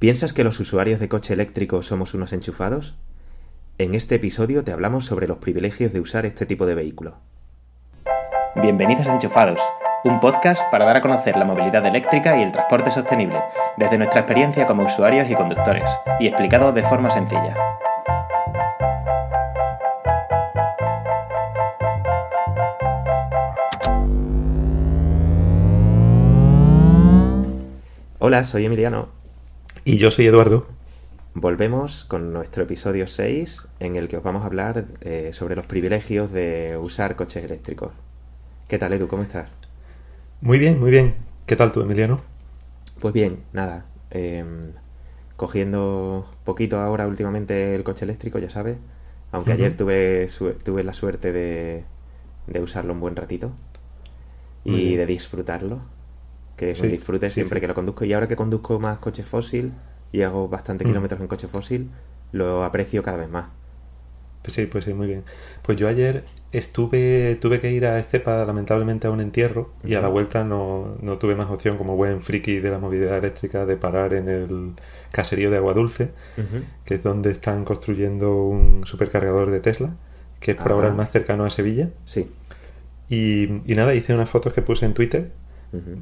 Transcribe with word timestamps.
¿Piensas 0.00 0.32
que 0.32 0.44
los 0.44 0.58
usuarios 0.60 0.98
de 0.98 1.10
coche 1.10 1.34
eléctrico 1.34 1.82
somos 1.82 2.14
unos 2.14 2.32
enchufados? 2.32 2.94
En 3.76 3.94
este 3.94 4.14
episodio 4.14 4.64
te 4.64 4.72
hablamos 4.72 5.04
sobre 5.04 5.28
los 5.28 5.36
privilegios 5.36 5.92
de 5.92 6.00
usar 6.00 6.24
este 6.24 6.46
tipo 6.46 6.64
de 6.64 6.74
vehículo. 6.74 7.18
Bienvenidos 8.54 9.06
a 9.08 9.12
Enchufados, 9.12 9.60
un 10.04 10.18
podcast 10.18 10.62
para 10.70 10.86
dar 10.86 10.96
a 10.96 11.02
conocer 11.02 11.36
la 11.36 11.44
movilidad 11.44 11.84
eléctrica 11.84 12.38
y 12.38 12.42
el 12.42 12.50
transporte 12.50 12.90
sostenible, 12.90 13.42
desde 13.76 13.98
nuestra 13.98 14.20
experiencia 14.20 14.66
como 14.66 14.86
usuarios 14.86 15.28
y 15.28 15.34
conductores, 15.34 15.90
y 16.18 16.28
explicado 16.28 16.72
de 16.72 16.82
forma 16.82 17.10
sencilla. 17.10 17.54
Hola, 28.18 28.44
soy 28.44 28.64
Emiliano. 28.64 29.19
Y 29.84 29.98
yo 29.98 30.10
soy 30.10 30.26
Eduardo. 30.26 30.66
Volvemos 31.34 32.04
con 32.04 32.32
nuestro 32.32 32.62
episodio 32.64 33.06
6 33.08 33.66
en 33.80 33.96
el 33.96 34.06
que 34.08 34.16
os 34.16 34.22
vamos 34.22 34.42
a 34.42 34.46
hablar 34.46 34.86
eh, 35.00 35.30
sobre 35.32 35.56
los 35.56 35.66
privilegios 35.66 36.30
de 36.32 36.76
usar 36.80 37.16
coches 37.16 37.44
eléctricos. 37.44 37.92
¿Qué 38.68 38.78
tal, 38.78 38.92
Edu? 38.94 39.08
¿Cómo 39.08 39.22
estás? 39.24 39.50
Muy 40.42 40.58
bien, 40.58 40.78
muy 40.80 40.90
bien. 40.90 41.14
¿Qué 41.46 41.56
tal 41.56 41.72
tú, 41.72 41.80
Emiliano? 41.80 42.22
Pues 43.00 43.14
bien, 43.14 43.44
nada. 43.52 43.86
em, 44.10 44.72
cogiendo 45.36 46.26
poquito 46.44 46.80
ahora 46.80 47.06
últimamente 47.08 47.74
el 47.74 47.84
coche 47.84 48.04
eléctrico, 48.04 48.38
ya 48.38 48.50
sabes. 48.50 48.78
Aunque 49.32 49.52
ayer 49.52 49.76
tuve, 49.76 50.26
tuve 50.64 50.84
la 50.84 50.94
suerte 50.94 51.32
de, 51.32 51.84
de 52.46 52.60
usarlo 52.60 52.92
un 52.94 53.00
buen 53.00 53.16
ratito 53.16 53.52
y 54.64 54.96
de 54.96 55.06
disfrutarlo. 55.06 55.82
Que 56.66 56.74
Sí, 56.74 56.82
me 56.82 56.88
disfrute 56.88 57.30
siempre 57.30 57.56
sí. 57.58 57.60
que 57.62 57.66
lo 57.68 57.74
conduzco. 57.74 58.04
Y 58.04 58.12
ahora 58.12 58.28
que 58.28 58.36
conduzco 58.36 58.78
más 58.78 58.98
coche 58.98 59.22
fósil 59.22 59.72
y 60.12 60.22
hago 60.22 60.48
bastante 60.48 60.84
Mm. 60.84 60.88
kilómetros 60.88 61.20
en 61.20 61.26
coche 61.26 61.48
fósil, 61.48 61.90
lo 62.32 62.64
aprecio 62.64 63.02
cada 63.02 63.16
vez 63.16 63.28
más. 63.30 63.46
Pues 64.42 64.54
sí, 64.54 64.66
pues 64.66 64.84
sí, 64.84 64.94
muy 64.94 65.06
bien. 65.06 65.22
Pues 65.62 65.76
yo 65.78 65.86
ayer 65.88 66.24
estuve, 66.52 67.36
tuve 67.40 67.60
que 67.60 67.70
ir 67.72 67.86
a 67.86 67.98
Estepa 67.98 68.44
lamentablemente 68.44 69.06
a 69.06 69.10
un 69.10 69.20
entierro 69.20 69.70
y 69.84 69.94
a 69.94 70.00
la 70.00 70.08
vuelta 70.08 70.44
no, 70.44 70.96
no 71.02 71.18
tuve 71.18 71.34
más 71.34 71.50
opción 71.50 71.76
como 71.78 71.94
buen 71.96 72.22
friki 72.22 72.58
de 72.58 72.70
la 72.70 72.78
movilidad 72.78 73.18
eléctrica 73.18 73.66
de 73.66 73.76
parar 73.76 74.14
en 74.14 74.28
el 74.28 74.72
caserío 75.12 75.50
de 75.50 75.58
Agua 75.58 75.74
Dulce, 75.74 76.10
que 76.84 76.94
es 76.94 77.02
donde 77.02 77.30
están 77.32 77.64
construyendo 77.64 78.34
un 78.44 78.86
supercargador 78.86 79.50
de 79.50 79.60
Tesla, 79.60 79.90
que 80.40 80.52
es 80.52 80.56
por 80.56 80.72
ahora 80.72 80.88
Ah. 80.88 80.90
el 80.90 80.96
más 80.96 81.10
cercano 81.10 81.44
a 81.44 81.50
Sevilla. 81.50 81.90
Sí. 82.06 82.30
Y, 83.08 83.44
y 83.70 83.74
nada, 83.74 83.94
hice 83.94 84.14
unas 84.14 84.28
fotos 84.30 84.52
que 84.52 84.62
puse 84.62 84.86
en 84.86 84.94
Twitter 84.94 85.32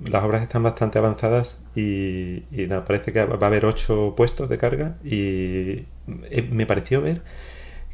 Las 0.07 0.25
obras 0.25 0.43
están 0.43 0.63
bastante 0.63 0.99
avanzadas 0.99 1.59
y, 1.75 2.45
y 2.51 2.67
nada, 2.69 2.85
parece 2.87 3.13
que 3.13 3.25
va 3.25 3.39
a 3.41 3.47
haber 3.49 3.67
ocho 3.67 4.15
puestos 4.17 4.49
de 4.49 4.57
carga 4.59 4.97
y 5.05 5.85
eh, 6.31 6.49
me 6.51 6.65
pareció 6.67 7.03
ver 7.03 7.23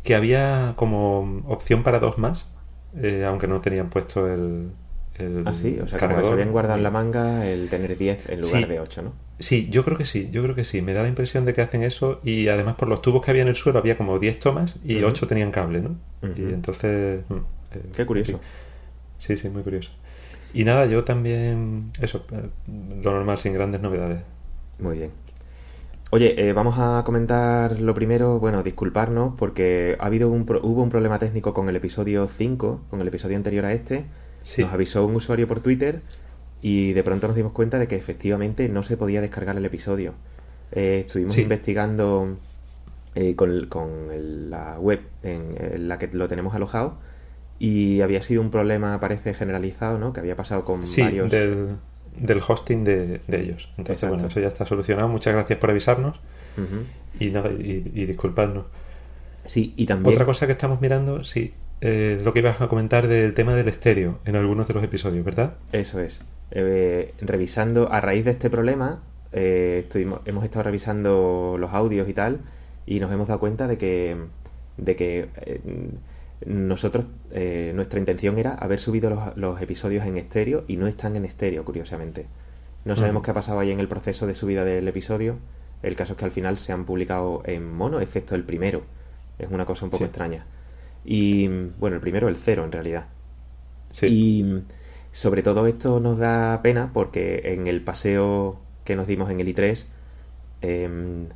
que 0.05 0.15
había 0.15 0.75
como 0.77 1.43
opción 1.49 1.83
para 1.83 1.99
dos 1.99 2.19
más, 2.19 2.49
eh, 2.97 3.25
aunque 3.27 3.49
no 3.49 3.61
tenían 3.61 3.91
puesto 3.91 4.33
el, 4.33 4.71
el 5.17 5.43
Ah, 5.47 5.55
sí, 5.55 5.79
o 5.83 5.89
sea, 5.89 5.99
como 5.99 5.99
que 5.99 5.99
se 5.99 5.99
cargador. 5.99 6.33
habían 6.35 6.53
guardado 6.53 6.77
en 6.79 6.83
la 6.85 6.91
manga 6.91 7.47
el 7.47 7.69
tener 7.71 7.97
10 7.99 8.29
en 8.29 8.41
lugar 8.43 8.63
Sí. 8.63 8.69
de 8.69 8.81
8, 8.81 9.03
¿no? 9.03 9.13
Sí, 9.41 9.69
yo 9.69 9.83
creo 9.85 9.99
que 9.99 10.07
sí, 10.07 10.29
yo 10.31 10.43
creo 10.45 10.55
que 10.55 10.63
sí. 10.65 10.81
Me 10.81 10.93
da 10.93 11.03
la 11.03 11.09
impresión 11.09 11.45
de 11.45 11.55
que 11.55 11.61
hacen 11.63 11.83
eso 11.83 12.21
y 12.23 12.47
además 12.49 12.77
por 12.77 12.87
los 12.89 13.03
tubos 13.03 13.25
que 13.25 13.33
había 13.33 13.43
en 13.43 13.49
el 13.49 13.57
suelo 13.57 13.81
había 13.81 13.97
como 13.97 14.21
10 14.21 14.39
tomas 14.39 14.77
y 14.85 14.99
Ujú. 14.99 15.09
8 15.09 15.27
tenían 15.27 15.51
cable, 15.51 15.81
¿no? 15.81 15.97
Y 16.37 16.43
entonces... 16.53 17.25
mm, 17.29 17.35
eh, 17.35 17.83
Qué 17.97 18.07
curioso. 18.07 18.41
Sí, 19.19 19.37
sí, 19.37 19.49
muy 19.49 19.63
curioso. 19.63 19.91
Y 20.55 20.65
nada, 20.65 20.87
yo 20.87 21.05
también... 21.05 21.91
Eso, 22.01 22.25
lo 23.03 23.11
normal, 23.13 23.39
sin 23.39 23.53
grandes 23.53 23.81
novedades. 23.81 24.23
Muy 24.79 24.99
bien. 24.99 25.11
Oye, 26.11 26.49
eh, 26.49 26.53
vamos 26.53 26.77
a 26.79 27.03
comentar 27.05 27.81
lo 27.81 27.93
primero, 27.95 28.39
bueno, 28.39 28.63
disculparnos 28.63 29.35
porque 29.37 29.97
ha 29.99 30.07
habido 30.07 30.31
un 30.31 30.47
pro- 30.47 30.61
hubo 30.63 30.83
un 30.83 30.91
problema 30.91 31.19
técnico 31.19 31.53
con 31.53 31.69
el 31.69 31.75
episodio 31.77 32.29
5, 32.29 32.83
con 32.89 33.01
el 33.01 33.09
episodio 33.09 33.37
anterior 33.37 33.65
a 33.65 33.73
este. 33.73 34.05
Sí. 34.43 34.63
Nos 34.63 34.73
avisó 34.73 35.05
un 35.05 35.17
usuario 35.17 35.49
por 35.49 35.61
Twitter 35.61 36.03
y 36.63 36.93
de 36.93 37.03
pronto 37.03 37.27
nos 37.27 37.35
dimos 37.37 37.53
cuenta 37.53 37.79
de 37.81 37.89
que 37.89 37.97
efectivamente 37.97 38.69
no 38.69 38.83
se 38.85 38.97
podía 38.97 39.21
descargar 39.21 39.57
el 39.57 39.65
episodio. 39.65 40.13
Eh, 40.71 41.05
estuvimos 41.07 41.35
Sí. 41.35 41.43
investigando 41.43 42.37
eh, 43.17 43.35
con, 43.35 43.67
con 43.67 43.89
el- 44.13 44.51
la 44.51 44.79
web 44.79 45.01
en, 45.25 45.57
en 45.59 45.89
la 45.89 45.99
que 45.99 46.09
lo 46.13 46.29
tenemos 46.29 46.55
alojado 46.55 46.95
y 47.59 48.01
había 48.01 48.23
sido 48.23 48.43
un 48.43 48.51
problema, 48.51 48.99
parece, 49.01 49.35
generalizado, 49.35 49.99
¿no? 49.99 50.13
Que 50.13 50.21
había 50.21 50.37
pasado 50.37 50.65
con 50.65 50.87
Sí, 50.87 51.03
varios... 51.03 51.31
del, 51.31 51.77
del 52.19 52.41
hosting 52.47 52.85
de, 52.85 53.21
de 53.27 53.41
ellos. 53.41 53.69
Entonces, 53.71 53.95
Exacto. 53.97 54.15
bueno, 54.15 54.29
eso 54.29 54.41
ya 54.41 54.49
está 54.49 54.67
solucionado. 54.67 55.09
Muchas 55.09 55.35
gracias 55.35 55.59
por 55.59 55.71
avisarnos 55.71 56.19
y 57.19 57.31
nada, 57.31 57.51
y, 57.51 57.91
y 57.95 58.07
disculpadnos. 58.07 58.67
Sí, 59.47 59.75
y 59.77 59.87
también... 59.87 60.15
Otra 60.15 60.25
cosa 60.25 60.47
que 60.47 60.53
estamos 60.53 60.81
mirando, 60.81 61.25
sí, 61.25 61.53
eh, 61.81 62.21
lo 62.25 62.33
que 62.33 62.39
ibas 62.39 62.61
a 62.61 62.69
comentar 62.69 63.09
del 63.09 63.35
tema 63.35 63.55
del 63.55 63.69
estéreo 63.69 64.19
en 64.25 64.37
algunos 64.37 64.67
de 64.69 64.75
los 64.75 64.83
episodios, 64.85 65.25
¿verdad? 65.25 65.55
Eso 65.73 66.01
es. 66.01 66.23
Eh, 66.51 67.13
revisando, 67.21 67.91
a 67.93 68.01
raíz 68.01 68.25
de 68.25 68.31
este 68.31 68.49
problema, 68.51 69.03
eh, 69.33 69.81
estuvimos, 69.85 70.21
hemos 70.25 70.45
estado 70.45 70.63
revisando 70.63 71.57
los 71.59 71.73
audios 71.73 72.09
y 72.09 72.15
tal, 72.15 72.41
y 72.87 73.01
nos 73.01 73.13
hemos 73.13 73.27
dado 73.29 73.41
cuenta 73.41 73.67
de 73.67 73.77
que, 73.77 74.17
de 74.77 74.97
que 74.97 75.29
eh, 75.45 75.61
nosotros, 76.47 77.07
eh, 77.31 77.73
nuestra 77.75 77.99
intención 77.99 78.39
era 78.39 78.55
haber 78.55 78.79
subido 78.81 79.11
los, 79.11 79.37
los 79.37 79.61
episodios 79.63 80.05
en 80.07 80.17
estéreo 80.17 80.65
y 80.69 80.77
no 80.77 80.87
están 80.87 81.17
en 81.17 81.25
estéreo, 81.25 81.65
curiosamente. 81.65 82.27
No 82.85 82.97
sabemos 82.97 83.23
qué 83.23 83.31
ha 83.31 83.35
pasado 83.35 83.61
ahí 83.61 83.71
en 83.71 83.81
el 83.81 83.89
proceso 83.89 84.27
de 84.27 84.35
subida 84.35 84.65
del 84.65 84.87
episodio. 84.89 85.39
El 85.83 85.97
caso 85.97 86.13
es 86.13 86.19
que 86.19 86.25
al 86.27 86.31
final 86.33 86.59
se 86.59 86.73
han 86.73 86.85
publicado 86.85 87.43
en 87.47 87.73
mono, 87.73 88.01
excepto 88.01 88.35
el 88.35 88.45
primero. 88.45 88.83
Es 89.39 89.51
una 89.51 89.65
cosa 89.65 89.85
un 89.87 89.91
poco 89.91 90.05
Sí. 90.05 90.09
extraña. 90.09 90.47
Y 91.05 91.49
bueno, 91.79 91.97
el 91.97 92.01
primero, 92.03 92.29
el 92.29 92.37
cero 92.37 92.65
en 92.65 92.73
realidad. 92.73 93.07
Sí. 93.93 94.07
Y 94.07 94.63
sobre 95.13 95.43
todo 95.43 95.67
esto 95.67 95.99
nos 96.01 96.19
da 96.19 96.61
pena 96.63 96.91
porque 96.93 97.41
en 97.55 97.67
el 97.69 97.83
paseo 97.83 98.61
que 98.85 98.97
nos 98.97 99.07
dimos 99.07 99.31
en 99.31 99.41
el 99.41 99.49
I3, 99.49 99.87
em, 100.61 101.29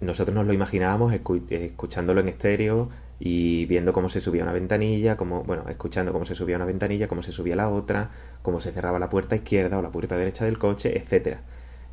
nosotros 0.00 0.34
nos 0.34 0.46
lo 0.46 0.52
imaginábamos 0.52 1.12
escu- 1.12 1.42
escuchándolo 1.50 2.20
en 2.20 2.28
estéreo 2.28 2.88
y 3.22 3.66
viendo 3.66 3.92
cómo 3.92 4.08
se 4.08 4.22
subía 4.22 4.42
una 4.42 4.52
ventanilla, 4.54 5.18
cómo, 5.18 5.44
bueno, 5.44 5.66
escuchando 5.68 6.10
cómo 6.12 6.24
se 6.24 6.34
subía 6.34 6.56
una 6.56 6.64
ventanilla, 6.64 7.06
cómo 7.06 7.22
se 7.22 7.32
subía 7.32 7.54
la 7.54 7.68
otra, 7.68 8.10
cómo 8.40 8.60
se 8.60 8.72
cerraba 8.72 8.98
la 8.98 9.10
puerta 9.10 9.36
izquierda 9.36 9.78
o 9.78 9.82
la 9.82 9.90
puerta 9.90 10.16
derecha 10.16 10.46
del 10.46 10.58
coche, 10.58 10.96
etcétera. 10.96 11.42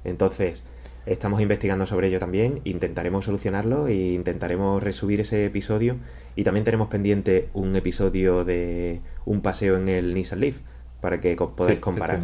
Entonces, 0.05 0.63
estamos 1.05 1.41
investigando 1.41 1.85
sobre 1.85 2.07
ello 2.07 2.19
también, 2.19 2.61
intentaremos 2.63 3.25
solucionarlo 3.25 3.87
e 3.87 3.95
intentaremos 4.13 4.81
resubir 4.81 5.19
ese 5.19 5.45
episodio 5.45 5.97
y 6.37 6.45
también 6.45 6.63
tenemos 6.63 6.87
pendiente 6.87 7.49
un 7.53 7.75
episodio 7.75 8.45
de 8.45 9.01
un 9.25 9.41
paseo 9.41 9.75
en 9.75 9.89
el 9.89 10.13
Nissan 10.13 10.39
Leaf 10.39 10.61
para 11.01 11.19
que 11.19 11.35
podáis 11.35 11.75
Sí, 11.75 11.81
comparar. 11.81 12.21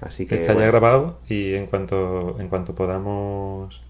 Así 0.00 0.26
que 0.26 0.36
Está 0.36 0.54
ya 0.54 0.66
grabado 0.66 1.18
y 1.28 1.54
en 1.54 1.66
cuanto, 1.66 2.38
en 2.38 2.48
cuanto 2.48 2.74
podamos 2.76 3.80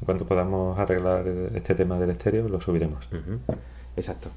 en 0.00 0.06
cuanto 0.06 0.24
podamos 0.24 0.78
arreglar 0.78 1.28
este 1.54 1.74
tema 1.74 1.98
del 1.98 2.10
estéreo, 2.10 2.48
lo 2.48 2.60
subiremos. 2.60 3.06
Exacto. 3.96 4.30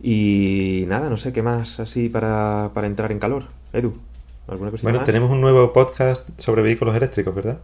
Y 0.00 0.84
nada, 0.88 1.10
no 1.10 1.16
sé 1.16 1.32
qué 1.32 1.42
más 1.42 1.80
así 1.80 2.08
para, 2.08 2.70
para 2.74 2.86
entrar 2.86 3.10
en 3.12 3.18
calor. 3.18 3.44
Edu, 3.72 3.94
¿alguna 4.46 4.70
cosita 4.70 4.86
Bueno, 4.86 4.98
más? 5.00 5.06
tenemos 5.06 5.30
un 5.30 5.40
nuevo 5.40 5.72
podcast 5.72 6.28
sobre 6.38 6.62
vehículos 6.62 6.96
eléctricos, 6.96 7.34
¿verdad? 7.34 7.58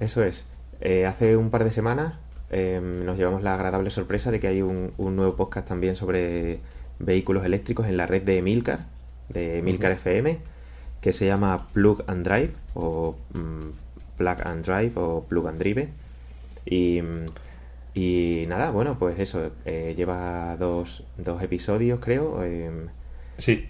Eso 0.00 0.22
es. 0.22 0.44
Eh, 0.80 1.06
hace 1.06 1.36
un 1.36 1.50
par 1.50 1.64
de 1.64 1.72
semanas 1.72 2.14
eh, 2.50 2.80
nos 2.82 3.16
llevamos 3.16 3.42
la 3.42 3.54
agradable 3.54 3.90
sorpresa 3.90 4.30
de 4.30 4.38
que 4.40 4.46
hay 4.48 4.62
un, 4.62 4.92
un 4.96 5.16
nuevo 5.16 5.36
podcast 5.36 5.66
también 5.68 5.96
sobre 5.96 6.60
vehículos 6.98 7.44
eléctricos 7.44 7.86
en 7.86 7.96
la 7.96 8.06
red 8.06 8.22
de 8.22 8.42
Milcar, 8.42 8.86
de 9.28 9.60
Milcar 9.62 9.92
FM, 9.92 10.38
que 11.00 11.12
se 11.12 11.26
llama 11.26 11.66
Plug 11.72 12.04
and 12.06 12.24
Drive 12.24 12.52
o 12.74 13.16
mm, 13.34 14.16
Plug 14.18 14.36
and 14.44 14.64
Drive 14.64 14.92
o 14.96 15.24
Plug 15.28 15.48
and 15.48 15.58
Drive. 15.60 15.88
Y, 16.64 17.02
mm, 17.02 17.26
y 17.94 18.44
nada, 18.48 18.70
bueno, 18.70 18.98
pues 18.98 19.18
eso, 19.18 19.52
eh, 19.64 19.94
lleva 19.96 20.56
dos, 20.56 21.04
dos 21.18 21.42
episodios 21.42 22.00
creo. 22.00 22.42
em, 22.44 22.88
Sí, 23.38 23.66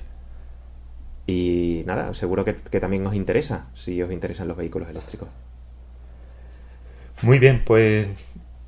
y 1.26 1.82
nada, 1.86 2.14
seguro 2.14 2.44
que, 2.44 2.54
que 2.56 2.80
también 2.80 3.06
os 3.06 3.14
interesa, 3.14 3.68
si 3.74 4.02
os 4.02 4.12
interesan 4.12 4.48
los 4.48 4.56
vehículos 4.56 4.88
eléctricos. 4.88 5.28
Muy 7.22 7.38
bien, 7.38 7.62
pues 7.64 8.08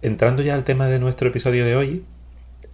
entrando 0.03 0.43
ya 0.43 0.55
al 0.55 0.65
tema 0.65 0.87
de 0.89 0.99
nuestro 0.99 1.29
episodio 1.29 1.65
de 1.65 1.77
hoy, 1.77 2.05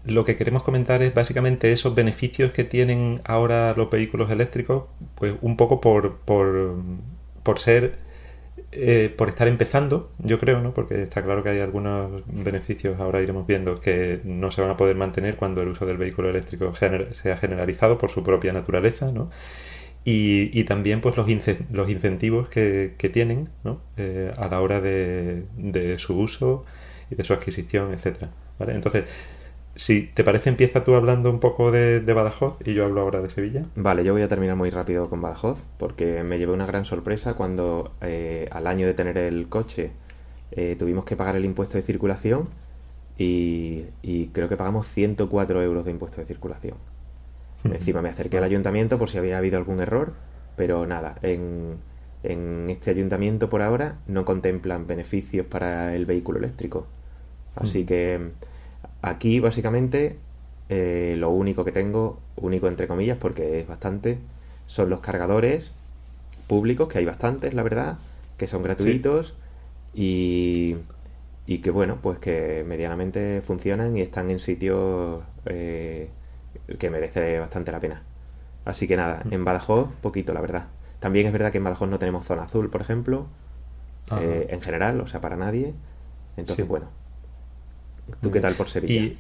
lo 0.04 0.24
que 0.24 0.36
queremos 0.36 0.62
comentar 0.62 1.02
es 1.02 1.14
básicamente 1.14 1.72
esos 1.72 1.94
beneficios 1.94 2.52
que 2.52 2.64
tienen 2.64 3.20
ahora 3.24 3.74
los 3.76 3.90
vehículos 3.90 4.30
eléctricos, 4.30 4.84
pues 5.16 5.34
un 5.42 5.56
poco 5.56 5.80
por, 5.80 6.18
por, 6.20 6.76
por 7.42 7.60
ser, 7.60 7.98
eh, 8.72 9.12
por 9.16 9.28
estar 9.28 9.48
empezando, 9.48 10.12
yo 10.18 10.38
creo, 10.38 10.60
¿no? 10.60 10.72
Porque 10.72 11.02
está 11.02 11.22
claro 11.22 11.42
que 11.42 11.50
hay 11.50 11.60
algunos 11.60 12.22
beneficios, 12.26 13.00
ahora 13.00 13.20
iremos 13.20 13.46
viendo, 13.46 13.74
que 13.76 14.20
no 14.24 14.50
se 14.50 14.62
van 14.62 14.70
a 14.70 14.76
poder 14.76 14.96
mantener 14.96 15.36
cuando 15.36 15.62
el 15.62 15.68
uso 15.68 15.86
del 15.86 15.96
vehículo 15.96 16.30
eléctrico 16.30 16.74
sea 16.74 17.36
generalizado 17.36 17.98
por 17.98 18.10
su 18.10 18.22
propia 18.22 18.52
naturaleza, 18.52 19.10
¿no? 19.12 19.30
y, 20.04 20.64
también 20.64 21.00
pues 21.00 21.16
los, 21.16 21.26
los 21.70 21.90
incentivos 21.90 22.48
que, 22.48 23.10
tienen 23.12 23.48
¿no? 23.64 23.80
Eh, 23.96 24.32
a 24.36 24.48
la 24.48 24.60
hora 24.60 24.80
de, 24.80 25.44
su 25.98 26.18
uso 26.18 26.64
y 27.10 27.14
de 27.16 27.24
su 27.24 27.32
adquisición, 27.32 27.92
etcétera. 27.92 28.30
¿vale? 28.58 28.74
Entonces, 28.74 29.04
si 29.76 30.06
te 30.06 30.24
parece, 30.24 30.50
empieza 30.50 30.84
tú 30.84 30.94
hablando 30.94 31.30
un 31.30 31.40
poco 31.40 31.70
de, 31.70 32.00
Badajoz 32.00 32.58
y 32.64 32.74
yo 32.74 32.84
hablo 32.84 33.00
ahora 33.00 33.22
de 33.22 33.30
Sevilla. 33.30 33.64
Vale, 33.76 34.04
yo 34.04 34.12
voy 34.12 34.22
a 34.22 34.28
terminar 34.28 34.56
muy 34.56 34.70
rápido 34.70 35.08
con 35.08 35.20
Badajoz 35.20 35.62
porque 35.78 36.22
me 36.22 36.38
llevé 36.38 36.52
una 36.52 36.66
gran 36.66 36.84
sorpresa 36.84 37.34
cuando 37.34 37.92
eh, 38.00 38.48
al 38.50 38.66
año 38.66 38.86
de 38.86 38.94
tener 38.94 39.16
el 39.18 39.48
coche 39.48 39.92
eh, 40.52 40.76
tuvimos 40.78 41.04
que 41.04 41.16
pagar 41.16 41.36
el 41.36 41.44
impuesto 41.44 41.76
de 41.76 41.82
circulación 41.82 42.48
y, 43.16 43.84
y 44.02 44.28
creo 44.28 44.48
que 44.48 44.56
pagamos 44.56 44.86
104 44.88 45.62
euros 45.62 45.84
de 45.84 45.90
impuesto 45.90 46.20
de 46.20 46.26
circulación. 46.26 46.76
Encima 47.64 48.02
me 48.02 48.08
acerqué 48.08 48.38
al 48.38 48.44
ayuntamiento 48.44 48.98
por 48.98 49.08
si 49.08 49.18
había 49.18 49.38
habido 49.38 49.58
algún 49.58 49.80
error, 49.80 50.14
pero 50.56 50.86
nada, 50.86 51.16
en, 51.22 51.78
este 52.22 52.90
ayuntamiento 52.90 53.48
por 53.48 53.62
ahora 53.62 53.98
no 54.06 54.26
contemplan 54.26 54.86
beneficios 54.86 55.46
para 55.46 55.94
el 55.94 56.04
vehículo 56.06 56.38
eléctrico. 56.38 56.86
Así 57.56 57.84
que 57.84 58.32
aquí 59.02 59.40
básicamente 59.40 60.16
eh, 60.68 61.14
lo 61.18 61.30
único 61.30 61.64
que 61.64 61.72
tengo, 61.72 62.20
único 62.36 62.68
entre 62.68 62.86
comillas, 62.86 63.18
porque 63.18 63.60
es 63.60 63.66
bastante, 63.66 64.18
son 64.66 64.90
los 64.90 65.00
cargadores 65.00 65.72
públicos, 66.46 66.88
que 66.88 66.98
hay 66.98 67.04
bastantes, 67.04 67.54
la 67.54 67.62
verdad, 67.62 67.98
que 68.36 68.46
son 68.46 68.62
gratuitos 68.62 69.34
y, 69.94 70.76
y 71.46 71.58
que 71.58 71.70
bueno, 71.70 71.98
pues 72.00 72.18
que 72.18 72.64
medianamente 72.66 73.42
funcionan 73.42 73.96
y 73.96 74.00
están 74.00 74.30
en 74.30 74.38
sitios 74.38 75.22
eh, 75.46 76.08
que 76.78 76.90
merece 76.90 77.38
bastante 77.38 77.72
la 77.72 77.80
pena. 77.80 78.02
Así 78.64 78.86
que 78.86 78.96
nada, 78.96 79.22
mm. 79.24 79.32
en 79.32 79.44
Badajoz, 79.44 79.88
poquito, 80.00 80.32
la 80.32 80.40
verdad. 80.40 80.68
También 81.00 81.26
es 81.26 81.32
verdad 81.32 81.50
que 81.50 81.58
en 81.58 81.64
Badajoz 81.64 81.88
no 81.88 81.98
tenemos 81.98 82.24
zona 82.24 82.42
azul, 82.42 82.70
por 82.70 82.80
ejemplo, 82.80 83.26
eh, 84.20 84.48
en 84.50 84.60
general, 84.60 85.00
o 85.00 85.06
sea, 85.06 85.20
para 85.20 85.36
nadie. 85.36 85.74
Entonces, 86.36 86.68
bueno. 86.68 86.86
¿Tú 88.20 88.30
qué 88.30 88.40
tal 88.40 88.54
por 88.54 88.68
Sevilla? 88.68 89.00
Y 89.00 89.18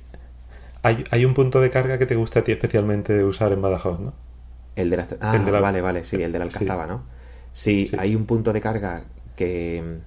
hay, 0.82 1.04
hay, 1.10 1.24
un 1.24 1.34
punto 1.34 1.60
de 1.60 1.70
carga 1.70 1.98
que 1.98 2.06
te 2.06 2.16
gusta 2.16 2.40
a 2.40 2.44
ti 2.44 2.52
especialmente 2.52 3.22
usar 3.24 3.52
en 3.52 3.60
Badajoz, 3.60 4.00
¿no? 4.00 4.12
El 4.76 4.90
de 4.90 4.96
la... 4.96 5.06
Ah, 5.20 5.38
vale, 5.38 5.80
vale, 5.80 6.04
sí, 6.04 6.22
el 6.22 6.32
de 6.32 6.38
la 6.38 6.44
Alcazaba, 6.44 6.86
¿no? 6.86 7.02
Sí, 7.52 7.90
hay 7.98 8.14
un 8.14 8.26
punto 8.26 8.52
de 8.52 8.60
carga 8.60 9.04
que, 9.36 9.98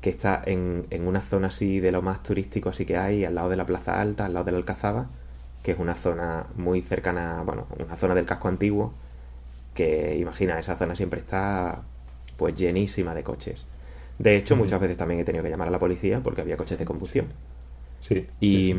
que 0.00 0.10
está 0.10 0.42
en, 0.44 0.86
en 0.90 1.06
una 1.06 1.20
zona 1.20 1.48
así 1.48 1.80
de 1.80 1.92
lo 1.92 2.02
más 2.02 2.22
turístico 2.22 2.70
así 2.70 2.84
que 2.84 2.96
hay, 2.96 3.24
al 3.24 3.34
lado 3.34 3.50
de 3.50 3.56
la 3.56 3.66
Plaza 3.66 4.00
Alta, 4.00 4.26
al 4.26 4.34
lado 4.34 4.46
de 4.46 4.52
la 4.52 4.58
Alcazaba, 4.58 5.08
que 5.62 5.72
es 5.72 5.78
una 5.78 5.94
zona 5.94 6.46
muy 6.56 6.82
cercana, 6.82 7.42
bueno, 7.44 7.66
una 7.78 7.96
zona 7.96 8.14
del 8.14 8.26
casco 8.26 8.48
antiguo, 8.48 8.92
que 9.74 10.16
imagina, 10.18 10.58
esa 10.58 10.76
zona 10.76 10.94
siempre 10.94 11.20
está 11.20 11.82
pues 12.36 12.54
llenísima 12.54 13.14
de 13.14 13.22
coches. 13.22 13.64
De 14.18 14.36
hecho, 14.36 14.56
muchas 14.56 14.80
veces 14.80 14.96
también 14.96 15.20
he 15.20 15.24
tenido 15.24 15.42
que 15.42 15.50
llamar 15.50 15.68
a 15.68 15.70
la 15.70 15.78
policía 15.78 16.20
porque 16.20 16.40
había 16.40 16.56
coches 16.56 16.78
de 16.78 16.84
combustión. 16.84 17.26
Sí. 18.04 18.26
Y 18.38 18.74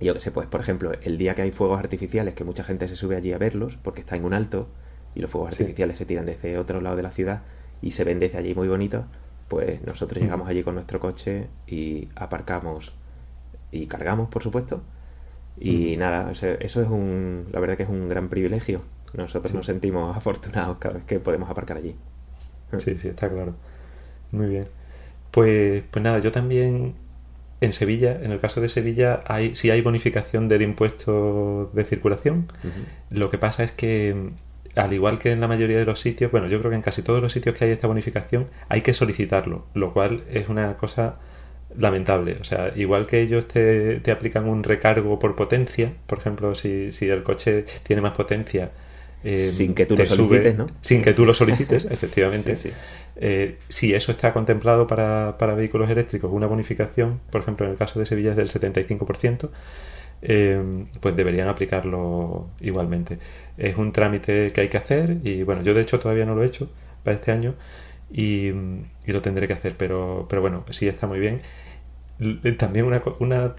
yo 0.00 0.14
que 0.14 0.20
sé, 0.20 0.30
pues 0.30 0.46
por 0.46 0.60
ejemplo, 0.60 0.92
el 1.02 1.18
día 1.18 1.34
que 1.34 1.42
hay 1.42 1.52
fuegos 1.52 1.78
artificiales, 1.78 2.32
que 2.32 2.42
mucha 2.42 2.64
gente 2.64 2.88
se 2.88 2.96
sube 2.96 3.16
allí 3.16 3.34
a 3.34 3.38
verlos 3.38 3.76
porque 3.76 4.00
está 4.00 4.16
en 4.16 4.24
un 4.24 4.32
alto 4.32 4.66
y 5.14 5.20
los 5.20 5.30
fuegos 5.30 5.52
artificiales 5.52 5.98
se 5.98 6.06
tiran 6.06 6.24
desde 6.24 6.56
otro 6.56 6.80
lado 6.80 6.96
de 6.96 7.02
la 7.02 7.10
ciudad 7.10 7.42
y 7.82 7.90
se 7.90 8.02
ven 8.04 8.18
desde 8.18 8.38
allí 8.38 8.54
muy 8.54 8.66
bonitos, 8.66 9.04
pues 9.48 9.82
nosotros 9.84 10.22
llegamos 10.22 10.48
allí 10.48 10.62
con 10.62 10.72
nuestro 10.72 11.00
coche 11.00 11.48
y 11.66 12.08
aparcamos 12.16 12.94
y 13.72 13.86
cargamos, 13.88 14.30
por 14.30 14.42
supuesto, 14.42 14.82
y 15.58 15.98
nada, 15.98 16.30
eso 16.30 16.56
es 16.56 16.76
un, 16.76 17.48
la 17.52 17.60
verdad 17.60 17.76
que 17.76 17.82
es 17.82 17.90
un 17.90 18.08
gran 18.08 18.30
privilegio. 18.30 18.80
Nosotros 19.12 19.52
nos 19.52 19.66
sentimos 19.66 20.16
afortunados 20.16 20.78
cada 20.78 20.94
vez 20.94 21.04
que 21.04 21.20
podemos 21.20 21.50
aparcar 21.50 21.76
allí. 21.76 21.94
Sí, 22.78 22.96
sí, 22.98 23.08
está 23.08 23.28
claro. 23.28 23.54
Muy 24.32 24.46
bien. 24.46 24.68
Pues, 25.30 25.84
pues 25.90 26.02
nada, 26.02 26.20
yo 26.20 26.32
también 26.32 26.94
en 27.60 27.72
Sevilla, 27.72 28.18
en 28.22 28.32
el 28.32 28.40
caso 28.40 28.60
de 28.60 28.68
Sevilla, 28.68 29.20
hay, 29.26 29.54
sí 29.54 29.70
hay 29.70 29.82
bonificación 29.82 30.48
del 30.48 30.62
impuesto 30.62 31.70
de 31.74 31.84
circulación. 31.84 32.50
Lo 33.10 33.30
que 33.30 33.38
pasa 33.38 33.64
es 33.64 33.72
que, 33.72 34.30
al 34.76 34.92
igual 34.92 35.18
que 35.18 35.32
en 35.32 35.40
la 35.40 35.48
mayoría 35.48 35.78
de 35.78 35.84
los 35.84 36.00
sitios, 36.00 36.30
bueno, 36.30 36.46
yo 36.46 36.58
creo 36.58 36.70
que 36.70 36.76
en 36.76 36.82
casi 36.82 37.02
todos 37.02 37.20
los 37.20 37.32
sitios 37.32 37.56
que 37.56 37.66
hay 37.66 37.70
esta 37.72 37.86
bonificación 37.86 38.46
hay 38.68 38.80
que 38.80 38.94
solicitarlo, 38.94 39.66
lo 39.74 39.92
cual 39.92 40.22
es 40.30 40.48
una 40.48 40.76
cosa 40.76 41.16
lamentable. 41.76 42.38
O 42.40 42.44
sea, 42.44 42.72
igual 42.76 43.06
que 43.06 43.20
ellos 43.20 43.46
te, 43.46 44.00
te 44.00 44.10
aplican 44.10 44.48
un 44.48 44.62
recargo 44.62 45.18
por 45.18 45.36
potencia, 45.36 45.92
por 46.06 46.18
ejemplo, 46.18 46.54
si, 46.54 46.92
si 46.92 47.08
el 47.08 47.22
coche 47.22 47.66
tiene 47.82 48.00
más 48.00 48.12
potencia. 48.12 48.70
Eh, 49.22 49.36
sin 49.36 49.74
que 49.74 49.86
tú 49.86 49.96
lo 49.96 50.06
solicites, 50.06 50.56
¿no? 50.56 50.68
Sin 50.80 51.02
que 51.02 51.12
tú 51.12 51.26
lo 51.26 51.34
solicites, 51.34 51.84
efectivamente. 51.90 52.54
Eh, 53.16 53.58
si 53.68 53.92
eso 53.94 54.12
está 54.12 54.32
contemplado 54.32 54.86
para, 54.86 55.36
para, 55.38 55.54
vehículos 55.54 55.90
eléctricos, 55.90 56.30
una 56.32 56.46
bonificación, 56.46 57.20
por 57.30 57.42
ejemplo, 57.42 57.66
en 57.66 57.72
el 57.72 57.78
caso 57.78 57.98
de 57.98 58.06
Sevilla 58.06 58.30
es 58.30 58.36
del 58.36 58.50
75%, 58.50 59.50
eh, 60.22 60.86
pues 61.00 61.16
deberían 61.16 61.48
aplicarlo 61.48 62.48
igualmente. 62.60 63.18
Es 63.58 63.76
un 63.76 63.92
trámite 63.92 64.48
que 64.50 64.62
hay 64.62 64.68
que 64.68 64.78
hacer 64.78 65.18
y 65.22 65.42
bueno, 65.42 65.62
yo 65.62 65.74
de 65.74 65.82
hecho 65.82 65.98
todavía 65.98 66.24
no 66.24 66.34
lo 66.34 66.42
he 66.42 66.46
hecho 66.46 66.70
para 67.04 67.16
este 67.16 67.32
año 67.32 67.54
y, 68.10 68.52
lo 69.06 69.22
tendré 69.22 69.46
que 69.46 69.54
hacer, 69.54 69.74
pero, 69.76 70.26
pero 70.28 70.40
bueno, 70.40 70.64
sí 70.70 70.88
está 70.88 71.06
muy 71.06 71.18
bien. 71.20 71.42
También 72.58 72.84
una, 72.84 73.02
una, 73.18 73.54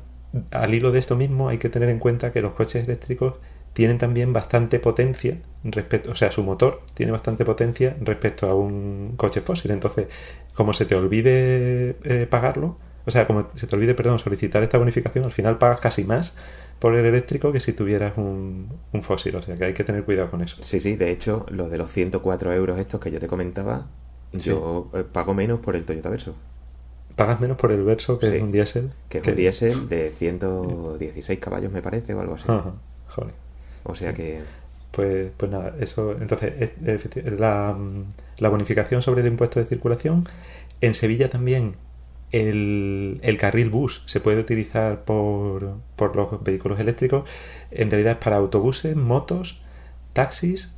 al 0.52 0.74
hilo 0.74 0.92
de 0.92 1.00
esto 1.00 1.16
mismo 1.16 1.50
hay 1.50 1.58
que 1.58 1.70
tener 1.70 1.90
en 1.90 2.00
cuenta 2.00 2.32
que 2.32 2.42
los 2.42 2.54
coches 2.54 2.88
eléctricos 2.88 3.36
tienen 3.74 3.98
también 3.98 4.34
bastante 4.34 4.80
potencia 4.80 5.38
respecto, 5.64 6.12
o 6.12 6.16
sea, 6.16 6.32
su 6.32 6.44
motor 6.44 6.82
tiene 6.94 7.12
bastante 7.12 7.46
potencia 7.46 7.96
respecto 8.02 8.50
a 8.50 8.56
un 8.56 9.14
coche 9.18 9.42
fósil. 9.42 9.72
Entonces, 9.72 10.08
como 10.54 10.74
se 10.74 10.86
te 10.86 10.96
olvide 10.96 11.96
eh, 12.04 12.28
pagarlo, 12.30 12.78
o 13.06 13.12
sea, 13.12 13.26
como 13.28 13.48
se 13.56 13.68
te 13.68 13.76
olvide, 13.76 13.94
perdón, 13.94 14.20
solicitar 14.20 14.62
esta 14.64 14.78
bonificación, 14.78 15.26
al 15.26 15.32
final 15.32 15.58
pagas 15.58 15.80
casi 15.80 16.04
más 16.04 16.34
por 16.80 16.96
el 16.96 17.06
eléctrico 17.06 17.52
que 17.52 17.60
si 17.60 17.74
tuvieras 17.74 18.18
un, 18.18 18.70
un, 18.92 19.04
fósil. 19.04 19.36
O 19.36 19.42
sea, 19.42 19.56
que 19.56 19.66
hay 19.66 19.74
que 19.74 19.84
tener 19.84 20.04
cuidado 20.04 20.32
con 20.32 20.42
eso. 20.42 20.58
Sí, 20.62 20.80
sí, 20.80 20.96
de 20.96 21.12
hecho, 21.12 21.46
lo 21.50 21.70
de 21.70 21.78
los 21.78 21.92
104 21.92 22.54
euros 22.54 22.80
estos 22.80 23.00
que 23.00 23.12
yo 23.12 23.20
te 23.20 23.28
comentaba, 23.28 23.88
yo 24.34 24.90
eh, 24.94 25.04
pago 25.04 25.34
menos 25.34 25.60
por 25.60 25.76
el 25.76 25.86
Toyota 25.86 26.10
Verso. 26.10 26.36
¿Pagas 27.16 27.40
menos 27.40 27.58
por 27.58 27.72
el 27.72 27.84
Verso 27.84 28.18
que 28.18 28.38
es 28.38 28.42
un 28.42 28.52
diésel? 28.52 28.92
Que 29.10 29.20
es 29.20 29.28
un 29.28 29.36
diésel 29.36 29.90
de 29.90 30.10
116 30.10 31.40
caballos, 31.40 31.72
me 31.72 31.82
parece, 31.82 32.14
o 32.14 32.22
algo 32.22 32.36
así. 32.36 32.48
joder. 33.08 33.34
O 33.84 33.96
sea 33.96 34.14
que... 34.14 34.42
Pues, 34.92 35.32
pues 35.38 35.50
nada, 35.50 35.74
eso. 35.80 36.12
Entonces, 36.20 36.72
la, 37.40 37.78
la 38.40 38.50
bonificación 38.50 39.02
sobre 39.02 39.22
el 39.22 39.28
impuesto 39.28 39.62
de 39.62 39.66
circulación. 39.66 40.28
En 40.82 40.94
Sevilla 40.94 41.30
también 41.30 41.76
el, 42.32 43.20
el, 43.24 43.38
carril 43.38 43.70
bus 43.70 44.04
se 44.06 44.22
puede 44.22 44.40
utilizar 44.40 45.04
por, 45.04 45.76
por, 45.96 46.16
los 46.16 46.44
vehículos 46.44 46.80
eléctricos. 46.80 47.28
En 47.72 47.92
realidad 47.92 48.14
es 48.14 48.18
para 48.20 48.38
autobuses, 48.38 48.96
motos, 48.96 49.62
taxis 50.14 50.72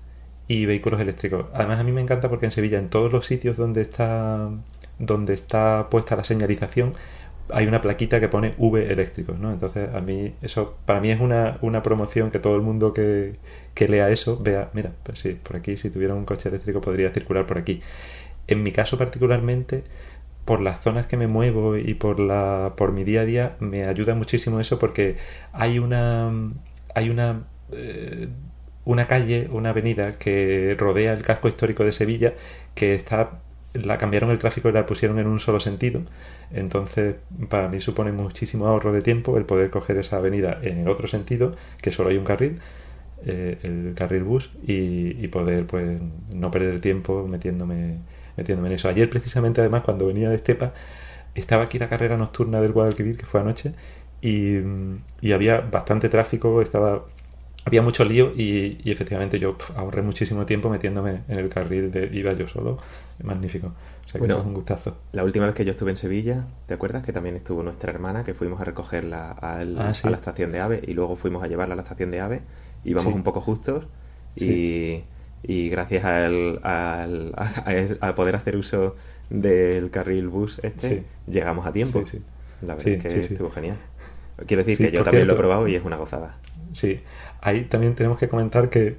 y 0.48 0.66
vehículos 0.66 1.00
eléctricos. 1.00 1.46
Además 1.54 1.80
a 1.80 1.84
mí 1.84 1.92
me 1.92 2.02
encanta 2.02 2.30
porque 2.30 2.46
en 2.46 2.52
Sevilla, 2.52 2.80
en 2.80 2.90
todos 2.90 3.12
los 3.12 3.26
sitios 3.26 3.58
donde 3.58 3.82
está, 3.82 4.50
donde 5.00 5.34
está 5.34 5.88
puesta 5.90 6.16
la 6.16 6.24
señalización, 6.24 6.94
hay 7.50 7.68
una 7.68 7.82
plaquita 7.82 8.20
que 8.20 8.30
pone 8.30 8.54
V 8.58 8.92
eléctricos, 8.92 9.38
¿no? 9.40 9.52
Entonces 9.52 9.94
a 9.94 10.02
mí 10.02 10.34
eso, 10.42 10.78
para 10.86 11.00
mí 11.00 11.10
es 11.12 11.20
una, 11.20 11.58
una 11.62 11.84
promoción 11.84 12.32
que 12.32 12.40
todo 12.40 12.56
el 12.56 12.62
mundo 12.62 12.94
que, 12.94 13.36
que 13.74 13.88
lea 13.88 14.10
eso 14.10 14.40
vea, 14.42 14.70
mira, 14.74 14.92
pues 15.04 15.20
sí, 15.20 15.38
por 15.42 15.58
aquí 15.58 15.78
si 15.78 15.90
tuviera 15.90 16.14
un 16.16 16.26
coche 16.26 16.50
eléctrico 16.50 16.82
podría 16.82 17.12
circular 17.12 17.46
por 17.46 17.58
aquí. 17.58 17.82
En 18.48 18.64
mi 18.64 18.72
caso 18.72 18.98
particularmente, 18.98 19.84
por 20.46 20.62
las 20.62 20.82
zonas 20.82 21.08
que 21.08 21.18
me 21.18 21.28
muevo 21.28 21.78
y 21.78 21.94
por 21.94 22.20
la 22.20 22.74
por 22.78 22.92
mi 22.92 23.04
día 23.04 23.22
a 23.22 23.26
día 23.26 23.56
me 23.60 23.86
ayuda 23.86 24.16
muchísimo 24.16 24.60
eso 24.60 24.80
porque 24.80 25.18
hay 25.54 25.80
una 25.80 26.32
hay 26.96 27.10
una 27.10 27.44
eh, 27.72 28.28
una 28.86 29.08
calle, 29.08 29.48
una 29.52 29.70
avenida 29.70 30.18
que 30.20 30.76
rodea 30.78 31.14
el 31.14 31.24
casco 31.24 31.48
histórico 31.48 31.86
de 31.86 31.94
Sevilla 31.94 32.34
que 32.76 32.96
está 32.96 33.40
la 33.74 33.98
cambiaron 33.98 34.30
el 34.30 34.40
tráfico 34.40 34.70
y 34.70 34.72
la 34.72 34.86
pusieron 34.86 35.20
en 35.20 35.28
un 35.28 35.40
solo 35.40 35.60
sentido. 35.60 36.02
Entonces, 36.52 37.16
para 37.50 37.68
mí 37.68 37.82
supone 37.82 38.12
muchísimo 38.12 38.68
ahorro 38.68 38.94
de 38.94 39.02
tiempo 39.02 39.38
el 39.38 39.46
poder 39.46 39.70
coger 39.70 39.98
esa 39.98 40.18
avenida 40.18 40.60
en 40.62 40.80
el 40.80 40.88
otro 40.88 41.08
sentido, 41.08 41.56
que 41.82 41.92
solo 41.92 42.10
hay 42.10 42.18
un 42.18 42.26
carril, 42.26 42.60
eh, 43.26 43.58
el 43.64 43.94
carril 43.96 44.24
bus, 44.24 44.52
y, 44.68 45.28
poder 45.30 45.66
pues 45.66 46.00
no 46.34 46.52
perder 46.52 46.80
tiempo 46.82 47.28
metiéndome, 47.28 47.98
metiéndome 48.38 48.70
en 48.70 48.76
eso. 48.76 48.90
Ayer, 48.90 49.10
precisamente, 49.10 49.62
además, 49.62 49.84
cuando 49.84 50.06
venía 50.08 50.30
de 50.30 50.36
Estepa, 50.36 50.74
estaba 51.36 51.64
aquí 51.64 51.80
la 51.80 51.90
carrera 51.90 52.18
nocturna 52.18 52.62
del 52.62 52.74
Guadalquivir, 52.74 53.18
que 53.18 53.26
fue 53.26 53.42
anoche, 53.42 53.74
y, 54.22 54.58
y 55.22 55.32
había 55.34 55.62
bastante 55.62 56.10
tráfico, 56.10 56.62
estaba 56.62 57.06
había 57.66 57.82
mucho 57.82 58.04
lío 58.06 58.34
y, 58.36 58.80
efectivamente 58.86 59.40
yo 59.40 59.58
ahorré 59.76 60.02
muchísimo 60.02 60.46
tiempo 60.46 60.70
metiéndome 60.70 61.22
en 61.28 61.40
el 61.40 61.50
carril 61.50 61.92
de 61.92 62.10
iba 62.14 62.34
yo 62.34 62.48
solo. 62.48 62.78
Magnífico. 63.24 63.68
O 63.68 64.10
sea, 64.10 64.20
bueno, 64.20 64.42
un 64.42 64.54
gustazo. 64.54 64.98
La 65.12 65.24
última 65.24 65.46
vez 65.46 65.56
que 65.56 65.64
yo 65.66 65.72
estuve 65.72 65.92
en 65.92 65.98
Sevilla, 65.98 66.46
¿te 66.68 66.74
acuerdas? 66.74 67.04
Que 67.04 67.14
también 67.14 67.36
estuvo 67.36 67.64
nuestra 67.64 67.92
hermana, 67.92 68.24
que 68.24 68.34
fuimos 68.34 68.60
a 68.60 68.64
recogerla 68.66 69.32
al, 69.32 69.80
ah, 69.80 69.94
a 70.04 70.10
la 70.10 70.16
estación 70.18 70.52
de 70.52 70.60
AVE 70.60 70.82
y 70.88 70.94
luego 70.94 71.16
fuimos 71.16 71.42
a 71.44 71.48
llevarla 71.48 71.74
a 71.74 71.78
la 71.78 71.84
estación 71.84 72.12
de 72.12 72.20
AVE. 72.20 72.42
Íbamos 72.84 73.14
un 73.14 73.24
poco 73.24 73.40
justos 73.40 73.86
y, 74.36 75.04
y 75.44 75.70
gracias 75.70 76.04
al, 76.06 76.60
al- 76.64 77.34
a, 77.38 78.08
a 78.08 78.16
poder 78.16 78.36
hacer 78.36 78.58
uso 78.58 78.96
del 79.30 79.90
carril 79.90 80.28
bus 80.28 80.60
este, 80.64 80.90
Sí. 80.90 81.04
llegamos 81.32 81.66
a 81.66 81.72
tiempo. 81.72 82.02
Sí, 82.06 82.18
sí. 82.18 82.24
La 82.66 82.76
verdad 82.76 82.84
Sí, 82.84 82.92
es 82.98 83.04
que 83.04 83.12
sí, 83.12 83.24
sí. 83.24 83.34
estuvo 83.34 83.50
genial. 83.52 83.78
Quiero 84.48 84.64
decir 84.64 84.78
Sí, 84.78 84.84
que 84.86 84.92
yo 84.92 85.04
también 85.04 85.28
lo 85.28 85.34
he 85.34 85.38
probado 85.38 85.68
y 85.68 85.76
es 85.76 85.84
una 85.86 85.96
gozada. 85.98 86.38
Sí, 86.74 87.02
ahí 87.42 87.64
también 87.66 87.96
tenemos 87.96 88.18
que 88.18 88.28
comentar 88.30 88.70
que 88.70 88.98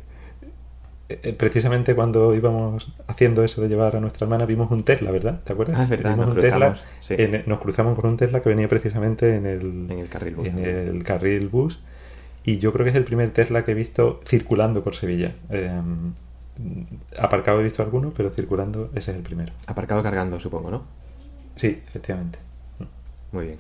eh, 1.11 1.35
precisamente 1.39 1.95
cuando 1.95 2.35
íbamos 2.35 2.93
haciendo 3.07 3.45
eso 3.45 3.61
de 3.61 3.69
llevar 3.69 3.95
a 3.97 4.01
nuestra 4.01 4.25
hermana 4.25 4.47
vimos 4.47 4.71
un 4.71 4.85
Tesla, 4.85 5.11
¿verdad? 5.11 5.41
¿Te 5.45 5.53
acuerdas? 5.53 5.79
Ah, 5.79 5.83
es 5.85 5.91
verdad, 5.91 6.17
nos 6.17 6.29
un 6.29 6.35
Tesla, 6.41 6.69
cruzamos, 6.73 6.85
sí. 7.01 7.15
en- 7.19 7.43
nos 7.47 7.59
cruzamos 7.61 7.99
con 7.99 8.11
un 8.11 8.17
Tesla 8.17 8.41
que 8.41 8.49
venía 8.49 8.69
precisamente 8.69 9.37
en 9.37 9.45
el, 9.47 9.87
En 9.91 9.99
el 9.99 10.09
carril 10.09 10.35
bus 10.37 10.47
en 10.47 10.53
también. 10.55 10.77
el 10.89 11.05
carril 11.05 11.49
bus. 11.49 11.81
Y 12.47 12.59
yo 12.59 12.73
creo 12.73 12.85
que 12.85 12.91
es 12.91 12.97
el 12.97 13.05
primer 13.05 13.31
Tesla 13.31 13.65
que 13.65 13.73
he 13.73 13.75
visto 13.75 14.21
circulando 14.27 14.83
por 14.83 14.95
Sevilla. 14.97 15.35
Eh, 15.51 15.71
aparcado 17.19 17.61
he 17.61 17.65
visto 17.65 17.83
algunos, 17.83 18.13
pero 18.15 18.31
circulando 18.31 18.91
ese 18.95 19.11
es 19.11 19.17
el 19.17 19.23
primero. 19.23 19.53
Aparcado 19.67 20.03
cargando, 20.03 20.39
supongo, 20.41 20.71
¿no? 20.71 20.85
Sí, 21.57 21.81
efectivamente. 21.89 22.39
Muy 23.33 23.47
bien. 23.47 23.59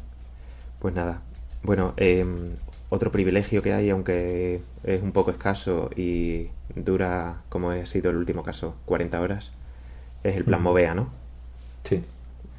Pues 0.78 0.94
nada. 0.94 1.23
Bueno, 1.62 1.94
eh, 1.97 2.25
otro 2.94 3.10
privilegio 3.12 3.60
que 3.62 3.72
hay, 3.72 3.90
aunque 3.90 4.60
es 4.84 5.02
un 5.02 5.12
poco 5.12 5.30
escaso 5.30 5.90
y 5.96 6.48
dura, 6.74 7.42
como 7.48 7.70
ha 7.70 7.86
sido 7.86 8.10
el 8.10 8.16
último 8.16 8.42
caso, 8.42 8.76
40 8.86 9.20
horas, 9.20 9.52
es 10.22 10.36
el 10.36 10.44
plan 10.44 10.60
Ujú. 10.60 10.70
Movea, 10.70 10.94
¿no? 10.94 11.08
Sí, 11.84 12.02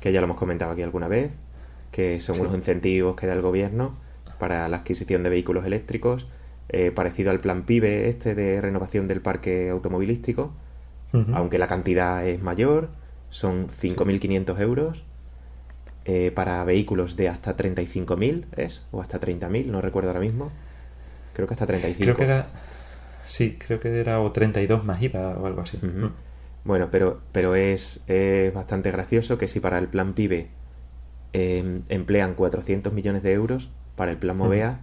Que 0.02 0.12
ya 0.12 0.22
lo 0.22 0.26
hemos 0.26 0.38
comentado 0.38 0.72
aquí 0.72 0.82
alguna 0.84 1.08
vez, 1.08 1.32
que 1.92 2.20
son 2.20 2.36
Sí. 2.36 2.42
unos 2.42 2.54
incentivos 2.54 3.16
que 3.16 3.26
da 3.28 3.34
el 3.34 3.42
gobierno 3.42 3.96
para 4.38 4.68
la 4.70 4.78
adquisición 4.78 5.24
de 5.24 5.30
vehículos 5.30 5.66
eléctricos, 5.66 6.28
eh, 6.70 6.92
parecido 6.92 7.32
al 7.32 7.40
plan 7.40 7.64
PIBE 7.64 8.10
este 8.10 8.36
de 8.36 8.60
renovación 8.62 9.08
del 9.08 9.22
parque 9.22 9.70
automovilístico, 9.70 10.52
aunque 11.34 11.58
la 11.58 11.68
cantidad 11.68 12.28
es 12.28 12.42
mayor, 12.42 12.90
son 13.30 13.68
5.500 13.70 14.60
euros 14.60 15.04
eh, 16.06 16.32
para 16.32 16.64
vehículos 16.64 17.16
de 17.16 17.30
hasta 17.30 17.58
35.000, 17.58 18.46
¿es? 18.56 18.84
O 18.92 19.02
hasta 19.02 19.20
30.000, 19.20 19.66
no 19.66 19.82
recuerdo 19.82 20.10
ahora 20.10 20.20
mismo. 20.20 20.52
Creo 21.34 21.48
que 21.48 21.54
hasta 21.54 21.66
35. 21.66 22.04
Creo 22.04 22.16
que 22.16 22.24
era. 22.24 22.48
Sí, 23.28 23.58
creo 23.60 23.80
que 23.80 24.00
era 24.00 24.20
o 24.22 24.32
32 24.32 24.86
más 24.86 25.02
IVA 25.02 25.38
o 25.38 25.46
algo 25.46 25.62
así. 25.62 25.78
Ujú. 25.78 26.12
Bueno, 26.64 26.90
pero, 26.92 27.22
pero 27.32 27.56
es, 27.56 28.02
es 28.08 28.54
bastante 28.54 28.92
gracioso 28.92 29.38
que 29.38 29.48
si 29.48 29.60
para 29.60 29.78
el 29.78 29.88
plan 29.88 30.14
PIBE 30.14 30.50
eh, 31.34 31.82
emplean 31.90 32.36
400 32.36 32.94
millones 32.94 33.24
de 33.24 33.34
euros, 33.34 33.70
para 33.96 34.12
el 34.12 34.18
plan 34.18 34.38
Movea 34.38 34.80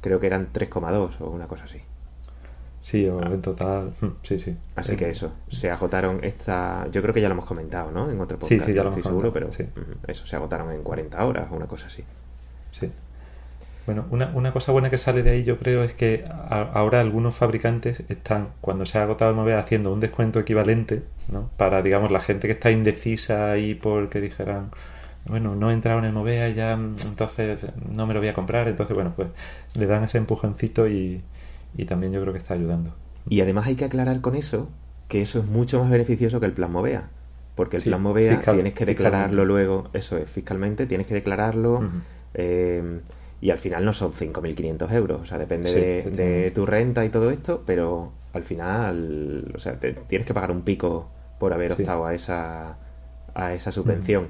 creo 0.00 0.20
que 0.20 0.26
eran 0.26 0.52
3,2 0.52 1.20
o 1.20 1.30
una 1.30 1.46
cosa 1.46 1.64
así. 1.64 1.80
Sí, 2.82 3.06
o 3.06 3.20
en 3.22 3.42
total. 3.42 3.92
mm, 4.00 4.06
Sí, 4.22 4.38
sí. 4.38 4.56
Así 4.74 4.94
Eh, 4.94 4.96
que 4.96 5.10
eso, 5.10 5.32
se 5.48 5.70
agotaron 5.70 6.18
esta... 6.22 6.86
Yo 6.90 7.02
creo 7.02 7.12
que 7.12 7.20
ya 7.20 7.28
lo 7.28 7.34
hemos 7.34 7.44
comentado, 7.44 7.90
¿no? 7.90 8.10
En 8.10 8.18
otro 8.20 8.36
Sí, 8.38 8.56
podcast, 8.56 8.66
sí, 8.66 8.74
ya 8.74 8.82
no 8.84 8.90
lo 8.90 8.96
estoy 8.96 9.00
hemos 9.12 9.22
seguro, 9.24 9.32
comentado, 9.32 9.72
pero 9.72 9.84
sí. 9.84 9.90
ujú, 9.92 9.98
eso, 10.08 10.26
se 10.26 10.36
agotaron 10.36 10.72
en 10.72 10.82
40 10.82 11.24
horas 11.24 11.48
o 11.50 11.56
una 11.56 11.66
cosa 11.66 11.88
así. 11.88 12.04
Sí. 12.70 12.90
Bueno, 13.86 14.04
una, 14.10 14.30
una 14.34 14.52
cosa 14.52 14.72
buena 14.72 14.88
que 14.90 14.98
sale 14.98 15.22
de 15.22 15.30
ahí 15.30 15.42
yo 15.44 15.58
creo 15.58 15.82
es 15.82 15.94
que 15.94 16.24
a- 16.28 16.70
ahora 16.74 17.00
algunos 17.00 17.34
fabricantes 17.34 18.02
están, 18.08 18.48
cuando 18.60 18.86
se 18.86 18.98
ha 18.98 19.02
agotado 19.02 19.30
el 19.30 19.36
Movea, 19.36 19.58
haciendo 19.58 19.92
un 19.92 20.00
descuento 20.00 20.38
equivalente, 20.40 21.02
¿no? 21.28 21.50
Para, 21.56 21.82
digamos, 21.82 22.10
la 22.10 22.20
gente 22.20 22.46
que 22.46 22.52
está 22.52 22.70
indecisa 22.70 23.56
y 23.58 23.74
porque 23.74 24.20
dijeran, 24.20 24.70
bueno, 25.26 25.56
no 25.56 25.70
he 25.70 25.74
entrado 25.74 25.98
en 25.98 26.04
el 26.06 26.12
Movea 26.12 26.48
ya, 26.50 26.76
mm, 26.76 26.96
entonces 27.06 27.58
no 27.90 28.06
me 28.06 28.14
lo 28.14 28.20
voy 28.20 28.28
a 28.28 28.34
comprar. 28.34 28.68
Entonces, 28.68 28.94
bueno, 28.94 29.12
pues 29.16 29.28
le 29.74 29.86
dan 29.86 30.04
ese 30.04 30.18
empujoncito 30.18 30.86
y, 30.86 31.20
y 31.76 31.84
también 31.84 32.12
yo 32.12 32.20
creo 32.20 32.32
que 32.32 32.38
está 32.38 32.54
ayudando. 32.54 32.94
Y 33.28 33.40
además 33.40 33.66
hay 33.66 33.74
que 33.76 33.84
aclarar 33.84 34.20
con 34.20 34.34
eso 34.34 34.68
que 35.08 35.22
eso 35.22 35.40
es 35.40 35.46
mucho 35.46 35.80
más 35.80 35.90
beneficioso 35.90 36.40
que 36.40 36.46
el 36.46 36.52
plan 36.52 36.70
Movea. 36.72 37.10
Porque 37.56 37.76
el 37.76 37.82
Sí, 37.82 37.88
plan 37.90 38.00
Movea 38.02 38.36
fiscal- 38.36 38.54
tienes 38.54 38.74
que 38.74 38.86
declararlo 38.86 39.44
luego, 39.44 39.88
eso 39.92 40.16
es, 40.16 40.30
fiscalmente, 40.30 40.86
tienes 40.86 41.06
que 41.06 41.14
declararlo 41.14 41.82
eh, 42.34 43.00
y 43.40 43.50
al 43.50 43.58
final 43.58 43.84
no 43.84 43.92
son 43.92 44.12
5.500 44.12 44.92
euros. 44.92 45.20
O 45.22 45.26
sea, 45.26 45.36
depende 45.38 46.04
Sí, 46.04 46.10
de, 46.16 46.50
tu 46.52 46.64
renta 46.66 47.04
y 47.04 47.08
todo 47.08 47.30
esto, 47.30 47.62
pero 47.66 48.12
al 48.32 48.44
final, 48.44 49.52
o 49.54 49.58
sea, 49.58 49.78
te- 49.80 49.92
tienes 49.92 50.26
que 50.26 50.34
pagar 50.34 50.50
un 50.52 50.62
pico 50.62 51.10
por 51.38 51.52
haber 51.52 51.74
Sí. 51.74 51.82
optado 51.82 52.06
a 52.06 52.14
esa, 52.14 52.78
a 53.34 53.52
esa 53.54 53.72
subvención. 53.72 54.28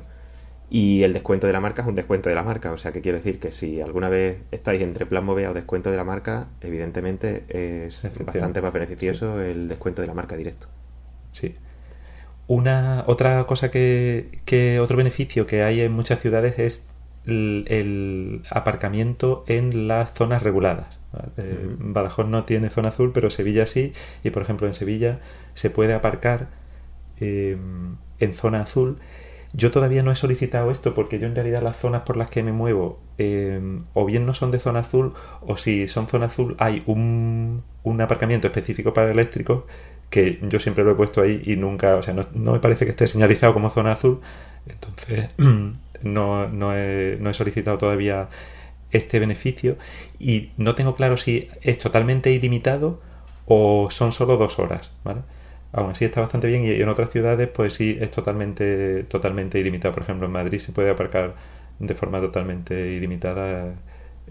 Y 0.71 1.03
el 1.03 1.12
descuento 1.12 1.49
de 1.49 1.53
la 1.53 1.61
marca 1.61 1.83
es 1.83 1.89
un 1.89 1.97
descuento 1.97 2.29
de 2.29 2.37
la 2.37 2.45
marca. 2.45 2.71
O 2.71 2.79
sea, 2.79 2.93
que 2.93 3.00
quiero 3.00 3.19
decir 3.19 3.41
que 3.41 3.50
si 3.50 3.81
alguna 3.81 4.09
vez 4.09 4.43
estáis 4.53 4.81
entre 4.83 5.05
plan 5.05 5.25
Movea 5.25 5.50
o 5.50 5.55
descuento 5.55 5.91
de 5.91 5.97
la 5.97 6.05
marca, 6.05 6.47
evidentemente 6.61 7.45
es 7.49 8.07
bastante 8.25 8.62
más 8.62 8.73
beneficioso 8.73 9.41
el 9.41 9.69
descuento 9.69 10.00
de 10.00 10.09
la 10.09 10.15
marca 10.15 10.37
directo. 10.37 10.69
Sí. 11.33 11.57
Una 12.47 13.05
otra 13.09 13.45
cosa 13.47 13.71
que, 13.71 14.41
que 14.45 14.79
otro 14.81 14.97
beneficio 14.97 15.47
que 15.47 15.62
hay 15.62 15.81
en 15.81 15.93
muchas 15.93 16.21
ciudades 16.21 16.59
es 16.59 16.85
el, 17.27 17.65
el 17.69 18.43
aparcamiento 18.50 19.45
en 19.49 19.89
las 19.89 20.12
zonas 20.15 20.43
reguladas. 20.43 20.99
Eh. 21.37 21.77
Badajoz 21.79 22.29
no 22.29 22.45
tiene 22.45 22.71
zona 22.71 22.89
azul, 22.89 23.11
pero 23.12 23.31
Sevilla 23.31 23.67
sí. 23.67 23.93
Y 24.23 24.31
por 24.31 24.43
ejemplo 24.43 24.67
en 24.67 24.75
Sevilla 24.75 25.19
se 25.55 25.71
puede 25.71 25.95
aparcar 25.95 26.49
eh, 27.21 27.57
en 28.19 28.35
zona 28.35 28.62
azul. 28.62 28.99
Yo 29.52 29.71
todavía 29.71 30.02
no 30.02 30.12
he 30.12 30.16
solicitado 30.16 30.71
esto 30.71 30.95
porque 30.95 31.19
yo 31.19 31.26
en 31.26 31.35
realidad 31.35 31.62
las 31.62 31.76
zonas 31.76 32.02
por 32.02 32.16
las 32.16 32.30
que 32.30 32.42
me 32.42 32.52
muevo 32.52 33.00
eh, 33.19 33.61
o 33.95 34.04
bien 34.07 34.25
no 34.25 34.33
son 34.35 34.50
de 34.50 34.61
zona 34.61 34.80
azul 34.80 35.14
o 35.40 35.57
si 35.57 35.88
son 35.88 36.07
zona 36.07 36.26
azul 36.26 36.54
hay 36.59 36.83
un, 36.87 37.62
un 37.83 38.00
aparcamiento 38.00 38.47
específico 38.47 38.95
para 38.95 39.11
eléctricos 39.11 39.64
que 40.09 40.40
yo 40.42 40.59
siempre 40.59 40.85
lo 40.85 40.92
he 40.92 40.95
puesto 40.95 41.23
ahí 41.23 41.40
y 41.45 41.57
nunca, 41.57 41.97
o 41.97 42.02
sea, 42.02 42.12
no, 42.14 42.26
no 42.35 42.52
me 42.52 42.59
parece 42.59 42.85
que 42.85 42.90
esté 42.90 43.07
señalizado 43.07 43.54
como 43.54 43.71
zona 43.71 43.92
azul. 43.92 44.21
Entonces 44.69 45.30
no, 46.02 46.49
no, 46.49 46.76
he, 46.76 47.16
no 47.21 47.30
he 47.30 47.35
solicitado 47.35 47.78
todavía 47.78 48.28
este 48.90 49.21
beneficio 49.21 49.76
y 50.19 50.50
no 50.57 50.75
tengo 50.75 50.97
claro 50.97 51.16
si 51.16 51.49
es 51.62 51.78
totalmente 51.78 52.33
ilimitado 52.33 53.00
o 53.47 53.88
son 53.90 54.12
solo 54.12 54.37
dos 54.37 54.59
horas, 54.59 54.90
¿vale? 55.04 55.21
Aún 55.73 55.91
así 55.93 56.05
está 56.05 56.21
bastante 56.21 56.49
bien 56.49 56.65
y 56.65 56.71
en 56.73 56.89
otras 56.89 57.11
ciudades 57.11 57.49
pues 57.49 57.75
sí 57.75 57.97
es 58.00 58.11
totalmente, 58.11 59.05
totalmente 59.05 59.59
ilimitado. 59.61 59.95
Por 59.95 60.03
ejemplo, 60.03 60.27
en 60.27 60.33
Madrid 60.33 60.59
se 60.59 60.73
puede 60.73 60.91
aparcar 60.91 61.35
de 61.79 61.95
forma 61.95 62.21
totalmente 62.21 62.89
ilimitada 62.93 63.75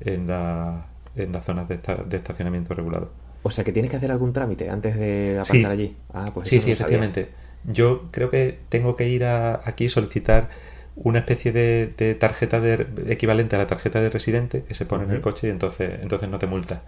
en, 0.01 0.27
la, 0.27 0.86
en 1.15 1.31
las 1.31 1.46
zonas 1.46 1.67
de, 1.69 1.75
esta- 1.75 1.96
de 1.96 2.17
estacionamiento 2.17 2.74
regulado. 2.74 3.10
O 3.41 3.51
sea, 3.51 3.63
que 3.63 3.72
tienes 3.72 3.89
que 3.91 3.98
hacer 3.98 4.12
algún 4.12 4.34
trámite 4.34 4.69
antes 4.69 4.98
de 4.98 5.39
aparcar 5.39 5.72
Sí. 5.72 5.74
allí. 5.74 5.98
Ah, 6.13 6.31
pues 6.34 6.50
sí, 6.50 6.60
sí, 6.60 6.72
no 6.72 6.74
efectivamente. 6.74 7.29
Yo 7.63 8.10
creo 8.12 8.29
que 8.29 8.60
tengo 8.69 8.96
que 8.96 9.08
ir 9.10 9.24
a, 9.25 9.62
aquí 9.65 9.86
y 9.86 9.89
solicitar 9.89 10.50
una 10.96 11.19
especie 11.19 11.51
de, 11.51 11.93
de 11.98 12.15
tarjeta 12.15 12.60
de, 12.60 12.88
equivalente 13.10 13.55
a 13.55 13.60
la 13.60 13.67
tarjeta 13.67 14.01
de 14.01 14.10
residente 14.10 14.63
que 14.63 14.75
se 14.75 14.86
pone 14.86 15.05
en 15.05 15.12
el 15.12 15.22
coche 15.22 15.48
y 15.48 15.50
entonces, 15.51 16.00
entonces 16.01 16.29
no 16.29 16.39
te 16.39 16.48
multa. 16.48 16.84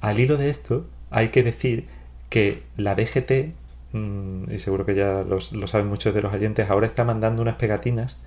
Al 0.00 0.20
hilo 0.20 0.36
de 0.36 0.50
esto, 0.50 0.86
hay 1.10 1.28
que 1.28 1.42
decir 1.42 1.86
que 2.28 2.62
la 2.76 2.94
DGT, 2.94 3.54
y 3.94 4.58
seguro 4.58 4.84
que 4.84 4.94
ya 4.94 5.22
los- 5.22 5.52
lo 5.52 5.66
saben 5.66 5.86
muchos 5.86 6.14
de 6.14 6.22
los 6.22 6.32
oyentes, 6.32 6.68
ahora 6.68 6.86
está 6.86 7.04
mandando 7.04 7.42
unas 7.42 7.56
pegatinas 7.56 8.18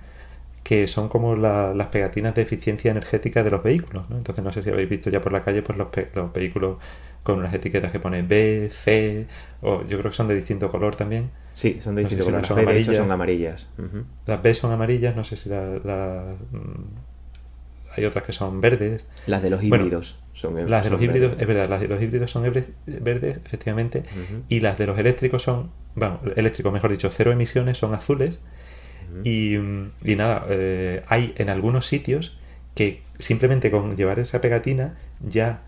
que 0.64 0.86
son 0.88 1.08
como 1.08 1.36
la- 1.36 1.72
las 1.74 1.88
pegatinas 1.88 2.34
de 2.34 2.42
eficiencia 2.42 2.90
energética 2.90 3.42
de 3.42 3.50
los 3.50 3.62
vehículos. 3.62 4.08
¿no? 4.10 4.16
Entonces 4.18 4.44
no 4.44 4.52
sé 4.52 4.62
si 4.62 4.70
habéis 4.70 4.88
visto 4.88 5.10
ya 5.10 5.20
por 5.20 5.32
la 5.32 5.42
calle 5.44 5.62
pues 5.62 5.78
los, 5.78 5.88
pe- 5.88 6.08
los 6.14 6.32
vehículos 6.32 6.78
con 7.22 7.38
unas 7.38 7.52
etiquetas 7.54 7.92
que 7.92 8.00
pone 8.00 8.22
B, 8.22 8.70
C, 8.72 9.26
o 9.62 9.82
yo 9.86 9.98
creo 9.98 10.10
que 10.10 10.16
son 10.16 10.28
de 10.28 10.34
distinto 10.34 10.70
color 10.70 10.96
también. 10.96 11.30
Sí, 11.52 11.78
son 11.80 11.94
de 11.96 12.02
No 12.02 12.08
distinto 12.08 12.24
si 12.24 12.30
color. 12.30 12.46
son 12.46 12.56
Las 12.56 12.66
B, 12.66 12.72
de 12.72 12.80
hecho, 12.80 12.90
amarillas. 12.90 12.96
son 13.04 13.12
amarillas. 13.12 13.66
Ujú. 13.78 14.04
Las 14.26 14.42
B 14.42 14.54
son 14.54 14.72
amarillas, 14.72 15.16
no 15.16 15.24
sé 15.24 15.36
si 15.36 15.48
la, 15.48 15.62
la- 15.84 16.34
mm, 16.52 17.96
hay 17.96 18.04
otras 18.04 18.24
que 18.24 18.32
son 18.32 18.60
verdes. 18.60 19.06
Las 19.26 19.42
de 19.42 19.50
los 19.50 19.60
Bueno, 19.68 19.84
híbridos 19.84 20.18
son 20.38 20.54
Las 20.68 20.84
de 20.84 20.90
son 20.90 20.92
los 20.92 21.02
híbridos, 21.02 21.30
verdes. 21.30 21.42
es 21.42 21.46
verdad, 21.48 21.68
las 21.68 21.80
de 21.80 21.88
los 21.88 22.02
híbridos 22.02 22.30
son 22.30 22.42
verdes, 22.86 23.38
efectivamente, 23.44 24.04
y 24.48 24.60
las 24.60 24.78
de 24.78 24.86
los 24.86 24.98
eléctricos 24.98 25.42
son, 25.42 25.70
bueno, 25.94 26.20
eléctricos, 26.36 26.72
mejor 26.72 26.90
dicho, 26.90 27.10
cero 27.10 27.32
emisiones, 27.32 27.78
son 27.78 27.94
azules. 27.94 28.38
Y, 29.24 29.56
y 29.56 30.16
nada, 30.16 30.46
eh, 30.50 31.02
hay 31.08 31.34
en 31.38 31.48
algunos 31.50 31.86
sitios 31.86 32.38
que 32.74 33.02
simplemente 33.18 33.70
con 33.70 33.96
llevar 33.96 34.18
esa 34.18 34.40
pegatina 34.40 34.96
ya 35.20 35.62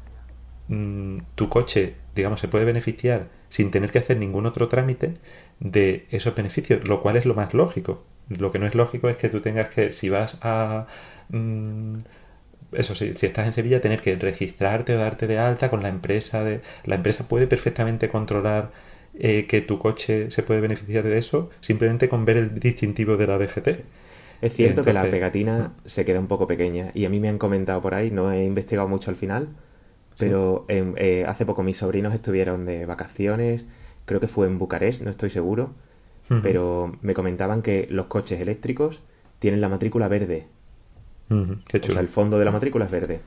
mm, 0.68 1.18
tu 1.34 1.48
coche, 1.48 1.94
digamos, 2.14 2.40
se 2.40 2.48
puede 2.48 2.64
beneficiar 2.64 3.28
sin 3.48 3.70
tener 3.70 3.90
que 3.90 3.98
hacer 3.98 4.16
ningún 4.18 4.46
otro 4.46 4.68
trámite 4.68 5.14
de 5.58 6.06
esos 6.10 6.34
beneficios, 6.34 6.86
lo 6.86 7.00
cual 7.02 7.16
es 7.16 7.26
lo 7.26 7.34
más 7.34 7.54
lógico. 7.54 8.04
Lo 8.28 8.52
que 8.52 8.58
no 8.60 8.66
es 8.66 8.74
lógico 8.74 9.08
es 9.08 9.16
que 9.16 9.28
tú 9.28 9.40
tengas 9.40 9.68
que, 9.74 9.92
si 9.92 10.08
vas 10.10 10.38
a... 10.42 10.86
mm, 11.30 11.98
eso 12.72 12.94
sí, 12.94 13.14
si 13.16 13.26
estás 13.26 13.46
en 13.46 13.52
Sevilla, 13.52 13.80
tener 13.80 14.00
que 14.00 14.16
registrarte 14.16 14.94
o 14.96 14.98
darte 14.98 15.26
de 15.26 15.38
alta 15.38 15.70
con 15.70 15.82
la 15.82 15.88
empresa. 15.88 16.44
De, 16.44 16.60
la 16.84 16.96
empresa 16.96 17.26
puede 17.26 17.46
perfectamente 17.46 18.08
controlar 18.08 18.70
eh, 19.14 19.46
que 19.46 19.60
tu 19.60 19.78
coche 19.78 20.30
se 20.30 20.42
puede 20.42 20.60
beneficiar 20.60 21.02
de 21.04 21.18
eso 21.18 21.50
simplemente 21.60 22.08
con 22.08 22.24
ver 22.24 22.36
el 22.36 22.60
distintivo 22.60 23.16
de 23.16 23.26
la 23.26 23.38
DGT. 23.38 23.68
Es 24.40 24.54
cierto 24.54 24.84
que 24.84 24.92
la 24.92 25.02
pegatina 25.02 25.74
se 25.84 26.04
queda 26.04 26.18
un 26.18 26.28
poco 26.28 26.46
pequeña 26.46 26.92
y 26.94 27.04
a 27.04 27.10
mí 27.10 27.20
me 27.20 27.28
han 27.28 27.36
comentado 27.36 27.82
por 27.82 27.94
ahí, 27.94 28.10
no 28.10 28.32
he 28.32 28.44
investigado 28.44 28.88
mucho 28.88 29.10
al 29.10 29.16
final, 29.16 29.48
pero 30.16 30.64
em, 30.68 30.94
eh, 30.96 31.24
hace 31.26 31.44
poco 31.44 31.62
mis 31.62 31.76
sobrinos 31.76 32.14
estuvieron 32.14 32.64
de 32.64 32.86
vacaciones, 32.86 33.66
creo 34.06 34.20
que 34.20 34.28
fue 34.28 34.46
en 34.46 34.58
Bucarest, 34.58 35.02
no 35.02 35.10
estoy 35.10 35.28
seguro, 35.30 35.74
pero 36.42 36.96
me 37.02 37.12
comentaban 37.12 37.60
que 37.60 37.88
los 37.90 38.06
coches 38.06 38.40
eléctricos 38.40 39.02
tienen 39.40 39.60
la 39.60 39.68
matrícula 39.68 40.06
verde. 40.06 40.46
Qué 41.68 41.78
O 41.78 41.90
sea, 41.90 42.00
el 42.00 42.08
fondo 42.08 42.38
de 42.38 42.44
la 42.44 42.50
matrícula 42.50 42.86
es 42.86 42.90
verde. 42.90 43.20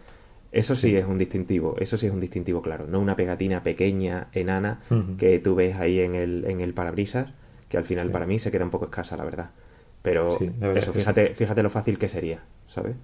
Eso 0.52 0.76
sí 0.76 0.96
es 0.96 1.06
un 1.06 1.18
distintivo, 1.18 1.76
eso 1.80 1.98
sí 1.98 2.06
es 2.06 2.14
un 2.14 2.20
distintivo 2.20 2.62
claro, 2.62 2.86
no 2.88 3.00
una 3.00 3.16
pegatina 3.16 3.64
pequeña, 3.64 4.28
enana, 4.34 4.82
que 5.18 5.40
tú 5.40 5.56
ves 5.56 5.78
ahí 5.78 6.00
en 6.00 6.14
el, 6.14 6.46
en 6.46 6.62
el 6.62 6.76
parabrisas, 6.76 7.30
que 7.70 7.78
al 7.78 7.86
final 7.86 8.12
para 8.12 8.28
mí 8.28 8.38
se 8.38 8.52
queda 8.52 8.64
un 8.64 8.70
poco 8.70 8.86
escasa, 8.86 9.18
la 9.18 9.24
verdad. 9.24 9.50
Pero 10.04 10.38
Sí, 10.38 10.52
la 10.60 10.68
verdad 10.68 10.84
eso, 10.84 10.92
es 10.92 10.98
fíjate, 10.98 11.34
fíjate 11.34 11.64
lo 11.64 11.72
fácil 11.72 11.98
que 11.98 12.08
sería, 12.08 12.44
¿sabes? 12.68 12.96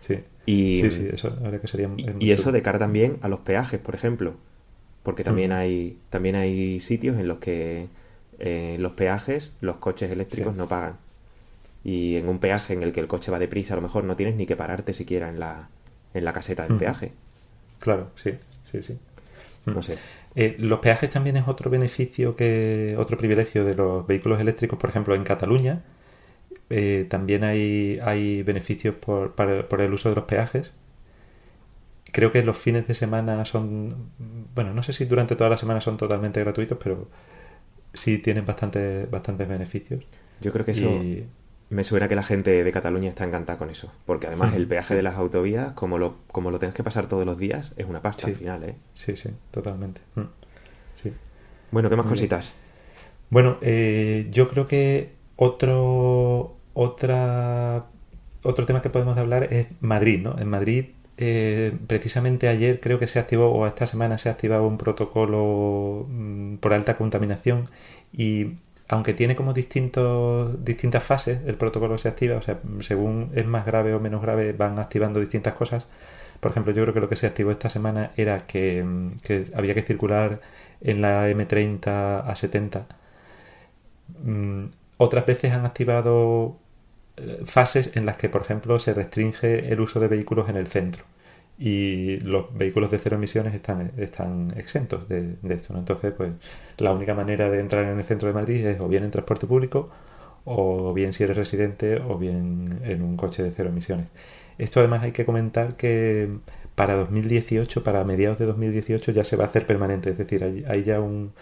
Sí. 0.00 0.20
Y, 0.46 0.82
Sí, 0.82 0.92
sí, 0.92 1.08
eso 1.12 1.36
la 1.42 1.58
que 1.58 1.66
sería 1.66 1.90
y, 2.20 2.30
eso 2.30 2.52
de 2.52 2.62
cara 2.62 2.78
también 2.78 3.16
a 3.22 3.28
los 3.28 3.40
peajes, 3.40 3.80
por 3.80 3.96
ejemplo, 3.96 4.34
porque 5.02 5.24
también 5.24 5.50
hay 5.50 5.98
también 6.10 6.36
hay 6.36 6.78
sitios 6.78 7.18
en 7.18 7.26
los 7.26 7.38
que 7.38 7.88
eh, 8.38 8.76
los 8.78 8.92
peajes 8.92 9.52
los 9.60 9.76
coches 9.76 10.12
eléctricos 10.12 10.54
no 10.54 10.68
pagan. 10.68 10.98
Y 11.84 12.16
en 12.16 12.28
un 12.28 12.38
peaje 12.38 12.72
en 12.74 12.82
el 12.82 12.92
que 12.92 13.00
el 13.00 13.06
coche 13.08 13.30
va 13.30 13.38
deprisa, 13.38 13.74
a 13.74 13.76
lo 13.76 13.82
mejor 13.82 14.04
no 14.04 14.16
tienes 14.16 14.36
ni 14.36 14.46
que 14.46 14.56
pararte 14.56 14.94
siquiera 14.94 15.28
en 15.28 15.38
la, 15.38 15.68
en 16.14 16.24
la 16.24 16.32
caseta 16.32 16.64
del 16.64 16.74
Mm. 16.74 16.78
peaje. 16.78 17.12
Claro, 17.78 18.10
sí, 18.22 18.32
sí, 18.70 18.82
sí. 18.82 18.98
No 19.66 19.82
sé. 19.82 19.98
Eh, 20.36 20.56
los 20.58 20.80
peajes 20.80 21.10
también 21.10 21.36
es 21.36 21.46
otro 21.48 21.70
beneficio 21.70 22.36
que 22.36 22.96
otro 22.98 23.16
privilegio 23.18 23.64
de 23.64 23.74
los 23.74 24.06
vehículos 24.06 24.40
eléctricos, 24.40 24.78
por 24.78 24.90
ejemplo, 24.90 25.14
en 25.14 25.24
Cataluña 25.24 25.82
eh, 26.70 27.06
también 27.10 27.44
hay, 27.44 27.98
hay 28.02 28.42
beneficios 28.42 28.94
por, 28.96 29.34
para- 29.34 29.68
por 29.68 29.80
el 29.82 29.92
uso 29.92 30.08
de 30.08 30.16
los 30.16 30.24
peajes. 30.24 30.72
Creo 32.12 32.30
que 32.30 32.42
los 32.44 32.56
fines 32.56 32.86
de 32.86 32.94
semana 32.94 33.44
son, 33.44 34.10
bueno, 34.54 34.72
no 34.72 34.82
sé 34.82 34.92
si 34.92 35.04
durante 35.04 35.34
toda 35.36 35.50
la 35.50 35.56
semana 35.56 35.80
son 35.80 35.96
totalmente 35.96 36.40
gratuitos, 36.40 36.78
pero 36.82 37.08
sí 37.92 38.18
tienen 38.18 38.46
bastante, 38.46 39.06
bastantes 39.06 39.48
beneficios. 39.48 40.04
Yo 40.40 40.52
creo 40.52 40.64
que 40.64 40.72
eso 40.72 41.02
Y- 41.02 41.24
me 41.74 41.82
suena 41.84 42.06
que 42.08 42.14
la 42.14 42.22
gente 42.22 42.62
de 42.62 42.72
Cataluña 42.72 43.08
está 43.08 43.24
encantada 43.24 43.58
con 43.58 43.68
eso. 43.68 43.92
Porque 44.06 44.28
además 44.28 44.54
el 44.54 44.66
peaje 44.68 44.94
de 44.94 45.02
las 45.02 45.16
autovías, 45.16 45.72
como 45.72 45.98
lo, 45.98 46.16
como 46.28 46.50
lo 46.52 46.58
tengas 46.60 46.74
que 46.74 46.84
pasar 46.84 47.06
todos 47.08 47.26
los 47.26 47.36
días, 47.36 47.72
es 47.76 47.86
una 47.86 48.00
pasta 48.00 48.26
Sí. 48.26 48.30
al 48.30 48.36
final, 48.36 48.62
¿eh? 48.64 48.76
Sí, 48.94 49.16
sí, 49.16 49.30
totalmente. 49.50 50.00
Mm, 50.14 50.20
Sí. 51.02 51.12
Bueno, 51.72 51.90
¿qué 51.90 51.96
más 51.96 52.06
cositas? 52.06 52.52
Bueno, 53.30 53.58
eh, 53.60 54.28
yo 54.30 54.48
creo 54.48 54.68
que 54.68 55.10
otro, 55.36 56.56
otra, 56.74 57.86
otro 58.44 58.66
tema 58.66 58.80
que 58.80 58.90
podemos 58.90 59.18
hablar 59.18 59.52
es 59.52 59.66
Madrid, 59.80 60.20
¿no? 60.22 60.38
En 60.38 60.48
Madrid, 60.48 60.84
eh, 61.16 61.72
precisamente 61.88 62.46
ayer 62.48 62.78
creo 62.80 62.98
que 63.00 63.06
se 63.08 63.18
activó, 63.18 63.50
o 63.52 63.66
esta 63.66 63.86
semana 63.88 64.18
se 64.18 64.28
ha 64.28 64.32
activado 64.32 64.66
un 64.66 64.78
protocolo 64.78 66.06
mm, 66.08 66.56
por 66.56 66.72
alta 66.72 66.96
contaminación 66.96 67.64
y 68.12 68.52
aunque 68.88 69.14
tiene 69.14 69.36
como 69.36 69.52
distintos, 69.52 70.64
distintas 70.64 71.02
fases, 71.04 71.40
el 71.46 71.56
protocolo 71.56 71.98
se 71.98 72.08
activa, 72.08 72.36
o 72.36 72.42
sea, 72.42 72.58
según 72.80 73.30
es 73.34 73.46
más 73.46 73.66
grave 73.66 73.94
o 73.94 74.00
menos 74.00 74.22
grave, 74.22 74.52
van 74.52 74.78
activando 74.78 75.20
distintas 75.20 75.54
cosas. 75.54 75.86
Por 76.40 76.50
ejemplo, 76.52 76.72
yo 76.72 76.82
creo 76.82 76.94
que 76.94 77.00
lo 77.00 77.08
que 77.08 77.16
se 77.16 77.26
activó 77.26 77.50
esta 77.50 77.70
semana 77.70 78.12
era 78.16 78.38
que, 78.40 78.82
mm, 78.84 79.16
que 79.22 79.46
había 79.54 79.74
que 79.74 79.82
circular 79.82 80.40
en 80.80 81.00
la 81.02 81.28
M30 81.30 82.20
a 82.28 82.36
70 82.36 82.86
Mm, 84.22 84.66
otras 84.98 85.26
veces 85.26 85.52
han 85.52 85.66
activado 85.66 86.56
eh, 87.16 87.42
fases 87.46 87.96
en 87.96 88.06
las 88.06 88.16
que, 88.16 88.28
por 88.28 88.42
ejemplo, 88.42 88.78
se 88.78 88.94
restringe 88.94 89.72
el 89.72 89.80
uso 89.80 90.00
de 90.00 90.08
vehículos 90.08 90.48
en 90.48 90.56
el 90.56 90.66
centro 90.68 91.04
y 91.58 92.18
los 92.20 92.52
vehículos 92.56 92.90
de 92.90 92.98
cero 92.98 93.16
emisiones 93.16 93.54
están, 93.54 93.92
están 93.96 94.52
exentos 94.56 95.08
de, 95.08 95.36
esto. 95.50 95.76
Entonces, 95.76 96.12
pues 96.16 96.32
la 96.78 96.92
única 96.92 97.14
manera 97.14 97.50
de 97.50 97.60
entrar 97.60 97.84
en 97.84 97.98
el 97.98 98.04
centro 98.04 98.28
de 98.28 98.34
Madrid 98.34 98.66
es 98.66 98.80
o 98.80 98.88
bien 98.88 99.04
en 99.04 99.10
transporte 99.10 99.46
público 99.46 99.90
o 100.44 100.92
bien 100.92 101.12
si 101.12 101.24
eres 101.24 101.36
residente 101.36 101.96
o 102.00 102.18
bien 102.18 102.80
en 102.84 103.02
un 103.02 103.16
coche 103.16 103.42
de 103.42 103.50
cero 103.52 103.70
emisiones. 103.70 104.06
Esto 104.58 104.80
además 104.80 105.02
hay 105.02 105.12
que 105.12 105.24
comentar 105.24 105.76
que 105.76 106.28
para 106.74 106.94
2018, 106.96 107.84
para 107.84 108.04
mediados 108.04 108.38
de 108.38 108.46
2018 108.46 109.12
ya 109.12 109.24
se 109.24 109.36
va 109.36 109.44
a 109.44 109.46
hacer 109.48 109.66
permanente, 109.66 110.10
es 110.10 110.18
decir, 110.18 110.44
hay, 110.44 110.64
hay 110.68 110.84
ya 110.84 111.00
un, 111.00 111.32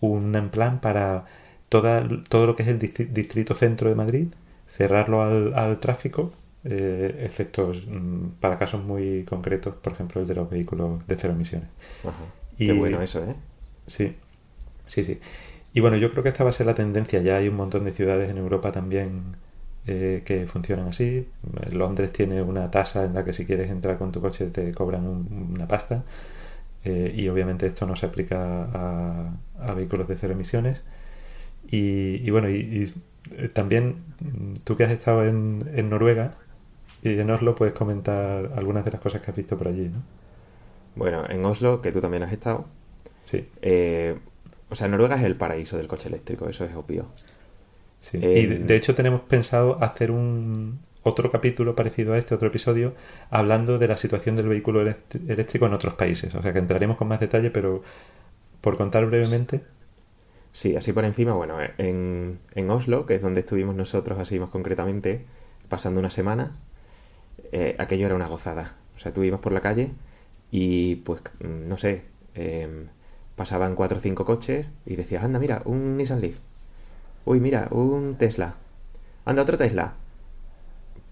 un 0.00 0.48
plan 0.52 0.80
para 0.80 1.24
toda, 1.68 2.06
todo 2.28 2.46
lo 2.46 2.56
que 2.56 2.62
es 2.64 2.68
el 2.68 2.78
distri- 2.78 3.08
distrito 3.08 3.54
centro 3.54 3.88
de 3.88 3.94
Madrid, 3.94 4.28
cerrarlo 4.68 5.22
al, 5.22 5.54
al 5.54 5.80
tráfico, 5.80 6.32
eh, 6.66 7.22
excepto 7.24 7.72
mm, 7.74 8.40
para 8.40 8.58
casos 8.58 8.84
muy 8.84 9.24
concretos, 9.24 9.74
por 9.76 9.92
ejemplo 9.94 10.20
el 10.22 10.26
de 10.28 10.34
los 10.34 10.50
vehículos 10.50 11.06
de 11.06 11.16
cero 11.16 11.34
emisiones. 11.34 11.68
Ajá. 12.04 12.24
Y- 12.58 12.66
Qué 12.66 12.72
bueno 12.72 13.02
eso, 13.02 13.22
¿eh? 13.24 13.36
Sí, 13.86 14.16
sí, 14.86 15.04
sí. 15.04 15.20
Y 15.74 15.80
bueno, 15.80 15.96
yo 15.98 16.10
creo 16.12 16.22
que 16.22 16.30
esta 16.30 16.44
va 16.44 16.50
a 16.50 16.52
ser 16.54 16.66
la 16.66 16.74
tendencia. 16.74 17.20
Ya 17.22 17.36
hay 17.38 17.48
un 17.48 17.56
montón 17.56 17.84
de 17.84 17.92
ciudades 17.92 18.30
en 18.30 18.38
Europa 18.38 18.72
también 18.72 19.36
eh, 19.86 20.22
que 20.26 20.46
funcionan 20.46 20.88
así. 20.88 21.28
Londres 21.72 22.12
tiene 22.12 22.42
una 22.42 22.70
tasa 22.70 23.04
en 23.04 23.14
la 23.14 23.24
que 23.24 23.32
si 23.34 23.46
quieres 23.46 23.70
entrar 23.70 23.98
con 23.98 24.12
tu 24.12 24.20
coche 24.20 24.46
te 24.48 24.72
cobran 24.74 25.06
un- 25.06 25.50
una 25.54 25.68
pasta. 25.68 26.04
Eh, 26.84 27.12
y 27.16 27.28
obviamente 27.28 27.66
esto 27.66 27.86
no 27.86 27.96
se 27.96 28.06
aplica 28.06 28.64
a, 28.74 29.32
a 29.60 29.74
vehículos 29.74 30.08
de 30.08 30.16
cero 30.16 30.34
emisiones. 30.34 30.80
Y, 31.70 32.16
y 32.26 32.30
bueno, 32.30 32.48
y, 32.50 32.56
y, 32.56 32.94
eh, 33.36 33.48
también 33.48 33.96
mm, 34.20 34.54
tú 34.64 34.76
que 34.76 34.84
has 34.84 34.92
estado 34.92 35.24
en, 35.26 35.68
en 35.74 35.90
Noruega 35.90 36.34
y 37.12 37.20
en 37.20 37.30
Oslo 37.30 37.54
puedes 37.54 37.74
comentar 37.74 38.52
algunas 38.56 38.84
de 38.84 38.92
las 38.92 39.00
cosas 39.00 39.22
que 39.22 39.30
has 39.30 39.36
visto 39.36 39.56
por 39.58 39.68
allí, 39.68 39.88
¿no? 39.88 40.02
Bueno, 40.96 41.24
en 41.28 41.44
Oslo, 41.44 41.80
que 41.80 41.92
tú 41.92 42.00
también 42.00 42.22
has 42.24 42.32
estado, 42.32 42.66
Sí, 43.24 43.48
eh, 43.62 44.18
o 44.68 44.74
sea, 44.74 44.88
Noruega 44.88 45.16
es 45.16 45.24
el 45.24 45.36
paraíso 45.36 45.76
del 45.76 45.88
coche 45.88 46.08
eléctrico, 46.08 46.48
eso 46.48 46.64
es 46.64 46.74
obvio. 46.74 47.08
sí. 48.00 48.18
Eh, 48.20 48.40
y 48.40 48.46
de, 48.46 48.58
de 48.60 48.76
hecho 48.76 48.94
tenemos 48.94 49.22
pensado 49.22 49.82
hacer 49.82 50.10
un 50.10 50.80
otro 51.02 51.30
capítulo 51.30 51.74
parecido 51.76 52.14
a 52.14 52.18
este, 52.18 52.34
otro 52.34 52.48
episodio, 52.48 52.94
hablando 53.30 53.78
de 53.78 53.88
la 53.88 53.96
situación 53.96 54.36
del 54.36 54.48
vehículo 54.48 54.80
eléctrico 54.82 55.66
en 55.66 55.74
otros 55.74 55.94
países. 55.94 56.34
O 56.34 56.42
sea 56.42 56.52
que 56.52 56.58
entraremos 56.58 56.96
con 56.96 57.08
más 57.08 57.20
detalle, 57.20 57.50
pero 57.50 57.82
por 58.60 58.76
contar 58.76 59.06
brevemente, 59.06 59.62
Sí, 60.52 60.74
así 60.76 60.92
por 60.92 61.04
encima, 61.04 61.34
bueno, 61.34 61.58
en, 61.78 62.40
en 62.54 62.70
Oslo, 62.70 63.04
que 63.06 63.14
es 63.16 63.22
donde 63.22 63.40
estuvimos 63.40 63.74
nosotros 63.74 64.18
así 64.18 64.40
más 64.40 64.48
concretamente, 64.48 65.26
pasando 65.68 66.00
una 66.00 66.10
semana, 66.10 66.56
eh, 67.52 67.76
aquello 67.78 68.06
era 68.06 68.14
una 68.14 68.26
gozada. 68.28 68.74
O 68.96 68.98
sea, 68.98 69.12
tú 69.12 69.22
ibas 69.24 69.40
por 69.40 69.52
la 69.52 69.60
calle 69.60 69.92
y 70.50 70.96
pues, 70.96 71.20
mm, 71.40 71.68
no 71.68 71.76
sé, 71.78 72.02
eh, 72.34 72.86
pasaban 73.36 73.74
cuatro 73.74 73.98
o 73.98 74.00
cinco 74.00 74.24
coches 74.24 74.66
y 74.86 74.96
decías, 74.96 75.22
anda, 75.24 75.38
mira, 75.38 75.62
un 75.64 75.96
Nissan 75.96 76.20
Leaf. 76.20 76.38
Uy, 77.24 77.40
mira, 77.40 77.68
un 77.70 78.14
Tesla. 78.16 78.54
Anda, 79.24 79.42
otro 79.42 79.56
Tesla. 79.56 79.94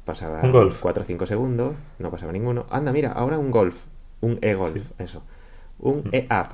Pasaba 0.05 0.43
Un 0.43 0.53
Golf. 0.53 0.81
cuatro 0.81 1.03
o 1.03 1.07
cinco 1.07 1.27
segundos, 1.27 1.75
no 1.99 2.11
pasaba 2.11 2.33
ninguno. 2.33 2.67
Anda, 2.71 2.93
mira, 2.93 3.13
ahora 3.13 3.39
un 3.39 3.51
Golf. 3.51 3.85
Un 4.21 4.39
e-Golf, 4.43 4.91
eso. 4.99 5.23
Un 5.79 5.99
Mm. 6.05 6.09
e-Up. 6.13 6.49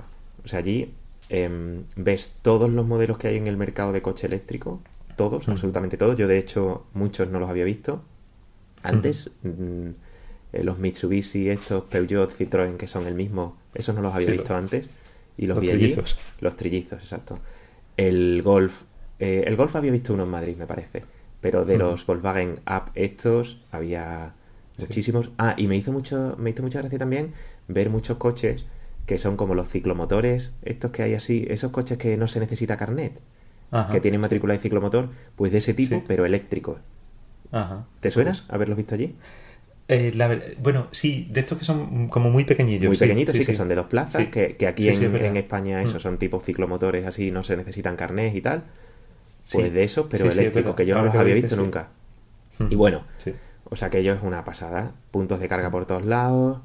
O 0.45 0.49
sea, 0.49 0.61
allí 0.61 0.95
em, 1.29 1.85
ves 1.95 2.33
todos 2.43 2.69
los 2.71 2.85
modelos 2.87 3.17
que 3.19 3.29
hay 3.29 3.37
en 3.37 3.47
el 3.47 3.57
mercado 3.57 3.93
de 3.93 4.03
coche 4.03 4.27
eléctrico. 4.27 4.81
Todos, 5.17 5.43
Ujú. 5.45 5.53
absolutamente 5.53 5.97
todos. 5.97 6.17
Yo, 6.17 6.27
de 6.27 6.39
hecho, 6.39 6.87
muchos 6.95 7.29
no 7.29 7.39
los 7.39 7.49
había 7.51 7.65
visto. 7.65 8.03
Antes, 8.83 9.31
mm, 9.43 9.89
eh, 10.53 10.65
los 10.65 10.79
Mitsubishi, 10.79 11.49
estos 11.51 11.85
Peugeot, 11.85 12.31
Citroën, 12.37 12.77
que 12.77 12.87
son 12.87 13.07
el 13.07 13.15
mismo, 13.15 13.57
esos 13.75 13.95
no 13.95 14.03
los 14.03 14.15
había 14.15 14.29
Sí, 14.29 14.33
visto 14.33 14.55
antes. 14.55 14.89
Y 15.37 15.47
los, 15.47 15.57
los 15.57 15.63
vi 15.63 15.71
allí. 15.71 15.79
trillizos. 15.79 16.17
Los 16.41 16.57
trillizos, 16.57 16.99
exacto. 17.01 17.39
El 17.97 18.43
Golf. 18.43 18.83
eh, 19.19 19.45
el 19.47 19.57
Golf 19.57 19.77
había 19.77 19.93
visto 19.93 20.15
uno 20.15 20.23
en 20.25 20.31
Madrid, 20.31 20.57
me 20.57 20.67
parece. 20.67 21.03
Pero 21.41 21.65
de 21.65 21.79
los 21.79 22.05
Volkswagen 22.07 22.61
Up 22.67 22.91
estos 22.95 23.61
había 23.71 24.35
Sí. 24.77 24.83
muchísimos. 24.87 25.31
Ah, 25.39 25.55
y 25.59 25.67
me 25.67 25.77
hizo 25.77 25.93
mucho, 25.93 26.37
me 26.39 26.51
hizo 26.51 26.63
mucha 26.63 26.81
gracia 26.81 26.99
también 26.99 27.33
ver 27.69 27.91
muchos 27.91 28.17
coches 28.17 28.65
que 29.07 29.19
son 29.19 29.37
como 29.37 29.55
los 29.55 29.69
ciclomotores, 29.69 30.53
estos 30.63 30.91
que 30.91 31.03
hay 31.03 31.15
así, 31.15 31.47
esos 31.51 31.71
coches 31.71 31.99
que 31.99 32.17
no 32.17 32.29
se 32.29 32.41
necesita 32.41 32.77
carnet, 32.77 33.21
Ajá, 33.71 33.91
que 33.91 34.01
tienen 34.01 34.21
matrícula 34.21 34.55
de 34.55 34.61
ciclomotor, 34.61 35.09
pues 35.37 35.51
de 35.53 35.59
ese 35.59 35.75
tipo, 35.75 35.97
Sí. 35.97 36.03
pero 36.07 36.25
eléctricos. 36.25 36.79
Ajá. 37.53 37.85
¿Te 38.01 38.11
suena 38.11 38.37
haberlos 38.49 38.77
visto 38.77 38.95
allí? 38.95 39.15
Eh, 39.89 40.13
la 40.15 40.39
bueno, 40.63 40.87
sí, 40.93 41.29
de 41.33 41.41
estos 41.41 41.59
que 41.59 41.65
son 41.65 42.09
como 42.09 42.31
muy 42.31 42.45
pequeñillos. 42.45 42.87
Muy 42.87 42.97
sí, 42.97 43.01
pequeñitos, 43.01 43.37
sí, 43.37 43.45
que 43.45 43.55
son 43.57 43.69
de 43.69 43.75
dos 43.75 43.87
plazas, 43.87 44.23
Sí. 44.23 44.29
que, 44.31 44.57
que 44.57 44.69
aquí 44.69 44.89
en, 44.89 45.37
España 45.37 45.83
Mm. 45.83 45.87
son 45.99 46.17
tipo 46.19 46.39
ciclomotores 46.41 47.05
así, 47.07 47.31
no 47.33 47.43
se 47.43 47.57
necesitan 47.57 47.97
carnet 47.97 48.35
y 48.37 48.41
tal. 48.41 48.63
Pues 49.51 49.73
de 49.73 49.83
esos, 49.83 50.07
pero 50.09 50.27
es 50.29 50.37
eléctricos, 50.37 50.77
que 50.77 50.87
yo 50.87 50.95
no 50.95 51.03
los 51.05 51.15
había 51.17 51.35
dices, 51.35 51.51
visto 51.51 51.63
nunca. 51.63 51.89
Mm. 52.61 52.67
Y 52.71 52.75
bueno, 52.77 53.03
o 53.65 53.75
sea 53.75 53.91
que 53.91 53.99
ello 53.99 54.13
es 54.13 54.23
una 54.23 54.45
pasada. 54.45 54.93
Puntos 55.11 55.41
de 55.41 55.49
carga 55.49 55.71
por 55.73 55.87
todos 55.87 56.05
lados, 56.05 56.61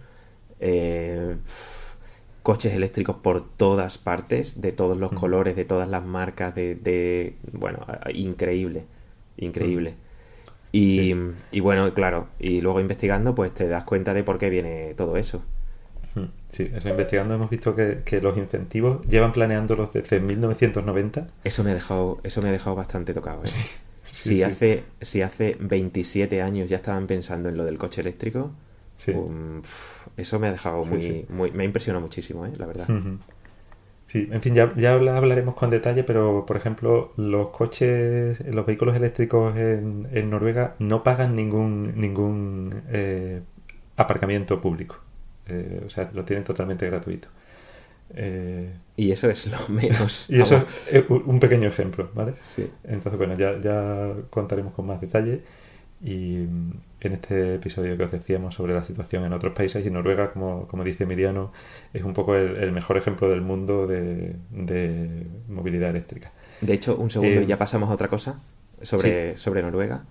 eh, 0.59 1.35
coches 2.43 2.73
eléctricos 2.75 3.15
por 3.15 3.49
todas 3.57 3.97
partes, 3.97 4.61
de 4.61 4.71
todos 4.71 4.97
los 4.99 5.13
Mm. 5.13 5.15
colores, 5.15 5.55
de 5.55 5.65
todas 5.65 5.89
las 5.89 6.05
marcas, 6.05 6.53
de, 6.53 6.75
de- 6.75 7.37
bueno, 7.53 7.87
increíble, 8.13 8.83
increíble. 9.37 9.95
Y. 10.75 10.97
Sí. 10.97 11.15
y 11.51 11.59
bueno, 11.61 11.93
claro, 11.93 12.27
y 12.39 12.61
luego 12.61 12.79
investigando, 12.81 13.33
pues 13.35 13.53
te 13.53 13.67
das 13.67 13.83
cuenta 13.83 14.13
de 14.13 14.23
por 14.23 14.37
qué 14.37 14.49
viene 14.49 14.93
todo 14.95 15.15
eso. 15.17 15.41
Sí, 16.51 16.71
eso 16.73 16.87
investigando 16.87 17.35
hemos 17.35 17.49
visto 17.49 17.75
que, 17.75 17.99
que 18.05 18.21
los 18.21 18.37
incentivos 18.37 19.05
llevan 19.07 19.33
planeándolos 19.33 19.91
desde 19.91 20.21
1990. 20.21 21.27
Eso 21.43 21.63
me 21.65 21.71
ha 21.71 21.73
dejado, 21.73 22.19
eso 22.23 22.41
me 22.41 22.47
ha 22.47 22.51
dejado 22.53 22.75
bastante 22.77 23.13
tocado. 23.13 23.43
¿eh? 23.43 23.47
Sí, 23.47 23.65
si, 24.11 24.29
sí. 24.35 24.43
Hace, 24.43 24.83
si 25.01 25.21
hace 25.21 25.57
27 25.59 26.41
años 26.41 26.69
ya 26.69 26.77
estaban 26.77 27.05
pensando 27.07 27.49
en 27.49 27.57
lo 27.57 27.65
del 27.65 27.77
coche 27.77 27.99
eléctrico, 27.99 28.51
Sí. 28.97 29.11
um, 29.11 29.61
eso 30.15 30.39
me 30.39 30.47
ha 30.47 30.51
dejado 30.53 30.85
muy, 30.85 31.25
muy... 31.27 31.51
Me 31.51 31.63
ha 31.63 31.65
impresionado 31.65 32.01
muchísimo, 32.01 32.45
¿eh? 32.45 32.53
la 32.57 32.65
verdad. 32.65 32.87
Sí, 34.15 34.29
en 34.31 34.41
fin, 34.41 34.53
ya, 34.55 34.73
ya 34.77 34.93
habla- 34.93 35.17
hablaremos 35.17 35.55
con 35.55 35.69
detalle, 35.69 36.03
pero 36.03 36.45
por 36.45 36.55
ejemplo, 36.57 37.11
los 37.17 37.49
coches, 37.49 38.39
los 38.53 38.65
vehículos 38.65 38.95
eléctricos 38.95 39.55
en, 39.57 40.07
en 40.11 40.29
Noruega 40.29 40.75
no 40.79 41.03
pagan 41.03 41.35
ningún, 41.35 41.99
ningún 41.99 42.83
eh, 42.89 43.41
aparcamiento 43.97 44.61
público. 44.61 44.99
Eh, 45.47 45.83
o 45.85 45.89
sea, 45.89 46.09
lo 46.13 46.23
tienen 46.23 46.45
totalmente 46.45 46.85
gratuito. 46.85 47.27
Eh, 48.15 48.73
Y 48.95 49.11
eso 49.11 49.29
es 49.29 49.47
lo 49.47 49.57
menos. 49.73 50.29
y 50.29 50.39
eso 50.39 50.65
es 50.91 51.03
un 51.09 51.23
un 51.25 51.39
pequeño 51.39 51.67
ejemplo, 51.67 52.09
¿vale? 52.13 52.33
Sí. 52.41 52.71
Entonces, 52.83 53.17
bueno, 53.17 53.35
ya, 53.35 53.59
ya 53.59 54.13
contaremos 54.29 54.73
con 54.73 54.85
más 54.87 55.01
detalle. 55.01 55.41
Y 56.01 56.45
mm, 56.49 56.71
en 57.01 57.13
este 57.13 57.55
episodio 57.55 57.97
que 57.97 58.03
os 58.03 58.11
decíamos 58.11 58.55
sobre 58.55 58.73
la 58.73 58.83
situación 58.83 59.23
en 59.25 59.33
otros 59.33 59.53
países, 59.53 59.85
y 59.85 59.89
Noruega, 59.89 60.31
como, 60.33 60.67
como 60.67 60.83
dice 60.83 61.03
Emiliano, 61.03 61.51
es 61.93 62.03
un 62.03 62.13
poco 62.13 62.35
el, 62.35 62.57
el 62.57 62.71
mejor 62.71 62.97
ejemplo 62.97 63.29
del 63.29 63.41
mundo 63.41 63.87
de, 63.87 64.35
de 64.51 65.25
movilidad 65.49 65.89
eléctrica. 65.89 66.31
De 66.61 66.73
hecho, 66.73 66.95
un 66.97 67.09
segundo 67.09 67.41
Eh, 67.41 67.43
y 67.43 67.47
ya 67.47 67.57
pasamos 67.57 67.89
a 67.89 67.93
otra 67.93 68.07
cosa 68.07 68.41
sobre, 68.81 69.37
sobre 69.37 69.61
Noruega. 69.61 70.05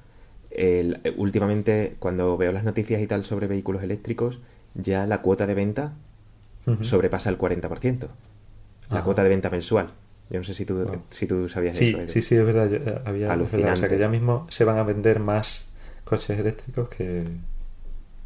El- 0.50 1.00
eh, 1.04 1.12
últimamente, 1.16 1.96
cuando 1.98 2.36
veo 2.36 2.52
las 2.52 2.64
noticias 2.64 3.00
y 3.02 3.06
tal 3.06 3.24
sobre 3.24 3.46
vehículos 3.48 3.82
eléctricos, 3.82 4.40
ya 4.74 5.06
la 5.06 5.20
cuota 5.22 5.46
de 5.46 5.54
venta 5.54 5.92
sobrepasa 6.80 7.28
el 7.30 7.36
40%. 7.38 8.08
La 8.90 9.02
cuota 9.02 9.22
de 9.22 9.28
venta 9.28 9.50
mensual. 9.50 9.88
Yo 10.30 10.38
no 10.38 10.44
sé 10.44 10.54
si 10.54 10.64
tú, 10.64 10.76
Wow. 10.84 11.02
si 11.10 11.26
tú 11.26 11.48
sabías 11.48 11.76
Sí, 11.76 11.90
eso. 11.90 12.08
Sí, 12.12 12.22
sí, 12.22 12.36
es 12.36 12.44
verdad. 12.46 12.68
ya- 12.70 13.02
Había, 13.04 13.26
es 13.26 13.28
verdad, 13.28 13.42
O 13.42 13.46
sea, 13.48 13.58
Alucinante. 13.58 13.88
que 13.88 13.98
ya 13.98 14.08
mismo 14.08 14.46
se 14.48 14.64
van 14.64 14.78
a 14.78 14.82
vender 14.82 15.20
más 15.20 15.70
coches 16.16 16.38
eléctricos 16.38 16.88
que, 16.88 17.24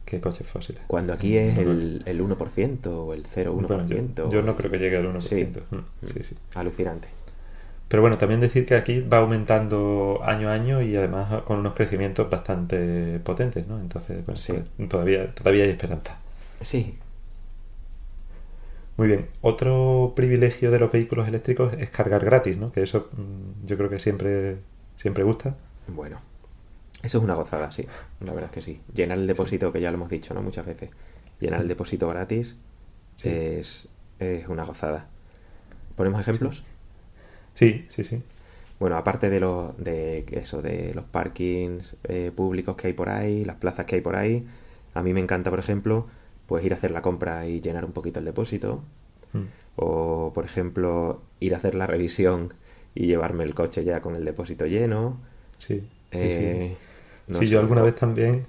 que 0.05 0.21
coches 0.21 0.47
fósiles. 0.47 0.83
Cuando 0.87 1.13
aquí 1.13 1.37
es 1.37 1.59
el, 1.59 2.03
el 2.07 2.21
1% 2.23 2.87
o 2.87 3.15
el 3.15 3.25
0,1%. 3.27 3.67
Bueno, 3.67 3.87
yo, 4.17 4.31
yo 4.31 4.43
no 4.43 4.57
creo 4.57 4.71
que 4.71 4.79
llegue 4.79 4.97
al 4.97 5.07
1%. 5.15 5.21
Sí. 5.21 5.45
Mm, 5.71 6.07
sí, 6.07 6.25
sí. 6.25 6.37
Alucinante. 6.55 7.09
Pero 7.89 8.03
bueno, 8.03 8.19
también 8.19 8.41
decir 8.41 8.67
que 8.67 8.75
aquí 8.75 9.01
va 9.01 9.19
aumentando 9.19 10.21
año 10.23 10.51
a 10.51 10.53
año 10.53 10.83
y 10.83 10.95
además 10.95 11.43
con 11.45 11.59
unos 11.61 11.73
crecimientos 11.75 12.29
bastante 12.29 13.19
potentes, 13.25 13.67
¿no? 13.67 13.81
Entonces, 13.81 14.25
bueno, 14.27 14.37
Sí. 14.37 14.53
pues, 14.77 14.89
todavía, 14.91 15.35
todavía 15.35 15.65
hay 15.65 15.71
esperanza. 15.71 16.19
Sí, 16.61 16.99
Muy 18.97 19.07
bien, 19.09 19.29
otro 19.43 20.13
privilegio 20.17 20.71
de 20.73 20.81
los 20.81 20.91
vehículos 20.91 21.29
eléctricos 21.29 21.73
es 21.79 21.89
cargar 21.91 22.25
gratis, 22.25 22.59
¿no? 22.59 22.73
Que 22.73 22.83
eso 22.83 23.09
mm, 23.13 23.67
yo 23.67 23.77
creo 23.77 23.89
que 23.89 23.99
siempre, 24.01 24.57
siempre 24.97 25.23
gusta. 25.25 25.57
bueno. 25.87 26.19
Eso 27.03 27.19
es 27.19 27.25
una 27.25 27.35
gozada, 27.35 27.71
sí. 27.71 27.87
La 28.21 28.33
verdad 28.33 28.47
es 28.51 28.55
que 28.55 28.63
sí. 28.63 28.81
Llenar 28.93 29.19
el 29.19 29.27
depósito, 29.27 29.73
que 29.73 29.81
ya 29.81 29.91
lo 29.91 29.97
hemos 29.97 30.09
dicho, 30.11 30.35
¿no? 30.35 30.43
Muchas 30.43 30.67
veces. 30.67 30.91
Llenar 31.41 31.61
el 31.61 31.69
depósito 31.69 32.09
gratis 32.09 32.57
Sí. 33.17 33.29
es, 33.29 33.89
es 34.19 34.49
una 34.49 34.65
gozada. 34.65 35.07
¿Ponemos 35.97 36.21
ejemplos? 36.21 36.65
Sí, 37.55 37.87
sí, 37.89 38.05
sí. 38.05 38.23
Bueno, 38.81 38.97
aparte 38.97 39.29
de 39.31 39.41
los 39.41 39.77
de 39.83 40.25
eso, 40.31 40.63
de 40.63 40.93
los 40.95 41.05
parkings 41.05 41.97
eh, 42.05 42.31
públicos 42.35 42.77
que 42.77 42.89
hay 42.89 42.93
por 42.93 43.09
ahí, 43.09 43.45
las 43.45 43.57
plazas 43.57 43.87
que 43.87 43.97
hay 43.97 44.01
por 44.01 44.15
ahí, 44.15 44.47
a 44.95 45.03
mí 45.03 45.13
me 45.13 45.21
encanta, 45.21 45.51
por 45.51 45.59
ejemplo, 45.59 46.07
pues 46.47 46.65
ir 46.65 46.73
a 46.73 46.77
hacer 46.77 46.93
la 46.93 47.03
compra 47.03 47.47
y 47.49 47.61
llenar 47.61 47.85
un 47.85 47.93
poquito 47.93 48.21
el 48.21 48.25
depósito. 48.25 48.83
Mm. 49.33 49.43
O, 49.77 50.33
por 50.35 50.45
ejemplo, 50.45 51.23
ir 51.41 51.55
a 51.55 51.59
hacer 51.59 51.75
la 51.75 51.87
revisión 51.89 52.55
y 52.95 53.07
llevarme 53.07 53.45
el 53.45 53.55
coche 53.55 53.85
ya 53.85 54.01
con 54.01 54.15
el 54.15 54.25
depósito 54.25 54.67
lleno. 54.67 55.19
Sí, 55.59 55.81
sí, 55.81 55.87
Eh, 56.13 56.77
sí. 56.79 56.88
No 57.29 57.43
Sí, 57.43 57.49
yo 57.49 57.61
alguna 57.61 57.83
vez 57.83 57.95
también, 57.95 58.47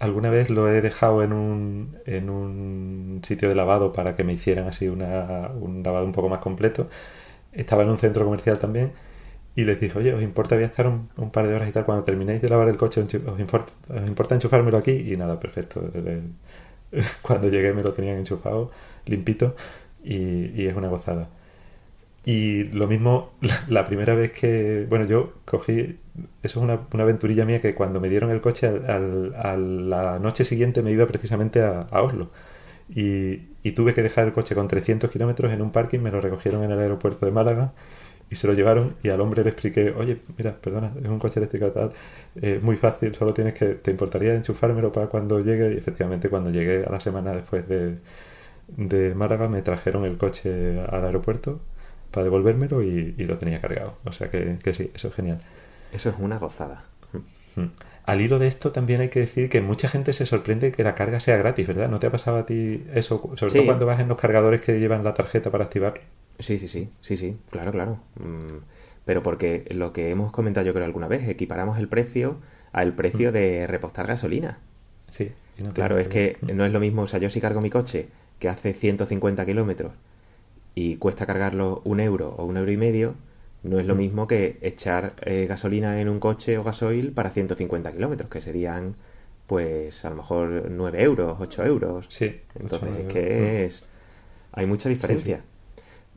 alguna 0.00 0.30
vez 0.30 0.50
lo 0.50 0.68
he 0.68 0.80
dejado 0.82 1.22
en 1.22 1.32
un, 1.32 1.98
en 2.06 2.30
un 2.30 3.22
sitio 3.24 3.48
de 3.48 3.54
lavado 3.54 3.92
para 3.92 4.16
que 4.16 4.24
me 4.24 4.34
hicieran 4.34 4.68
así 4.68 4.88
una, 4.88 5.50
un 5.60 5.82
lavado 5.82 6.04
un 6.06 6.12
poco 6.12 6.28
más 6.28 6.40
completo. 6.40 6.88
Estaba 7.52 7.82
en 7.84 7.90
un 7.90 7.98
centro 7.98 8.24
comercial 8.24 8.58
también 8.58 8.92
y 9.56 9.64
les 9.64 9.80
dije, 9.80 9.98
oye, 9.98 10.14
¿os 10.14 10.22
importa 10.22 10.56
voy 10.56 10.64
a 10.64 10.68
estar 10.68 10.86
un, 10.88 11.10
un 11.18 11.30
par 11.32 11.48
de 11.48 11.54
horas 11.56 11.68
y 11.68 11.72
tal? 11.72 11.84
Cuando 11.86 12.04
terminéis 12.04 12.42
de 12.42 12.48
lavar 12.50 12.68
el 12.68 12.76
coche, 12.78 13.02
¿os, 13.02 13.08
infor- 13.14 13.66
os 13.90 14.08
importa 14.08 14.34
enchufármelo 14.36 14.78
aquí? 14.78 14.92
Y 14.92 15.16
nada, 15.16 15.40
perfecto. 15.40 15.82
Cuando 17.22 17.48
llegué 17.48 17.72
me 17.72 17.82
lo 17.82 17.92
tenían 17.92 18.16
enchufado, 18.18 18.70
limpito, 19.06 19.54
y, 20.02 20.16
y 20.62 20.66
es 20.66 20.76
una 20.76 20.88
gozada. 20.88 21.28
Y 22.24 22.64
lo 22.64 22.86
mismo, 22.86 23.32
la, 23.68 23.86
primera 23.86 24.14
vez 24.14 24.32
que, 24.32 24.86
bueno, 24.88 25.06
yo 25.06 25.34
cogí, 25.44 25.98
eso 26.42 26.58
es 26.60 26.64
una, 26.64 26.80
una 26.92 27.02
aventurilla 27.04 27.44
mía 27.44 27.60
que 27.60 27.74
cuando 27.74 28.00
me 28.00 28.08
dieron 28.08 28.30
el 28.30 28.40
coche 28.40 28.66
al- 28.66 29.34
al- 29.36 29.92
a 29.92 30.02
la 30.02 30.18
noche 30.18 30.44
siguiente 30.44 30.82
me 30.82 30.90
iba 30.92 31.06
precisamente 31.06 31.62
a, 31.62 31.86
Oslo. 32.02 32.30
Y, 32.94 33.40
y 33.62 33.72
tuve 33.72 33.94
que 33.94 34.02
dejar 34.02 34.26
el 34.26 34.32
coche 34.32 34.54
con 34.54 34.68
300 34.68 35.10
kilómetros 35.10 35.52
en 35.52 35.62
un 35.62 35.72
parking, 35.72 36.00
me 36.00 36.10
lo 36.10 36.20
recogieron 36.20 36.64
en 36.64 36.72
el 36.72 36.78
aeropuerto 36.80 37.26
de 37.26 37.32
Málaga 37.32 37.72
y 38.30 38.36
se 38.36 38.46
lo 38.48 38.54
llevaron 38.54 38.96
y 39.02 39.10
al 39.10 39.20
hombre 39.20 39.44
le 39.44 39.50
expliqué, 39.50 39.90
oye, 39.92 40.18
mira, 40.38 40.56
perdona, 40.60 40.92
es 41.02 41.08
un 41.08 41.18
coche 41.18 41.40
eléctrico 41.40 41.68
tal, 41.72 41.92
eh, 42.42 42.60
muy 42.62 42.76
fácil, 42.76 43.14
solo 43.14 43.34
tienes 43.34 43.54
que, 43.54 43.66
¿te 43.76 43.90
importaría 43.92 44.34
enchufármelo 44.34 44.92
para 44.92 45.08
cuando 45.08 45.40
llegue? 45.40 45.74
Y 45.74 45.78
efectivamente 45.78 46.28
cuando 46.30 46.50
llegué 46.50 46.84
a 46.86 46.90
la 46.90 47.00
semana 47.00 47.32
después 47.32 47.68
de, 47.68 47.96
de 48.76 49.14
Málaga 49.14 49.48
me 49.48 49.62
trajeron 49.62 50.04
el 50.04 50.16
coche 50.18 50.80
al 50.90 51.04
aeropuerto 51.04 51.60
para 52.10 52.24
devolvérmelo 52.24 52.82
y, 52.82 53.14
y 53.16 53.24
lo 53.24 53.38
tenía 53.38 53.60
cargado. 53.60 53.94
O 54.04 54.12
sea 54.12 54.30
que, 54.30 54.58
que 54.62 54.74
sí, 54.74 54.90
eso 54.94 55.08
es 55.08 55.14
genial. 55.14 55.40
Eso 55.92 56.10
es 56.10 56.16
una 56.18 56.38
gozada. 56.38 56.84
Mm. 57.56 57.64
Al 58.04 58.20
hilo 58.22 58.38
de 58.38 58.46
esto 58.48 58.72
también 58.72 59.00
hay 59.02 59.08
que 59.10 59.20
decir 59.20 59.50
que 59.50 59.60
mucha 59.60 59.88
gente 59.88 60.12
se 60.14 60.24
sorprende 60.24 60.72
que 60.72 60.82
la 60.82 60.94
carga 60.94 61.20
sea 61.20 61.36
gratis, 61.36 61.66
¿verdad? 61.66 61.88
¿No 61.90 61.98
te 61.98 62.06
ha 62.06 62.10
pasado 62.10 62.38
a 62.38 62.46
ti 62.46 62.84
eso? 62.94 63.20
Sobre 63.36 63.50
Sí. 63.50 63.58
todo 63.58 63.66
cuando 63.66 63.84
vas 63.86 64.00
en 64.00 64.08
los 64.08 64.16
cargadores 64.18 64.60
que 64.62 64.78
llevan 64.80 65.04
la 65.04 65.12
tarjeta 65.12 65.50
para 65.50 65.64
activar. 65.64 66.00
Sí, 66.38 66.58
sí, 66.58 66.68
sí, 66.68 66.88
sí, 67.00 67.16
sí, 67.16 67.36
claro, 67.50 67.72
claro. 67.72 67.98
Mm, 68.18 68.58
Pero 69.04 69.22
porque 69.22 69.64
lo 69.70 69.92
que 69.92 70.10
hemos 70.10 70.30
comentado 70.32 70.66
yo 70.66 70.72
creo 70.74 70.84
alguna 70.86 71.08
vez, 71.08 71.26
equiparamos 71.28 71.78
el 71.78 71.88
precio 71.88 72.36
al 72.72 72.92
precio 72.94 73.32
de 73.32 73.66
repostar 73.66 74.06
gasolina. 74.06 74.58
Sí. 75.10 75.32
no 75.58 75.70
Claro, 75.72 75.98
es 75.98 76.08
que 76.08 76.36
no 76.42 76.64
es 76.64 76.72
lo 76.72 76.80
mismo, 76.80 77.02
o 77.02 77.08
sea, 77.08 77.18
yo 77.18 77.28
si 77.30 77.40
cargo 77.40 77.60
mi 77.62 77.70
coche 77.70 78.08
que 78.38 78.48
hace 78.48 78.72
150 78.74 79.44
kilómetros 79.46 79.92
y 80.78 80.96
cuesta 80.96 81.26
cargarlo 81.26 81.82
un 81.84 81.98
euro 81.98 82.36
o 82.38 82.44
un 82.44 82.56
euro 82.56 82.70
y 82.70 82.76
medio, 82.76 83.16
no 83.64 83.80
es 83.80 83.86
lo 83.86 83.96
mismo 83.96 84.28
que 84.28 84.58
echar 84.60 85.14
eh, 85.22 85.46
gasolina 85.48 86.00
en 86.00 86.08
un 86.08 86.20
coche 86.20 86.56
o 86.56 86.62
gasoil 86.62 87.10
para 87.10 87.30
150 87.30 87.90
kilómetros, 87.90 88.30
que 88.30 88.40
serían, 88.40 88.94
pues, 89.48 90.04
a 90.04 90.10
lo 90.10 90.16
mejor 90.16 90.70
9 90.70 91.02
euros, 91.02 91.36
8 91.40 91.64
euros. 91.64 92.06
Sí. 92.10 92.42
Entonces, 92.54 92.90
es 93.00 93.12
que 93.12 93.64
es... 93.64 93.86
Hay 94.52 94.66
mucha 94.66 94.88
diferencia. 94.88 95.42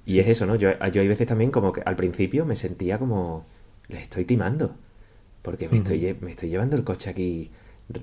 Y 0.06 0.12
Sí. 0.12 0.20
es 0.20 0.28
eso, 0.28 0.46
¿no? 0.46 0.54
Yo, 0.56 0.70
yo 0.92 1.02
hay 1.02 1.08
veces 1.08 1.26
también 1.26 1.50
como 1.50 1.74
que 1.74 1.82
al 1.84 1.96
principio 1.96 2.46
me 2.46 2.56
sentía 2.56 3.00
como... 3.00 3.48
Les 3.88 4.04
estoy 4.04 4.26
timando. 4.26 4.76
Porque 5.42 5.70
me, 5.70 5.78
estoy, 5.78 6.16
me 6.22 6.30
estoy 6.30 6.50
llevando 6.50 6.76
el 6.76 6.84
coche 6.84 7.10
aquí 7.10 7.50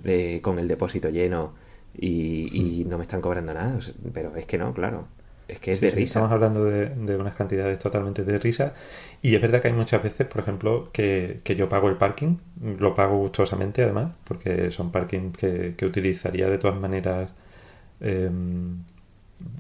eh, 0.03 0.41
con 0.43 0.59
el 0.59 0.67
depósito 0.67 1.09
lleno 1.09 1.55
y, 1.97 2.81
y 2.81 2.85
no 2.85 2.99
me 2.99 3.05
están 3.05 3.21
cobrando 3.21 3.55
nada. 3.55 3.79
Pero 4.13 4.35
es 4.35 4.45
que 4.47 4.59
no, 4.59 4.75
claro. 4.75 5.07
Es 5.49 5.61
que 5.61 5.73
es 5.73 5.81
de 5.81 5.91
sí, 5.91 5.97
risa. 5.97 6.21
Estamos 6.21 6.31
hablando 6.33 6.65
de, 6.65 6.91
de 6.91 7.17
unas 7.17 7.35
cantidades 7.35 7.79
totalmente 7.79 8.23
de 8.25 8.39
risa. 8.39 8.75
Y 9.23 9.35
es 9.35 9.41
verdad 9.43 9.63
que 9.63 9.69
hay 9.69 9.75
muchas 9.75 10.03
veces, 10.03 10.27
por 10.27 10.43
ejemplo, 10.43 10.91
que, 10.93 11.41
que 11.43 11.57
yo 11.57 11.69
pago 11.69 11.89
el 11.89 11.97
parking, 11.97 12.37
lo 12.79 12.95
pago 12.95 13.19
gustosamente 13.19 13.83
además, 13.83 14.13
porque 14.25 14.71
son 14.71 14.93
parking 14.93 15.33
que, 15.33 15.75
que 15.77 15.87
utilizaría 15.87 16.49
de 16.51 16.59
todas 16.59 16.79
maneras, 16.79 17.31
eh, 18.01 18.31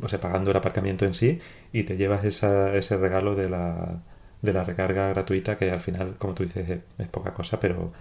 o 0.02 0.08
sea, 0.08 0.20
pagando 0.20 0.50
el 0.50 0.56
aparcamiento 0.56 1.04
en 1.04 1.14
sí, 1.14 1.40
y 1.72 1.84
te 1.84 1.96
llevas 1.96 2.24
esa, 2.24 2.74
ese 2.74 2.96
regalo 2.96 3.34
de 3.34 3.48
la, 3.48 4.02
de 4.42 4.52
la 4.52 4.64
recarga 4.64 5.08
gratuita, 5.10 5.56
que 5.56 5.70
al 5.70 5.80
final, 5.80 6.16
como 6.18 6.34
tú 6.34 6.44
dices, 6.44 6.68
es, 6.68 6.80
es 6.98 7.08
poca 7.08 7.32
cosa, 7.34 7.60
pero, 7.60 7.92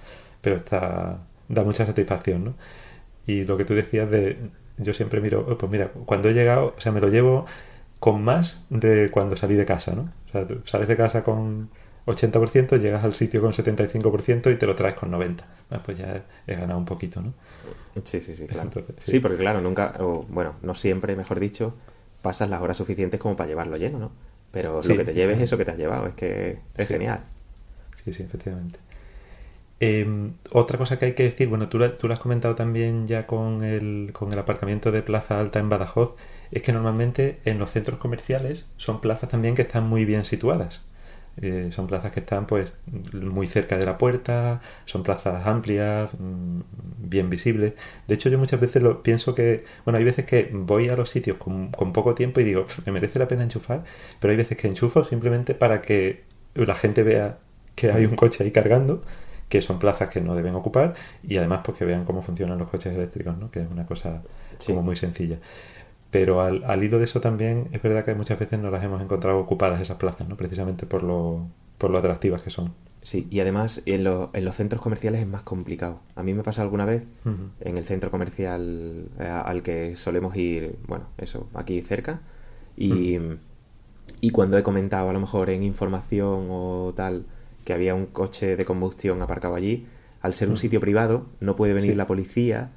pero 0.42 0.58
está, 0.58 1.20
da 1.48 1.64
mucha 1.64 1.86
satisfacción, 1.86 2.46
¿no? 2.46 2.56
Y 3.28 3.46
lo 3.46 3.58
que 3.58 3.66
tú 3.66 3.76
decías 3.76 4.10
de, 4.12 4.38
yo 4.78 4.94
siempre 4.94 5.22
miro, 5.22 5.46
oh, 5.50 5.58
pues 5.58 5.72
mira, 5.72 5.90
cuando 6.06 6.30
he 6.30 6.34
llegado, 6.34 6.76
o 6.78 6.82
sea, 6.82 6.92
me 6.92 7.02
lo 7.02 7.10
llevo 7.10 7.46
con 8.00 8.24
más 8.24 8.66
de 8.70 9.10
cuando 9.12 9.36
salí 9.38 9.56
de 9.56 9.66
casa, 9.66 9.94
¿no? 9.96 10.10
O 10.28 10.32
sea, 10.32 10.48
tú 10.48 10.62
sales 10.66 10.88
de 10.88 10.98
casa 10.98 11.24
con 11.24 11.70
80%, 12.06 12.78
llegas 12.80 13.04
al 13.04 13.16
sitio 13.16 13.42
con 13.42 13.54
75% 13.54 14.52
y 14.52 14.58
te 14.58 14.66
lo 14.68 14.76
traes 14.76 14.96
con 14.96 15.12
90%. 15.12 15.44
Ah, 15.72 15.82
pues 15.84 15.98
ya 15.98 16.24
he 16.48 16.56
ganado 16.56 16.80
un 16.80 16.86
poquito, 16.86 17.22
¿no? 17.22 17.34
Sí, 18.04 18.22
sí, 18.22 18.36
sí, 18.38 18.46
claro. 18.48 18.70
Entonces, 18.70 18.96
sí. 19.00 19.12
sí. 19.14 19.20
porque 19.20 19.38
claro, 19.38 19.62
nunca, 19.62 19.94
o, 20.00 20.26
bueno, 20.30 20.56
no 20.62 20.76
siempre, 20.76 21.16
mejor 21.16 21.40
dicho, 21.40 21.76
pasas 22.22 22.50
las 22.50 22.62
horas 22.62 22.78
suficientes 22.78 23.20
como 23.20 23.36
para 23.36 23.50
llevarlo 23.50 23.78
lleno, 23.78 24.00
¿no? 24.00 24.12
Pero 24.52 24.82
Sí, 24.84 24.90
lo 24.90 24.96
que 24.98 25.04
te 25.06 25.14
lleves 25.14 25.38
es 25.38 25.44
eso 25.46 25.58
que 25.58 25.66
te 25.66 25.72
has 25.72 25.78
llevado, 25.78 26.08
es 26.08 26.16
que 26.16 26.60
es 26.78 26.88
Sí. 26.88 26.94
genial. 26.94 27.22
Sí, 28.04 28.14
sí, 28.14 28.24
efectivamente. 28.24 28.80
Em, 29.80 30.34
otra 30.54 30.78
cosa 30.78 30.98
que 30.98 31.06
hay 31.06 31.14
que 31.14 31.24
decir, 31.24 31.48
bueno, 31.50 31.70
tú, 31.70 31.78
tú 32.00 32.08
lo 32.08 32.14
has 32.14 32.20
comentado 32.20 32.56
también 32.56 33.08
ya 33.08 33.28
con 33.28 33.64
el, 33.64 34.10
con 34.14 34.34
el 34.34 34.40
aparcamiento 34.40 34.92
de 34.92 35.04
Plaza 35.04 35.40
Alta 35.40 35.60
en 35.60 35.70
Badajoz, 35.70 36.16
es 36.52 36.62
que 36.62 36.72
normalmente 36.72 37.40
en 37.46 37.60
los 37.60 37.72
centros 37.72 38.00
comerciales 38.00 38.66
son 38.78 39.02
plazas 39.02 39.30
también 39.30 39.56
que 39.56 39.64
están 39.64 39.88
muy 39.88 40.06
bien 40.06 40.26
situadas. 40.26 40.82
Eh, 41.40 41.70
son 41.72 41.86
plazas 41.86 42.12
que 42.12 42.22
están 42.22 42.48
pues 42.48 42.74
muy 43.14 43.46
cerca 43.46 43.78
de 43.78 43.86
la 43.86 44.00
puerta, 44.00 44.60
son 44.86 45.04
plazas 45.04 45.46
amplias, 45.46 46.10
mm, 46.18 46.62
bien 46.98 47.30
visibles. 47.30 47.74
De 48.08 48.16
hecho, 48.16 48.30
yo 48.30 48.40
muchas 48.40 48.60
veces 48.60 48.82
lo 48.82 49.04
pienso 49.04 49.36
que, 49.36 49.64
bueno, 49.86 50.00
hay 50.00 50.04
veces 50.04 50.26
que 50.26 50.50
voy 50.52 50.90
a 50.90 50.96
los 50.96 51.10
sitios 51.12 51.38
con, 51.38 51.72
con 51.72 51.94
poco 51.94 52.16
tiempo 52.16 52.40
y 52.42 52.44
digo, 52.44 52.66
me 52.86 52.92
merece 52.92 53.20
la 53.20 53.28
pena 53.28 53.44
enchufar, 53.44 53.84
pero 54.20 54.32
hay 54.32 54.38
veces 54.38 54.58
que 54.58 54.68
enchufo 54.68 55.04
simplemente 55.04 55.54
para 55.54 55.82
que 55.82 56.24
la 56.56 56.76
gente 56.76 57.04
vea 57.04 57.38
que 57.76 57.92
hay 57.92 58.06
un 58.06 58.16
coche 58.16 58.44
ahí 58.44 58.52
cargando 58.52 59.04
que 59.50 59.62
son 59.62 59.80
plazas 59.80 60.10
que 60.10 60.22
no 60.22 60.36
deben 60.36 60.56
ocupar 60.56 60.96
y 61.24 61.38
además 61.38 61.62
pues 61.64 61.78
que 61.78 61.86
vean 61.86 62.06
cómo 62.06 62.22
funcionan 62.22 62.58
los 62.58 62.70
coches 62.70 62.94
eléctricos, 62.94 63.38
¿no? 63.38 63.50
que 63.50 63.62
es 63.62 63.72
una 63.72 63.86
cosa 63.86 64.22
como 64.66 64.82
muy 64.82 64.96
sencilla. 64.96 65.38
Pero 66.18 66.42
al, 66.42 66.84
hilo 66.84 66.98
de 66.98 67.04
eso 67.04 67.22
también 67.22 67.68
es 67.74 67.82
verdad 67.84 68.04
que 68.04 68.16
muchas 68.16 68.40
veces 68.40 68.58
no 68.60 68.72
las 68.72 68.84
hemos 68.84 69.04
encontrado 69.04 69.38
ocupadas 69.38 69.80
esas 69.80 69.98
plazas, 69.98 70.28
¿no? 70.28 70.36
precisamente 70.36 70.88
por 70.88 71.04
lo, 71.04 71.48
por 71.78 71.92
lo 71.92 72.00
atractivas 72.00 72.42
que 72.42 72.50
son. 72.50 72.74
Sí, 73.04 73.28
y 73.30 73.40
además 73.40 73.84
en, 73.86 74.08
en 74.34 74.46
los 74.46 74.56
centros 74.56 74.82
comerciales 74.82 75.22
es 75.22 75.28
más 75.28 75.44
complicado. 75.44 76.00
A 76.16 76.24
mí 76.24 76.34
me 76.34 76.42
pasa 76.42 76.64
alguna 76.64 76.86
vez 76.86 77.06
en 77.60 77.78
el 77.78 77.84
centro 77.86 78.10
comercial 78.10 79.10
eh, 79.20 79.28
al 79.28 79.62
que 79.62 79.96
solemos 79.96 80.36
ir, 80.36 80.80
bueno, 80.88 81.06
eso, 81.20 81.50
aquí 81.54 81.80
cerca, 81.84 82.22
y, 82.76 83.20
y 84.20 84.32
cuando 84.32 84.58
he 84.58 84.64
comentado 84.64 85.12
a 85.12 85.14
lo 85.14 85.20
mejor 85.20 85.52
en 85.52 85.62
información 85.62 86.48
o 86.50 86.94
tal 86.96 87.26
que 87.64 87.74
había 87.74 87.94
un 87.94 88.08
coche 88.08 88.56
de 88.56 88.66
combustión 88.66 89.22
aparcado 89.22 89.54
allí, 89.54 89.86
al 90.22 90.34
ser 90.34 90.50
un 90.50 90.58
sitio 90.58 90.80
privado 90.80 91.28
no 91.42 91.56
puede 91.56 91.74
venir 91.74 91.96
la 91.96 92.08
policía 92.08 92.72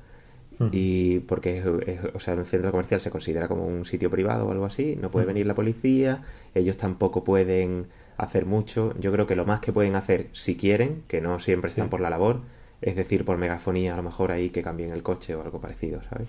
mm. 0.61 0.69
y 0.71 1.19
porque 1.21 1.59
es, 1.59 1.99
o 2.15 2.21
sea, 2.21 2.35
un 2.35 2.45
centro 2.45 2.71
comercial 2.71 3.01
se 3.01 3.11
considera 3.11 3.49
como 3.49 3.67
un 3.67 3.85
sitio 3.85 4.09
privado 4.11 4.47
o 4.47 4.53
algo 4.53 4.65
así, 4.65 4.97
no 4.97 5.11
puede 5.11 5.27
mm. 5.27 5.29
venir 5.29 5.47
la 5.47 5.55
policía, 5.55 6.23
ellos 6.55 6.77
tampoco 6.77 7.25
pueden 7.25 7.89
hacer 8.17 8.47
mucho. 8.47 8.95
Yo 9.01 9.11
creo 9.11 9.27
que 9.27 9.35
lo 9.35 9.47
más 9.47 9.61
que 9.61 9.73
pueden 9.73 9.97
hacer, 9.97 10.29
si 10.33 10.57
quieren, 10.57 11.03
que 11.09 11.21
no 11.21 11.41
siempre 11.41 11.71
están 11.71 11.89
por 11.89 12.01
la 12.01 12.11
labor, 12.11 12.43
es 12.83 12.97
decir, 12.97 13.25
por 13.25 13.37
megafonía 13.37 13.95
a 13.95 13.97
lo 13.97 14.03
mejor 14.03 14.33
ahí 14.33 14.51
que 14.51 14.63
cambien 14.63 14.91
el 14.91 15.03
coche 15.03 15.35
o 15.35 15.43
algo 15.43 15.61
parecido, 15.61 16.03
¿sabes? 16.03 16.29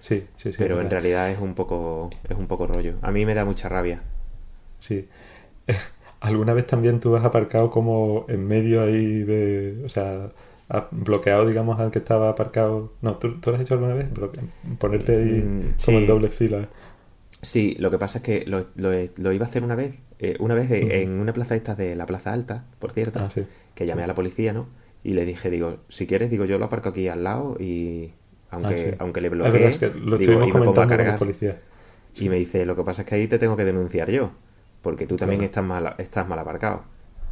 Sí, 0.00 0.24
sí, 0.36 0.52
sí. 0.52 0.54
Pero 0.56 0.80
en 0.80 0.90
realidad 0.90 1.30
es 1.30 1.38
un 1.38 1.54
poco 1.54 2.10
es 2.28 2.36
un 2.36 2.46
poco 2.46 2.66
rollo. 2.66 2.94
A 3.02 3.10
mí 3.12 3.26
me 3.26 3.34
da 3.34 3.44
mucha 3.44 3.68
rabia. 3.68 4.02
Sí. 4.78 5.08
¿Alguna 6.20 6.54
vez 6.54 6.66
también 6.66 7.00
tú 7.00 7.16
has 7.16 7.24
aparcado 7.24 7.70
como 7.70 8.26
en 8.28 8.46
medio 8.46 8.82
ahí 8.82 9.24
de... 9.24 9.82
O 9.84 9.88
sea, 9.88 10.30
bloqueado, 10.90 11.46
digamos, 11.46 11.78
al 11.80 11.90
que 11.90 11.98
estaba 11.98 12.30
aparcado... 12.30 12.92
No, 13.02 13.16
¿tú, 13.16 13.36
lo 13.44 13.54
has 13.54 13.60
hecho 13.60 13.74
alguna 13.74 13.94
vez? 13.94 14.08
Ponerte 14.78 15.16
ahí 15.16 15.42
mm, 15.42 15.74
como 15.84 15.98
en 15.98 16.06
doble 16.06 16.28
fila. 16.28 16.68
Sí, 17.40 17.76
lo 17.78 17.90
que 17.90 17.98
pasa 17.98 18.18
es 18.18 18.24
que 18.24 18.44
lo, 18.46 18.66
lo, 18.76 19.32
iba 19.32 19.44
a 19.44 19.48
hacer 19.48 19.64
una 19.64 19.74
vez, 19.74 19.98
eh, 20.18 20.36
una 20.38 20.54
vez 20.54 20.70
en 20.70 21.18
una 21.18 21.32
plaza 21.32 21.56
esta 21.56 21.74
de 21.74 21.96
la 21.96 22.06
Plaza 22.06 22.32
Alta, 22.32 22.64
por 22.78 22.92
cierto, 22.92 23.18
ah, 23.18 23.28
que 23.74 23.86
llamé 23.86 24.04
a 24.04 24.06
la 24.06 24.14
policía, 24.14 24.52
¿no? 24.52 24.68
Y 25.02 25.14
le 25.14 25.24
dije, 25.24 25.50
digo, 25.50 25.78
si 25.88 26.06
quieres, 26.06 26.30
digo, 26.30 26.44
yo 26.44 26.58
lo 26.58 26.66
aparco 26.66 26.90
aquí 26.90 27.08
al 27.08 27.24
lado 27.24 27.56
y 27.58 28.12
aunque, 28.50 28.92
ah, 28.92 28.96
aunque 29.00 29.20
le 29.20 29.28
bloquee, 29.28 29.76
digo, 30.18 30.44
y 30.44 30.52
me 30.52 30.60
pongo 30.60 30.80
a 30.80 30.86
cargar. 30.86 31.18
Y 32.14 32.28
me 32.28 32.36
dice, 32.36 32.64
lo 32.64 32.76
que 32.76 32.84
pasa 32.84 33.02
es 33.02 33.08
que 33.08 33.16
ahí 33.16 33.26
te 33.26 33.38
tengo 33.38 33.56
que 33.56 33.64
denunciar 33.64 34.10
yo 34.10 34.30
porque 34.82 35.06
tú 35.06 35.16
también 35.16 35.42
estás, 35.42 35.64
mal, 35.64 35.94
estás 35.98 36.28
mal 36.28 36.38
aparcado. 36.38 36.82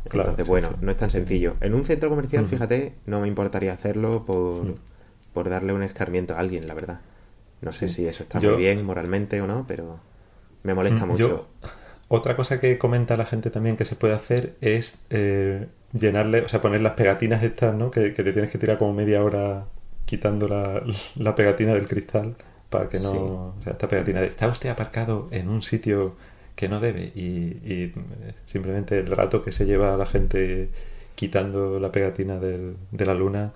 Entonces, 0.05 0.47
bueno, 0.47 0.71
no 0.81 0.91
es 0.91 0.97
tan 0.97 1.11
sencillo. 1.11 1.57
En 1.61 1.75
un 1.75 1.85
centro 1.85 2.09
comercial, 2.09 2.47
fíjate, 2.47 2.95
no 3.07 3.21
me 3.21 3.29
importaría 3.29 3.73
hacerlo 3.73 4.25
por, 4.25 4.75
por, 5.33 5.49
darle 5.49 5.73
un 5.73 5.83
escarmiento 5.83 6.35
a 6.35 6.39
alguien, 6.39 6.67
la 6.67 6.75
verdad. 6.75 7.01
No 7.61 7.73
sé 7.73 7.89
si 7.89 8.07
eso 8.07 8.23
está 8.23 8.41
muy 8.41 8.57
bien 8.57 8.85
moralmente 8.85 9.41
o 9.41 9.47
no, 9.47 9.67
pero 9.67 10.01
me 10.63 10.75
molesta 10.75 11.07
mucho. 11.07 11.49
Otra 12.09 12.35
cosa 12.35 12.59
que 12.59 12.77
comenta 12.79 13.17
la 13.17 13.27
gente 13.27 13.51
también 13.51 13.77
que 13.77 13.85
se 13.85 13.95
puede 13.95 14.15
hacer 14.15 14.57
es 14.61 15.07
eh, 15.11 15.69
llenarle, 15.93 16.43
o 16.43 16.49
sea, 16.49 16.61
poner 16.61 16.81
las 16.81 16.95
pegatinas 16.95 17.43
estas, 17.43 17.75
¿no? 17.75 17.91
Que, 17.91 18.11
te 18.11 18.33
tienes 18.33 18.51
que 18.51 18.59
tirar 18.59 18.79
como 18.79 18.93
media 18.95 19.23
hora 19.23 19.67
quitando 20.07 20.49
la, 20.49 20.83
la 21.17 21.35
pegatina 21.37 21.75
del 21.75 21.87
cristal 21.87 22.35
para 22.69 22.89
que 22.89 22.99
no... 22.99 23.13
O 23.59 23.63
sea, 23.63 23.73
esta 23.73 23.87
pegatina 23.87 24.21
de, 24.23 24.29
¿está 24.29 24.49
usted 24.49 24.71
aparcado 24.71 25.29
en 25.31 25.49
un 25.49 25.63
sitio 25.63 26.17
que 26.61 26.69
no 26.69 26.79
debe. 26.79 27.07
Y, 27.15 27.93
simplemente 28.47 28.99
el 28.99 29.09
rato 29.09 29.43
que 29.43 29.51
se 29.51 29.67
lleva 29.67 29.95
a 29.95 29.97
la 29.97 30.07
gente 30.07 30.69
quitando 31.15 31.81
la 31.81 31.91
pegatina 31.91 32.39
de 32.39 33.05
la 33.07 33.15
luna 33.15 33.53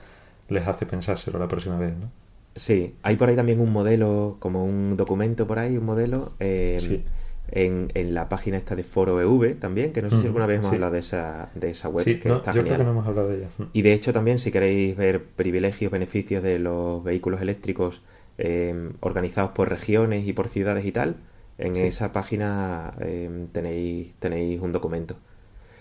les 0.48 0.66
hace 0.66 0.86
pensárselo 0.86 1.38
la 1.38 1.48
próxima 1.48 1.78
vez, 1.78 1.96
¿no? 1.96 2.10
Sí, 2.56 2.94
hay 3.02 3.16
por 3.16 3.28
ahí 3.28 3.36
también 3.36 3.60
un 3.60 3.72
modelo, 3.72 4.36
como 4.38 4.64
un 4.64 4.96
documento 4.96 5.46
por 5.46 5.58
ahí, 5.58 5.76
un 5.76 5.84
modelo 5.84 6.34
em, 6.38 7.02
en, 7.50 7.90
en, 7.94 8.14
la 8.14 8.28
página 8.28 8.56
esta 8.56 8.76
de 8.76 8.84
Foro 8.84 9.20
EV 9.20 9.58
también, 9.58 9.92
que 9.92 10.02
no 10.02 10.10
sé 10.10 10.20
si 10.20 10.26
alguna 10.26 10.46
vez 10.46 10.60
hemos 10.60 10.72
hablado 10.72 10.92
de 10.92 11.00
esa, 11.00 11.50
de 11.56 11.70
esa 11.70 11.88
web, 11.88 12.04
que 12.04 12.12
está 12.12 12.52
yo 12.52 12.62
Creo 12.62 12.78
que 12.78 12.84
no 12.84 12.90
hemos 12.90 13.06
hablado 13.06 13.28
de 13.28 13.38
ella. 13.38 13.48
Y 13.72 13.82
de 13.82 13.92
hecho 13.92 14.12
también 14.12 14.38
si 14.38 14.52
queréis 14.52 14.96
ver 14.96 15.24
privilegios, 15.24 15.90
beneficios 15.90 16.44
de 16.44 16.60
los 16.60 17.02
vehículos 17.02 17.42
eléctricos 17.42 18.02
em, 18.38 18.92
organizados 19.00 19.50
por 19.50 19.68
regiones 19.68 20.26
y 20.28 20.32
por 20.32 20.48
ciudades 20.48 20.84
y 20.86 20.92
tal, 20.92 21.16
en 21.58 21.76
esa 21.76 22.12
página 22.12 22.92
em, 23.00 23.48
tenéis, 23.48 24.14
tenéis 24.18 24.60
un 24.60 24.72
documento. 24.72 25.16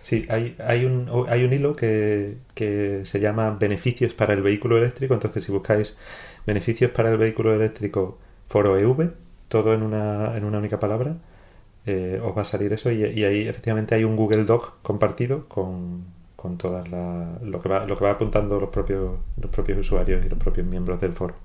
Sí, 0.01 0.25
hay, 0.29 0.55
hay, 0.59 0.85
un, 0.85 1.09
hay 1.29 1.43
un 1.45 1.53
hilo 1.53 1.75
que, 1.75 2.37
se 3.05 3.19
llama 3.19 3.51
beneficios 3.51 4.13
para 4.13 4.33
el 4.33 4.41
vehículo 4.41 4.77
eléctrico. 4.77 5.13
Entonces, 5.13 5.43
si 5.45 5.51
buscáis 5.51 5.97
beneficios 6.45 6.91
para 6.91 7.11
el 7.11 7.17
vehículo 7.17 7.53
eléctrico 7.53 8.17
foro 8.49 8.77
EV, 8.77 9.11
todo 9.47 9.73
en 9.73 9.83
una, 9.83 10.37
en 10.37 10.43
una 10.43 10.57
única 10.59 10.79
palabra, 10.79 11.15
eh, 11.85 12.19
os 12.23 12.37
va 12.37 12.41
a 12.43 12.45
salir 12.45 12.73
eso. 12.73 12.91
Y, 12.91 13.03
ahí 13.23 13.47
efectivamente 13.47 13.95
hay 13.95 14.03
un 14.03 14.15
Google 14.15 14.43
Doc 14.45 14.81
compartido 14.81 15.47
con, 15.47 16.05
con 16.35 16.57
todas 16.57 16.87
lo 16.89 17.61
que 17.61 17.69
va, 17.69 17.85
lo 17.85 17.97
que 17.97 18.05
va 18.05 18.11
apuntando 18.11 18.59
los 18.59 18.69
propios, 18.69 19.19
los 19.41 19.51
propios 19.51 19.79
usuarios 19.79 20.25
y 20.25 20.29
los 20.29 20.39
propios 20.39 20.67
miembros 20.67 20.99
del 21.01 21.13
foro. 21.13 21.35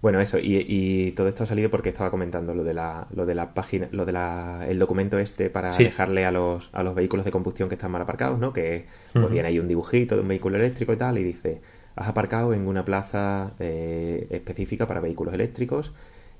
Bueno, 0.00 0.20
eso, 0.20 0.38
y, 0.40 1.12
todo 1.16 1.28
esto 1.28 1.44
ha 1.44 1.46
salido 1.46 1.70
porque 1.70 1.88
estaba 1.88 2.10
comentando 2.10 2.54
lo 2.54 2.64
de 2.64 2.74
la, 2.74 3.06
lo 3.14 3.26
de 3.26 3.34
la 3.34 3.54
página, 3.54 3.88
lo 3.90 4.04
de 4.04 4.12
la, 4.12 4.66
el 4.68 4.78
documento 4.78 5.18
este 5.18 5.50
para 5.50 5.76
dejarle 5.76 6.24
a 6.24 6.30
los, 6.30 6.70
a 6.72 6.82
los 6.82 6.94
vehículos 6.94 7.24
de 7.24 7.32
combustión 7.32 7.68
que 7.68 7.74
están 7.74 7.90
mal 7.90 8.02
aparcados, 8.02 8.38
¿no? 8.38 8.52
Que 8.52 8.86
uh 9.14 9.28
ahí 9.44 9.58
un 9.58 9.68
dibujito 9.68 10.14
de 10.14 10.22
un 10.22 10.28
vehículo 10.28 10.56
eléctrico 10.56 10.92
y 10.92 10.96
tal, 10.96 11.18
y 11.18 11.24
dice, 11.24 11.60
has 11.96 12.08
aparcado 12.08 12.54
en 12.54 12.66
una 12.66 12.84
plaza 12.84 13.52
eh, 13.58 14.26
específica 14.30 14.86
para 14.86 15.00
vehículos 15.00 15.34
eléctricos 15.34 15.92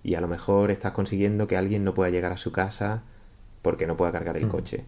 y 0.03 0.15
a 0.15 0.21
lo 0.21 0.29
mejor 0.29 0.71
estás 0.71 0.93
consiguiendo 0.93 1.47
que 1.47 1.57
alguien 1.57 1.85
no 1.85 1.95
pueda 1.95 2.11
llegar 2.11 2.33
a 2.33 2.37
su 2.37 2.53
casa 2.53 3.03
porque 3.63 3.87
no 3.87 3.97
pueda 3.97 4.13
cargar 4.13 4.37
el 4.37 4.49
coche. 4.49 4.85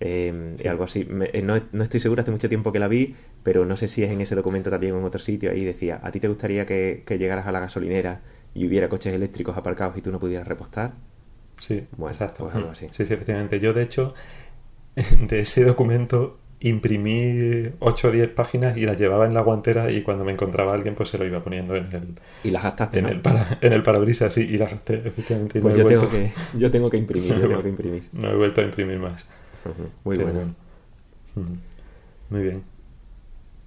Eh, 0.00 0.56
Algo 0.68 0.84
así. 0.84 1.06
Eh, 1.32 1.42
no, 1.42 1.60
no, 1.72 1.82
estoy 1.82 2.00
seguro, 2.00 2.22
hace 2.22 2.30
mucho 2.30 2.48
tiempo 2.48 2.72
que 2.72 2.78
la 2.78 2.88
vi, 2.88 3.14
pero 3.42 3.66
no 3.66 3.76
sé 3.76 3.86
si 3.86 4.02
es 4.02 4.10
en 4.10 4.22
ese 4.22 4.34
documento 4.34 4.70
también 4.70 4.94
o 4.94 4.98
en 4.98 5.04
otro 5.04 5.20
sitio. 5.20 5.50
Ahí 5.50 5.64
decía, 5.64 6.00
¿a 6.02 6.10
ti 6.10 6.20
te 6.20 6.28
gustaría 6.28 6.64
que, 6.66 7.04
llegaras 7.18 7.46
a 7.46 7.52
la 7.52 7.60
gasolinera 7.60 8.22
y 8.54 8.66
hubiera 8.66 8.88
coches 8.88 9.14
eléctricos 9.14 9.56
aparcados 9.56 9.96
y 9.98 10.00
tú 10.00 10.10
no 10.10 10.18
pudieras 10.18 10.48
repostar? 10.48 10.92
Sí, 11.58 11.86
bueno, 11.96 12.12
exacto. 12.12 12.44
Pues 12.44 12.56
algo 12.56 12.70
así. 12.70 12.86
Sí, 12.92 13.04
sí, 13.04 13.12
efectivamente. 13.12 13.60
Yo, 13.60 13.74
de 13.74 13.82
hecho, 13.82 14.14
de 15.20 15.40
ese 15.40 15.64
documento 15.64 16.38
imprimí 16.60 17.70
8 17.78 18.08
o 18.08 18.10
10 18.10 18.28
páginas 18.30 18.76
y 18.76 18.84
las 18.84 18.98
llevaba 18.98 19.26
en 19.26 19.32
la 19.32 19.40
guantera 19.40 19.90
y 19.90 20.02
cuando 20.02 20.24
me 20.24 20.32
encontraba 20.32 20.74
alguien 20.74 20.94
pues 20.94 21.08
se 21.08 21.16
lo 21.16 21.24
iba 21.24 21.42
poniendo 21.42 21.74
en 21.74 21.86
el 21.86 22.14
y 22.44 22.50
las 22.50 22.62
gastaste 22.62 22.98
en 22.98 23.06
el 23.06 23.20
para, 23.20 23.58
en 23.62 23.72
el 23.72 23.82
parabrisas 23.82 24.34
sí 24.34 24.42
y 24.42 24.58
las 24.58 24.70
gasté 24.70 25.00
efectivamente 25.02 25.58
pues 25.58 25.74
yo, 25.74 25.86
tengo 25.86 26.10
que, 26.10 26.30
yo 26.52 26.70
tengo 26.70 26.90
que 26.90 26.98
imprimir 26.98 27.34
yo 27.34 27.40
tengo 27.48 27.62
que 27.62 27.68
imprimir 27.70 28.02
no 28.12 28.30
he 28.30 28.36
vuelto 28.36 28.60
a 28.60 28.64
imprimir 28.64 28.98
más 28.98 29.24
muy 30.04 30.16
bueno. 30.16 30.54
Muy 32.30 32.42
bien. 32.42 32.64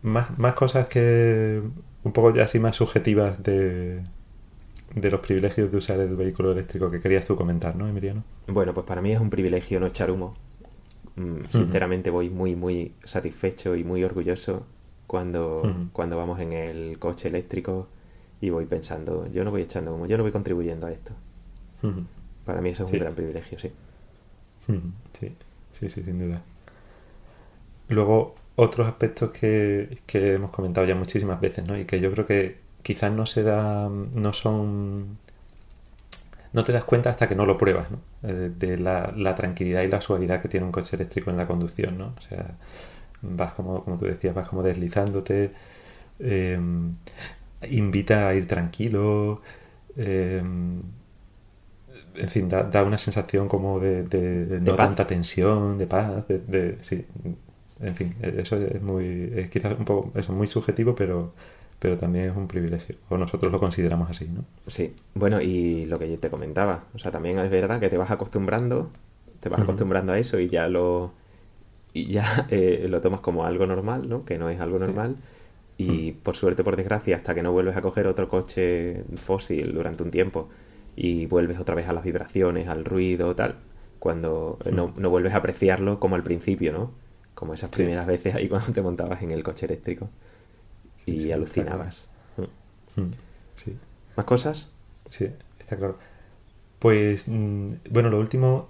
Más, 0.01 0.38
más 0.38 0.53
cosas 0.56 0.88
que 0.88 1.62
un 2.03 2.12
poco 2.12 2.34
ya 2.34 2.43
así 2.43 2.60
más 2.60 2.75
subjetivas 2.75 3.41
de, 3.41 4.01
de 4.95 5.12
los 5.12 5.21
privilegios 5.21 5.71
de 5.71 5.77
usar 5.77 5.99
el 5.99 6.15
vehículo 6.15 6.51
eléctrico 6.51 6.91
que 6.91 6.99
querías 6.99 7.25
tú 7.25 7.36
comentar, 7.36 7.75
¿no, 7.75 7.88
Emiliano? 7.88 8.23
Bueno, 8.47 8.73
pues 8.73 8.86
para 8.86 9.01
mí 9.01 9.12
es 9.12 9.19
un 9.19 9.29
privilegio 9.29 9.79
no 9.79 9.88
echar 9.88 10.12
humo. 10.12 10.36
Mm, 11.15 11.45
sinceramente 11.49 12.10
voy 12.10 12.29
muy, 12.29 12.56
muy 12.56 12.93
satisfecho 13.03 13.75
y 13.75 13.84
muy 13.84 14.03
orgulloso 14.03 14.65
cuando, 15.08 15.62
cuando 15.93 16.17
vamos 16.17 16.39
en 16.39 16.53
el 16.53 16.97
coche 16.99 17.27
eléctrico 17.27 17.88
y 18.41 18.49
voy 18.49 18.65
pensando, 18.65 19.32
yo 19.32 19.43
no 19.43 19.51
voy 19.51 19.62
echando 19.62 19.93
humo, 19.95 20.06
yo 20.06 20.17
no 20.17 20.23
voy 20.23 20.32
contribuyendo 20.32 20.88
a 20.88 20.91
esto. 20.91 21.13
Para 22.45 22.62
mí 22.62 22.69
eso 22.69 22.86
es 22.86 22.91
un 22.91 22.99
gran 22.99 23.13
privilegio, 23.13 23.60
sí. 23.60 23.71
Sí. 25.89 26.02
Sí, 26.02 26.04
sin 26.04 26.19
duda. 26.19 26.41
Luego, 27.89 28.36
otros 28.56 28.88
aspectos 28.88 29.32
que, 29.32 29.98
hemos 30.13 30.52
comentado 30.52 30.88
ya 30.88 30.96
muchísimas 30.96 31.39
veces, 31.41 31.65
¿no? 31.65 31.78
Y 31.78 31.86
que 31.86 32.00
yo 32.00 32.12
creo 32.12 32.26
que 32.26 32.58
quizás 32.82 33.12
no 33.12 33.26
se 33.26 33.43
da, 33.43 33.89
no 33.89 34.34
son, 34.34 35.17
no 36.54 36.63
te 36.63 36.72
das 36.72 36.84
cuenta 36.86 37.10
hasta 37.10 37.28
que 37.28 37.36
no 37.36 37.46
lo 37.46 37.58
pruebas, 37.58 37.89
¿no? 37.91 38.00
Eh, 38.24 38.52
de 38.58 38.78
la, 38.78 39.36
tranquilidad 39.36 39.84
y 39.84 39.88
la 39.88 40.02
suavidad 40.02 40.41
que 40.41 40.50
tiene 40.50 40.65
un 40.65 40.72
coche 40.72 40.96
eléctrico 40.96 41.30
en 41.32 41.38
la 41.38 41.48
conducción, 41.48 41.98
¿no? 41.98 42.13
O 42.17 42.22
sea, 42.22 42.56
vas 43.22 43.54
como, 43.54 43.84
como 43.84 43.98
tú 43.98 44.06
decías, 44.06 44.36
vas 44.36 44.48
como 44.48 44.63
deslizándote, 44.63 45.52
eh, 46.19 46.60
invita 47.69 48.28
a 48.28 48.36
ir 48.36 48.48
tranquilo, 48.48 49.41
eh, 49.98 50.43
en 52.15 52.30
fin, 52.30 52.49
da, 52.49 52.84
una 52.84 52.97
sensación 52.97 53.47
como 53.47 53.80
de, 53.80 54.04
de, 54.04 54.60
no 54.62 54.76
tanta 54.76 55.06
tensión, 55.08 55.78
de 55.78 55.88
paz, 55.88 56.26
de, 56.28 56.78
sí, 56.82 57.06
en 57.80 57.95
fin, 57.95 58.15
eso 58.21 58.58
es 58.58 58.82
muy, 58.82 59.32
es 59.36 59.49
quizás 59.49 59.78
un 59.78 59.86
poco, 59.86 60.12
eso 60.17 60.32
es 60.32 60.38
muy 60.38 60.47
subjetivo, 60.47 60.95
pero, 60.95 61.34
pero 61.80 61.97
también 61.97 62.30
es 62.30 62.38
un 62.38 62.47
privilegio, 62.47 62.95
o 63.10 63.17
nosotros 63.17 63.52
lo 63.52 63.60
consideramos 63.60 64.10
así, 64.10 64.28
¿no? 64.28 64.45
Sí, 64.67 64.93
bueno, 65.15 65.41
y 65.41 65.86
lo 65.86 65.99
que 65.99 66.10
yo 66.10 66.19
te 66.19 66.30
comentaba, 66.30 66.84
o 66.93 66.99
sea, 66.99 67.12
también 67.12 67.39
es 67.39 67.49
verdad 67.49 67.80
que 67.80 67.89
te 67.89 67.97
vas 67.97 68.12
acostumbrando, 68.12 68.91
te 69.39 69.49
vas 69.49 69.62
acostumbrando 69.62 70.13
a 70.13 70.19
eso 70.19 70.39
y 70.39 70.49
ya 70.49 70.67
lo, 70.67 71.12
y 71.93 72.08
ya 72.08 72.47
eh, 72.49 72.86
lo 72.89 73.02
tomas 73.02 73.21
como 73.21 73.45
algo 73.45 73.65
normal, 73.65 74.08
¿no? 74.08 74.23
Que 74.23 74.38
no 74.38 74.49
es 74.49 74.60
algo 74.60 74.80
normal. 74.80 75.17
Y 75.76 76.12
por 76.12 76.36
suerte, 76.36 76.63
por 76.63 76.76
desgracia, 76.76 77.15
hasta 77.15 77.34
que 77.34 77.41
no 77.41 77.52
vuelves 77.52 77.76
a 77.76 77.82
coger 77.82 78.06
otro 78.06 78.30
coche 78.30 79.04
fósil 79.15 79.73
durante 79.73 80.04
un 80.04 80.12
tiempo 80.12 80.47
y 80.95 81.25
vuelves 81.25 81.60
otra 81.60 81.75
vez 81.75 81.88
a 81.88 81.93
las 81.93 82.03
vibraciones, 82.03 82.67
al 82.67 82.86
ruido, 82.86 83.36
tal, 83.36 83.56
cuando 83.99 84.60
no, 84.71 84.93
no 84.97 85.10
vuelves 85.10 85.34
a 85.34 85.38
apreciarlo 85.38 85.99
como 85.99 86.15
al 86.15 86.23
principio, 86.23 86.71
¿no? 86.73 86.91
Como 87.36 87.53
esas 87.53 87.69
primeras 87.69 88.06
veces 88.06 88.36
ahí 88.36 88.47
cuando 88.49 88.71
te 88.71 88.82
montabas 88.82 89.21
en 89.21 89.32
el 89.32 89.43
coche 89.43 89.65
eléctrico 89.65 90.10
y 91.06 91.32
alucinabas. 91.32 92.08
Mm. 92.38 93.01
Mm. 93.01 93.12
Sí. 93.56 93.77
¿Más 94.15 94.25
cosas? 94.25 94.69
Sí, 95.10 95.29
está 95.60 95.77
claro. 95.77 95.97
Pues, 96.79 97.27
mm, 97.27 97.67
bueno, 97.89 98.10
lo 98.10 98.19
último 98.19 98.69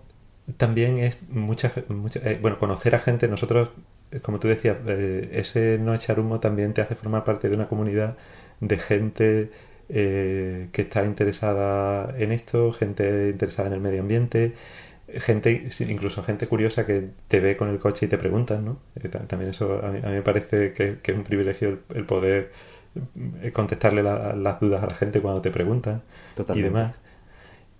también 0.57 0.97
es 0.99 1.17
mucha, 1.29 1.71
eh, 1.75 2.39
bueno, 2.41 2.59
conocer 2.59 2.95
a 2.95 2.99
gente. 2.99 3.27
Nosotros, 3.27 3.69
eh, 4.11 4.19
como 4.19 4.39
tú 4.39 4.47
decías, 4.47 4.77
eh, 4.87 5.29
ese 5.33 5.77
no 5.79 5.93
echar 5.93 6.19
humo 6.19 6.39
también 6.39 6.73
te 6.73 6.81
hace 6.81 6.95
formar 6.95 7.23
parte 7.23 7.49
de 7.49 7.55
una 7.55 7.67
comunidad 7.67 8.17
de 8.59 8.77
gente 8.77 9.51
que 9.87 10.69
está 10.73 11.05
interesada 11.05 12.13
en 12.17 12.31
esto, 12.31 12.71
gente 12.71 13.29
interesada 13.29 13.67
en 13.67 13.73
el 13.75 13.81
medio 13.81 14.01
ambiente, 14.01 14.53
gente, 15.19 15.69
incluso 15.87 16.23
gente 16.23 16.47
curiosa 16.47 16.85
que 16.85 17.09
te 17.27 17.39
ve 17.39 17.57
con 17.57 17.69
el 17.69 17.79
coche 17.79 18.05
y 18.05 18.09
te 18.09 18.17
preguntan, 18.17 18.65
¿no? 18.65 18.77
También 19.27 19.51
eso 19.51 19.83
a 19.83 19.91
mí, 19.91 19.99
me 20.01 20.21
parece 20.21 20.73
que, 20.73 20.97
es 21.03 21.15
un 21.15 21.23
privilegio 21.23 21.79
el, 21.93 22.05
poder 22.05 22.51
contestarle 23.53 24.03
las 24.03 24.59
dudas 24.59 24.83
a 24.83 24.87
la 24.87 24.95
gente 24.95 25.21
cuando 25.21 25.41
te 25.41 25.51
preguntan 25.51 26.01
y 26.55 26.61
demás. 26.61 26.95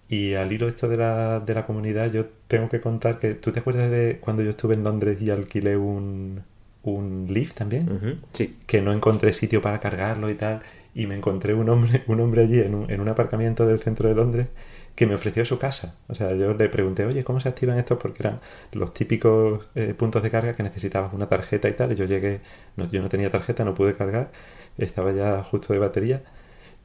Y 0.10 0.36
al 0.36 0.52
hilo 0.52 0.68
esto 0.68 0.88
de 0.88 0.98
la, 0.98 1.40
de 1.40 1.56
la 1.56 1.66
comunidad, 1.66 2.12
yo 2.12 2.28
tengo 2.48 2.70
que 2.70 2.82
contar 2.82 3.20
que, 3.20 3.34
¿tú 3.34 3.52
te 3.52 3.62
acuerdas 3.62 3.90
de 3.90 4.20
cuando 4.22 4.44
yo 4.44 4.52
estuve 4.52 4.76
en 4.76 4.84
Londres 4.84 5.20
y 5.22 5.32
alquilé 5.32 5.76
un, 5.76 6.42
un 6.84 7.28
Lyft 7.30 7.56
también? 7.56 8.20
Sí. 8.34 8.58
Que 8.68 8.82
no 8.82 8.94
encontré 8.94 9.34
sitio 9.34 9.62
para 9.62 9.80
cargarlo 9.80 10.30
y 10.30 10.36
tal. 10.36 10.62
Y 10.96 11.08
me 11.08 11.16
encontré 11.16 11.54
un 11.54 11.70
hombre, 11.70 12.04
un 12.08 12.20
hombre 12.20 12.44
allí 12.44 12.60
en 12.60 12.76
un, 12.76 12.92
en 12.92 13.02
un 13.02 13.10
aparcamiento 13.10 13.66
del 13.66 13.80
centro 13.80 14.10
de 14.10 14.16
Londres 14.16 14.48
que 14.96 15.08
me 15.08 15.16
ofreció 15.16 15.44
su 15.46 15.58
casa. 15.60 15.98
O 16.08 16.16
sea, 16.16 16.34
yo 16.36 16.54
le 16.54 16.70
pregunté, 16.70 17.06
oye, 17.06 17.24
¿cómo 17.24 17.40
se 17.40 17.50
activan 17.50 17.80
estos? 17.80 17.98
Porque 17.98 18.24
eran 18.24 18.40
los 18.74 18.94
típicos 18.94 19.68
eh, 19.76 19.94
puntos 19.98 20.22
de 20.22 20.30
carga 20.30 20.54
que 20.54 20.64
necesitabas 20.64 21.14
una 21.14 21.28
tarjeta 21.28 21.68
y 21.70 21.74
tal. 21.74 21.92
Y 21.94 21.96
yo 21.96 22.06
llegué, 22.06 22.42
no, 22.78 22.90
yo 22.92 23.02
no 23.02 23.10
tenía 23.10 23.32
tarjeta, 23.32 23.66
no 23.66 23.74
pude 23.74 23.96
cargar, 23.96 24.32
estaba 24.78 25.12
ya 25.12 25.44
justo 25.44 25.74
de 25.74 25.80
batería. 25.80 26.24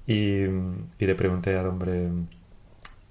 Y, 0.06 0.46
le 0.98 1.14
pregunté 1.16 1.56
al 1.56 1.66
hombre, 1.66 2.08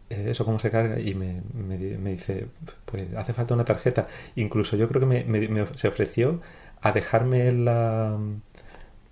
eh, 0.09 0.27
¿eso 0.29 0.45
cómo 0.45 0.59
se 0.59 0.71
carga? 0.71 0.99
Y 0.99 1.13
me, 1.13 1.41
me, 1.53 1.77
dice, 2.11 2.47
pues 2.85 3.13
hace 3.15 3.33
falta 3.33 3.53
una 3.53 3.65
tarjeta. 3.65 4.07
Incluso 4.35 4.77
yo 4.77 4.87
creo 4.87 5.01
que 5.01 5.23
me, 5.25 5.65
se 5.75 5.87
ofreció 5.87 6.41
a 6.81 6.91
dejarme 6.91 7.51
la... 7.51 8.17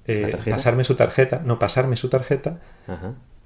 Eh, 0.08 0.38
pasarme 0.50 0.84
su 0.84 0.96
tarjeta, 0.96 1.42
no, 1.44 1.58
pasarme 1.58 1.98
su 1.98 2.10
tarjeta 2.10 2.60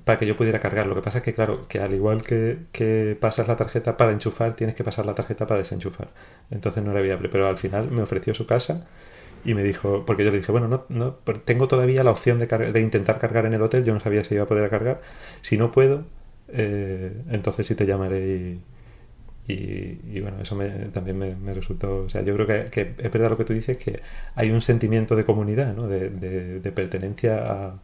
para 0.03 0.19
que 0.19 0.25
yo 0.25 0.35
pudiera 0.35 0.59
cargar. 0.59 0.87
Lo 0.87 0.95
que 0.95 1.01
pasa 1.01 1.19
es 1.19 1.23
que, 1.23 1.33
claro, 1.33 1.67
que 1.67 1.79
al 1.79 1.93
igual 1.93 2.23
que, 2.23 2.57
que, 2.71 3.17
pasas 3.19 3.47
la 3.47 3.55
tarjeta 3.55 3.95
para 3.97 4.11
enchufar, 4.11 4.55
tienes 4.55 4.75
que 4.75 4.83
pasar 4.83 5.05
la 5.05 5.15
tarjeta 5.15 5.47
para 5.47 5.59
desenchufar. 5.59 6.09
Entonces 6.51 6.83
no 6.83 6.91
era 6.91 7.01
viable, 7.01 7.29
pero 7.29 7.47
al 7.47 7.57
final 7.57 7.91
me 7.91 8.01
ofreció 8.01 8.33
su 8.33 8.45
casa 8.45 8.87
y 9.45 9.53
me 9.53 9.63
dijo, 9.63 10.03
porque 10.05 10.25
yo 10.25 10.31
le 10.31 10.37
dije, 10.37 10.51
bueno, 10.51 10.67
no, 10.67 10.85
no 10.89 11.13
tengo 11.45 11.67
todavía 11.67 12.03
la 12.03 12.11
opción 12.11 12.39
de, 12.39 12.47
de 12.47 12.81
intentar 12.81 13.19
cargar 13.19 13.45
en 13.45 13.53
el 13.53 13.61
hotel, 13.61 13.85
yo 13.85 13.93
no 13.93 13.99
sabía 13.99 14.23
si 14.23 14.35
iba 14.35 14.43
a 14.43 14.47
poder 14.47 14.69
cargar. 14.69 15.01
Si 15.41 15.57
no 15.57 15.71
puedo, 15.71 16.03
eh, 16.49 17.13
entonces 17.29 17.67
sí 17.67 17.75
te 17.75 17.85
llamaré 17.85 18.19
y, 18.19 18.61
y, 19.51 20.19
bueno, 20.19 20.39
eso 20.41 20.55
también 20.93 21.17
me, 21.17 21.53
resultó, 21.55 22.03
o 22.03 22.09
sea, 22.09 22.21
yo 22.21 22.35
creo 22.35 22.69
que, 22.69 22.93
es 22.97 23.11
verdad 23.11 23.31
lo 23.31 23.37
que 23.37 23.45
tú 23.45 23.53
dices, 23.53 23.77
que 23.77 23.99
hay 24.35 24.51
un 24.51 24.61
sentimiento 24.61 25.15
de 25.15 25.25
comunidad, 25.25 25.73
¿no? 25.73 25.87
de, 25.87 26.09
de, 26.59 26.71
pertenencia 26.71 27.51
a, 27.51 27.79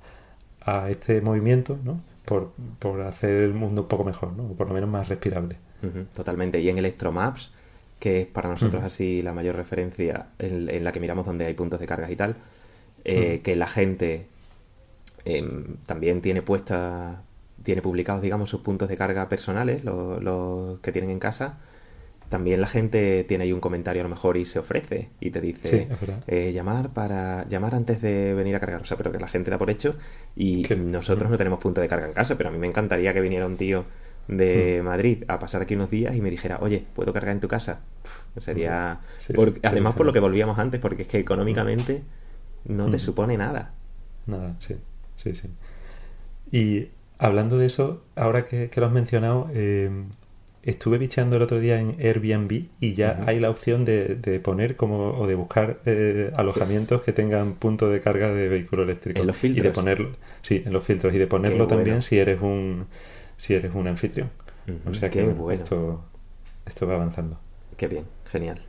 a, 0.62 0.90
este 0.92 1.22
movimiento, 1.22 1.80
¿no? 1.84 2.02
Por, 2.24 2.52
por, 2.78 3.02
hacer 3.02 3.32
el 3.32 3.56
mundo 3.56 3.84
un 3.84 3.88
poco 3.88 4.04
mejor, 4.04 4.34
¿no? 4.34 4.44
por 4.50 4.68
lo 4.68 4.76
menos 4.76 4.90
más 4.90 5.10
respirable. 5.10 5.58
totalmente. 6.14 6.62
Y 6.62 6.70
en 6.70 6.78
Electromaps, 6.78 7.52
que 8.00 8.22
es 8.22 8.28
para 8.28 8.48
nosotros 8.48 8.84
así 8.84 9.24
la 9.24 9.34
mayor 9.34 9.56
referencia 9.56 10.28
en, 10.38 10.84
la 10.84 10.92
que 10.92 11.00
miramos 11.00 11.26
donde 11.26 11.48
hay 11.48 11.56
puntos 11.56 11.80
de 11.80 11.88
cargas 11.88 12.12
y 12.12 12.16
tal, 12.16 12.36
eh, 13.06 13.42
que 13.44 13.56
la 13.56 13.68
gente 13.68 14.28
em, 15.26 15.78
también 15.88 16.22
tiene 16.22 16.44
puesta 16.44 17.24
tiene 17.66 17.82
publicados, 17.82 18.22
digamos, 18.22 18.50
sus 18.50 18.62
puntos 18.62 18.88
de 18.88 18.96
carga 18.96 19.28
personales, 19.28 19.84
los, 19.84 20.80
que 20.80 20.92
tienen 20.94 21.12
en 21.12 21.20
casa. 21.20 21.58
También 22.30 22.62
la 22.62 22.68
gente 22.68 23.24
tiene 23.24 23.44
ahí 23.44 23.52
un 23.52 23.60
comentario 23.60 24.02
a 24.02 24.04
lo 24.04 24.10
mejor 24.10 24.38
y 24.38 24.46
se 24.46 24.60
ofrece 24.60 25.10
y 25.20 25.30
te 25.30 25.42
dice 25.42 25.90
eh, 26.28 26.52
llamar 26.54 26.90
para 26.90 27.48
llamar 27.48 27.76
antes 27.76 28.02
de 28.02 28.34
venir 28.34 28.56
a 28.56 28.60
cargar. 28.60 28.82
O 28.82 28.86
sea, 28.86 28.98
pero 28.98 29.12
que 29.12 29.20
la 29.20 29.28
gente 29.28 29.52
da 29.52 29.58
por 29.58 29.70
hecho 29.70 29.96
y 30.36 30.64
nosotros 30.76 31.30
no 31.30 31.38
tenemos 31.38 31.60
punto 31.60 31.82
de 31.82 31.88
carga 31.88 32.08
en 32.08 32.14
casa, 32.14 32.36
pero 32.38 32.50
a 32.50 32.52
mí 32.52 32.58
me 32.58 32.68
encantaría 32.68 33.14
que 33.14 33.22
viniera 33.22 33.46
un 33.46 33.58
tío 33.58 33.86
de 34.28 34.80
hmm. 34.82 34.86
Madrid 34.86 35.24
a 35.28 35.38
pasar 35.38 35.62
aquí 35.62 35.76
unos 35.76 35.92
días 35.92 36.16
y 36.16 36.22
me 36.22 36.32
dijera, 36.32 36.60
oye, 36.62 36.84
¿puedo 36.96 37.14
cargar 37.14 37.34
en 37.34 37.42
tu 37.42 37.48
casa? 37.48 37.82
sería... 38.38 39.00
además 39.64 39.94
por 39.94 40.06
lo 40.06 40.14
que 40.14 40.20
volvíamos 40.20 40.58
antes, 40.58 40.80
porque 40.80 41.04
es 41.04 41.08
que 41.08 41.20
económicamente 41.20 42.04
no 42.66 42.90
te 42.90 42.98
hmm. 42.98 43.00
supone 43.00 43.38
nada. 43.38 43.74
Nada, 44.26 44.56
sí, 44.60 44.76
sí, 45.16 45.36
sí. 45.36 45.50
Y 46.52 46.90
Hablando 47.18 47.58
de 47.58 47.68
eso, 47.68 48.04
ahora 48.16 48.46
que, 48.46 48.70
lo 48.76 48.86
has 48.86 48.92
mencionado, 48.92 49.50
eh, 49.54 49.90
estuve 50.64 50.98
bicheando 50.98 51.38
el 51.38 51.42
otro 51.44 51.60
día 51.60 51.80
en 51.80 51.96
Airbnb 52.00 52.66
y 52.80 52.94
ya 52.94 53.24
hay 53.26 53.40
la 53.40 53.50
opción 53.50 53.86
de, 53.86 54.42
poner 54.44 54.76
como 54.76 55.18
o 55.18 55.28
de 55.28 55.36
buscar 55.36 55.80
eh, 55.86 56.32
alojamientos 56.36 57.04
que 57.04 57.14
tengan 57.14 57.54
punto 57.54 57.90
de 57.90 58.02
carga 58.02 58.34
de 58.34 58.50
vehículo 58.50 58.84
eléctrico. 58.84 59.22
En 59.22 59.28
los 59.28 59.38
filtros 59.38 59.64
y 59.64 59.68
de 59.68 59.74
ponerlo 59.74 60.10
sí 60.42 60.64
en 60.66 60.74
los 60.74 60.84
filtros. 60.84 61.14
Y 61.14 61.18
de 61.18 61.28
ponerlo 61.28 61.68
también 61.68 62.02
si 62.02 62.18
eres 62.18 62.42
un 62.42 62.88
si 63.38 63.54
eres 63.54 63.74
un 63.74 63.88
anfitrión. 63.88 64.30
O 64.90 64.94
sea 64.94 65.10
que 65.10 65.34
esto 65.52 66.04
esto 66.66 66.88
va 66.88 66.96
avanzando. 66.96 67.40
Qué 67.78 67.88
bien 67.88 68.06
genial 68.32 68.60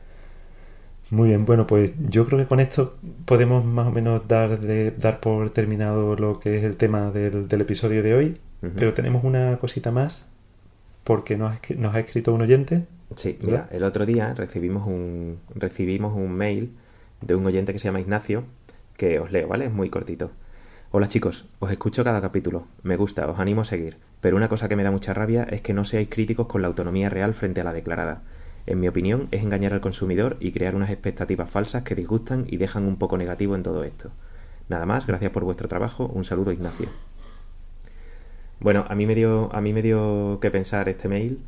muy 1.09 1.29
bien, 1.29 1.45
bueno, 1.45 1.67
pues 1.67 1.93
yo 2.09 2.25
creo 2.25 2.39
que 2.39 2.45
con 2.45 2.59
esto 2.59 2.97
podemos 3.25 3.63
más 3.63 3.87
o 3.87 3.91
menos 3.91 4.27
dar, 4.27 4.59
de, 4.59 4.91
dar 4.91 5.19
por 5.19 5.49
terminado 5.51 6.15
lo 6.15 6.39
que 6.39 6.57
es 6.57 6.63
el 6.63 6.75
tema 6.75 7.11
del, 7.11 7.47
episodio 7.49 8.03
de 8.03 8.13
hoy, 8.13 8.37
pero 8.75 8.93
tenemos 8.93 9.23
una 9.23 9.57
cosita 9.57 9.91
más 9.91 10.23
porque 11.03 11.37
nos, 11.37 11.53
nos 11.77 11.95
ha 11.95 11.99
escrito 11.99 12.33
un 12.33 12.41
oyente. 12.41 12.85
Sí, 13.15 13.37
mira, 13.41 13.69
el 13.71 13.83
otro 13.83 14.05
día 14.05 14.33
recibimos 14.33 14.85
un, 14.85 15.39
recibimos 15.55 16.15
un 16.15 16.33
mail 16.33 16.71
de 17.21 17.35
un 17.35 17.45
oyente 17.45 17.71
que 17.71 17.79
se 17.79 17.85
llama 17.85 18.01
Ignacio, 18.01 18.43
que 18.97 19.19
os 19.19 19.31
leo, 19.31 19.47
¿vale? 19.47 19.65
Es 19.65 19.71
muy 19.71 19.89
cortito. 19.89 20.31
Hola 20.91 21.07
chicos, 21.07 21.45
os 21.59 21.71
escucho 21.71 22.03
cada 22.03 22.21
capítulo, 22.21 22.65
me 22.83 22.97
gusta, 22.97 23.29
os 23.29 23.39
animo 23.39 23.61
a 23.61 23.65
seguir, 23.65 23.97
pero 24.19 24.35
una 24.35 24.49
cosa 24.49 24.67
que 24.67 24.75
me 24.75 24.83
da 24.83 24.91
mucha 24.91 25.13
rabia 25.13 25.43
es 25.43 25.61
que 25.61 25.73
no 25.73 25.85
seáis 25.85 26.09
críticos 26.09 26.47
con 26.47 26.61
la 26.61 26.67
autonomía 26.67 27.09
real 27.09 27.33
frente 27.33 27.61
a 27.61 27.63
la 27.63 27.73
declarada 27.73 28.23
en 28.67 28.79
mi 28.79 28.87
opinión, 28.87 29.27
es 29.31 29.41
engañar 29.41 29.73
al 29.73 29.81
consumidor 29.81 30.37
y 30.39 30.51
crear 30.51 30.75
unas 30.75 30.89
expectativas 30.89 31.49
falsas 31.49 31.83
que 31.83 31.95
disgustan 31.95 32.45
y 32.47 32.57
dejan 32.57 32.85
un 32.85 32.97
poco 32.97 33.17
negativo 33.17 33.55
en 33.55 33.63
todo 33.63 33.83
esto. 33.83 34.11
Nada 34.69 34.85
más, 34.85 35.07
gracias 35.07 35.31
por 35.31 35.43
vuestro 35.43 35.67
trabajo. 35.67 36.05
Un 36.07 36.25
saludo, 36.25 36.51
Ignacio. 36.51 36.89
Bueno, 38.59 38.85
a 38.87 38.95
mí 38.95 39.05
me 39.05 39.15
dio, 39.15 39.49
a 39.53 39.61
mí 39.61 39.71
me 39.71 39.81
dio 39.81 40.39
que 40.41 40.51
pensar 40.51 40.89
este 40.89 41.07
mail. 41.07 41.39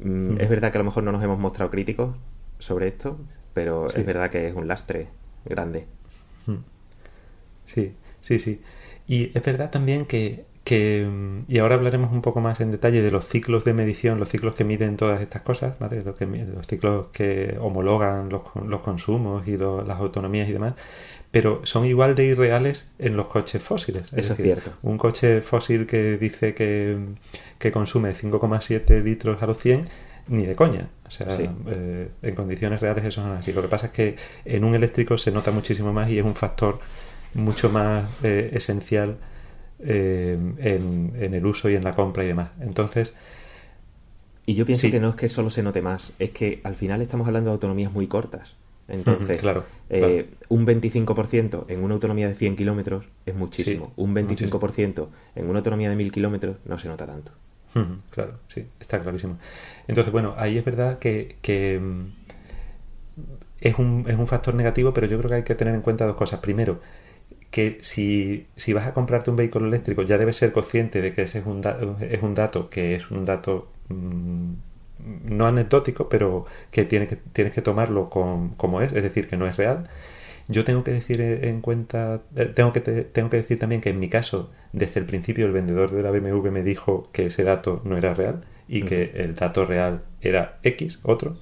Mm, 0.00 0.40
es 0.40 0.48
verdad 0.48 0.72
que 0.72 0.78
a 0.78 0.80
lo 0.80 0.84
mejor 0.84 1.04
no 1.04 1.12
nos 1.12 1.22
hemos 1.22 1.38
mostrado 1.38 1.70
críticos 1.70 2.16
sobre 2.58 2.88
esto, 2.88 3.18
pero 3.52 3.88
es 3.88 4.04
verdad 4.04 4.30
que 4.30 4.48
es 4.48 4.54
un 4.54 4.66
lastre 4.66 5.08
grande. 5.44 5.86
Sí, 7.66 7.94
sí, 8.20 8.38
sí. 8.38 8.60
Y 9.06 9.36
es 9.36 9.42
verdad 9.44 9.70
también 9.70 10.06
que 10.06 10.44
que, 10.64 11.06
y 11.46 11.58
ahora 11.58 11.74
hablaremos 11.74 12.10
un 12.10 12.22
poco 12.22 12.40
más 12.40 12.60
en 12.60 12.70
detalle 12.70 13.02
de 13.02 13.10
los 13.10 13.26
ciclos 13.26 13.64
de 13.64 13.74
medición, 13.74 14.18
los 14.18 14.30
ciclos 14.30 14.54
que 14.54 14.64
miden 14.64 14.96
todas 14.96 15.20
estas 15.20 15.42
cosas, 15.42 15.78
¿vale? 15.78 16.02
los, 16.02 16.16
que, 16.16 16.24
los 16.26 16.66
ciclos 16.66 17.08
que 17.12 17.56
homologan 17.60 18.30
los, 18.30 18.42
los 18.66 18.80
consumos 18.80 19.46
y 19.46 19.58
las 19.58 20.00
autonomías 20.00 20.48
y 20.48 20.52
demás, 20.52 20.74
pero 21.30 21.60
son 21.64 21.84
igual 21.84 22.14
de 22.14 22.24
irreales 22.24 22.88
en 22.98 23.16
los 23.16 23.26
coches 23.26 23.62
fósiles. 23.62 24.10
Eso 24.14 24.32
es 24.32 24.40
cierto. 24.40 24.72
Un 24.82 24.96
coche 24.96 25.42
fósil 25.42 25.86
que 25.86 26.16
dice 26.16 26.54
que, 26.54 26.96
que 27.58 27.70
consume 27.70 28.14
5,7 28.14 29.02
litros 29.02 29.42
a 29.42 29.46
los 29.46 29.58
100 29.58 29.82
ni 30.28 30.46
de 30.46 30.56
coña. 30.56 30.88
O 31.06 31.10
sea, 31.10 31.26
eh, 31.66 32.08
en 32.22 32.34
condiciones 32.34 32.80
reales 32.80 33.04
eso 33.04 33.22
no 33.22 33.34
es 33.34 33.40
así. 33.40 33.52
Lo 33.52 33.60
que 33.60 33.68
pasa 33.68 33.86
es 33.86 33.92
que 33.92 34.16
en 34.46 34.64
un 34.64 34.74
eléctrico 34.74 35.18
se 35.18 35.30
nota 35.30 35.50
muchísimo 35.50 35.92
más 35.92 36.08
y 36.10 36.18
es 36.18 36.24
un 36.24 36.34
factor 36.34 36.78
mucho 37.34 37.68
más 37.68 38.10
eh, 38.22 38.50
esencial 38.54 39.18
eh, 39.80 40.38
en, 40.58 41.34
el 41.34 41.46
uso 41.46 41.68
y 41.70 41.74
en 41.74 41.84
la 41.84 41.94
compra 41.94 42.24
y 42.24 42.28
demás. 42.28 42.50
Entonces... 42.60 43.14
Y 44.46 44.54
yo 44.54 44.66
pienso 44.66 44.90
que 44.90 45.00
no 45.00 45.08
es 45.08 45.14
que 45.14 45.30
solo 45.30 45.48
se 45.48 45.62
note 45.62 45.80
más, 45.80 46.12
es 46.18 46.30
que 46.30 46.60
al 46.64 46.76
final 46.76 47.00
estamos 47.00 47.26
hablando 47.26 47.48
de 47.48 47.54
autonomías 47.54 47.92
muy 47.92 48.06
cortas. 48.08 48.56
Entonces, 48.88 49.40
claro, 49.40 49.64
un 50.48 50.66
25% 50.66 51.64
en 51.68 51.82
una 51.82 51.94
autonomía 51.94 52.28
de 52.28 52.34
100 52.34 52.56
kilómetros 52.56 53.06
es 53.24 53.34
muchísimo. 53.34 53.94
un 53.96 54.14
25% 54.14 55.08
en 55.34 55.48
una 55.48 55.60
autonomía 55.60 55.88
de 55.88 55.96
1000 55.96 56.12
kilómetros 56.12 56.56
no 56.66 56.78
se 56.78 56.88
nota 56.88 57.06
tanto. 57.06 57.32
Claro, 58.10 58.38
sí, 58.48 58.66
está 58.78 59.00
clarísimo. 59.00 59.38
Entonces, 59.88 60.12
bueno, 60.12 60.34
ahí 60.36 60.58
es 60.58 60.64
verdad 60.64 60.98
que, 60.98 61.80
mm, 61.82 62.02
es, 63.60 63.78
un, 63.78 64.04
es 64.06 64.16
un 64.16 64.26
factor 64.26 64.54
negativo, 64.54 64.94
pero 64.94 65.06
yo 65.06 65.18
creo 65.18 65.28
que 65.28 65.36
hay 65.36 65.42
que 65.42 65.54
tener 65.54 65.74
en 65.74 65.80
cuenta 65.80 66.06
dos 66.06 66.16
cosas. 66.16 66.40
Primero, 66.40 66.80
que 67.54 67.78
si, 67.82 68.48
si 68.56 68.72
vas 68.72 68.84
a 68.88 68.94
comprarte 68.94 69.30
un 69.30 69.36
vehículo 69.36 69.68
eléctrico 69.68 70.02
ya 70.02 70.18
debes 70.18 70.34
ser 70.38 70.50
consciente 70.50 71.00
de 71.00 71.14
que 71.14 71.22
ese 71.22 71.38
es 71.38 71.46
un, 71.46 71.62
es 72.00 72.20
un 72.20 72.34
dato 72.34 72.68
que 72.68 72.96
es 72.96 73.12
un 73.12 73.24
dato 73.24 73.68
mm, 73.90 74.54
no 75.26 75.46
anecdótico, 75.46 76.08
pero 76.08 76.46
que, 76.72 76.84
tiene 76.84 77.06
que 77.06 77.14
tienes 77.14 77.52
que 77.52 77.62
tomarlo 77.62 78.10
como 78.10 78.80
es, 78.80 78.92
es 78.92 79.02
decir, 79.04 79.28
que 79.28 79.36
no 79.36 79.46
es 79.46 79.56
real. 79.56 79.88
Yo 80.48 80.64
tengo 80.64 80.82
que 80.82 80.90
decir 80.90 81.20
en 81.20 81.60
cuenta, 81.60 82.22
eh, 82.34 82.46
tengo 82.46 82.72
que, 82.72 82.80
tengo 82.80 83.30
que 83.30 83.36
decir 83.36 83.60
también 83.60 83.80
que 83.80 83.90
en 83.90 84.00
mi 84.00 84.08
caso, 84.08 84.50
desde 84.72 84.98
el 84.98 85.06
principio 85.06 85.46
el 85.46 85.52
vendedor 85.52 85.92
de 85.92 86.02
la 86.02 86.10
BMW 86.10 86.50
me 86.50 86.64
dijo 86.64 87.08
que 87.12 87.26
ese 87.26 87.44
dato 87.44 87.82
no 87.84 87.96
era 87.96 88.14
real 88.14 88.44
y 88.66 88.82
que 88.82 89.12
el 89.14 89.36
dato 89.36 89.64
real 89.64 90.02
era 90.20 90.58
X, 90.64 90.98
otro, 91.04 91.36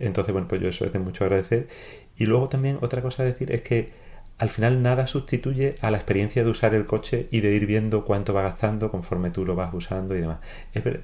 Entonces, 0.00 0.32
bueno, 0.32 0.48
pues 0.48 0.60
yo 0.60 0.68
eso 0.68 0.84
es 0.84 0.92
de 0.92 0.98
mucho 0.98 1.24
agradecer. 1.24 1.68
Y 2.16 2.26
luego 2.26 2.48
también 2.48 2.78
otra 2.80 3.02
cosa 3.02 3.22
a 3.22 3.26
decir 3.26 3.52
es 3.52 3.62
que 3.62 4.01
al 4.38 4.48
final 4.48 4.82
nada 4.82 5.06
sustituye 5.06 5.76
a 5.80 5.90
la 5.90 5.98
experiencia 5.98 6.42
de 6.42 6.50
usar 6.50 6.74
el 6.74 6.86
coche 6.86 7.28
y 7.30 7.40
de 7.40 7.52
ir 7.52 7.66
viendo 7.66 8.04
cuánto 8.04 8.34
va 8.34 8.42
gastando 8.42 8.90
conforme 8.90 9.30
tú 9.30 9.44
lo 9.44 9.54
vas 9.54 9.72
usando 9.72 10.16
y 10.16 10.20
demás. 10.20 10.38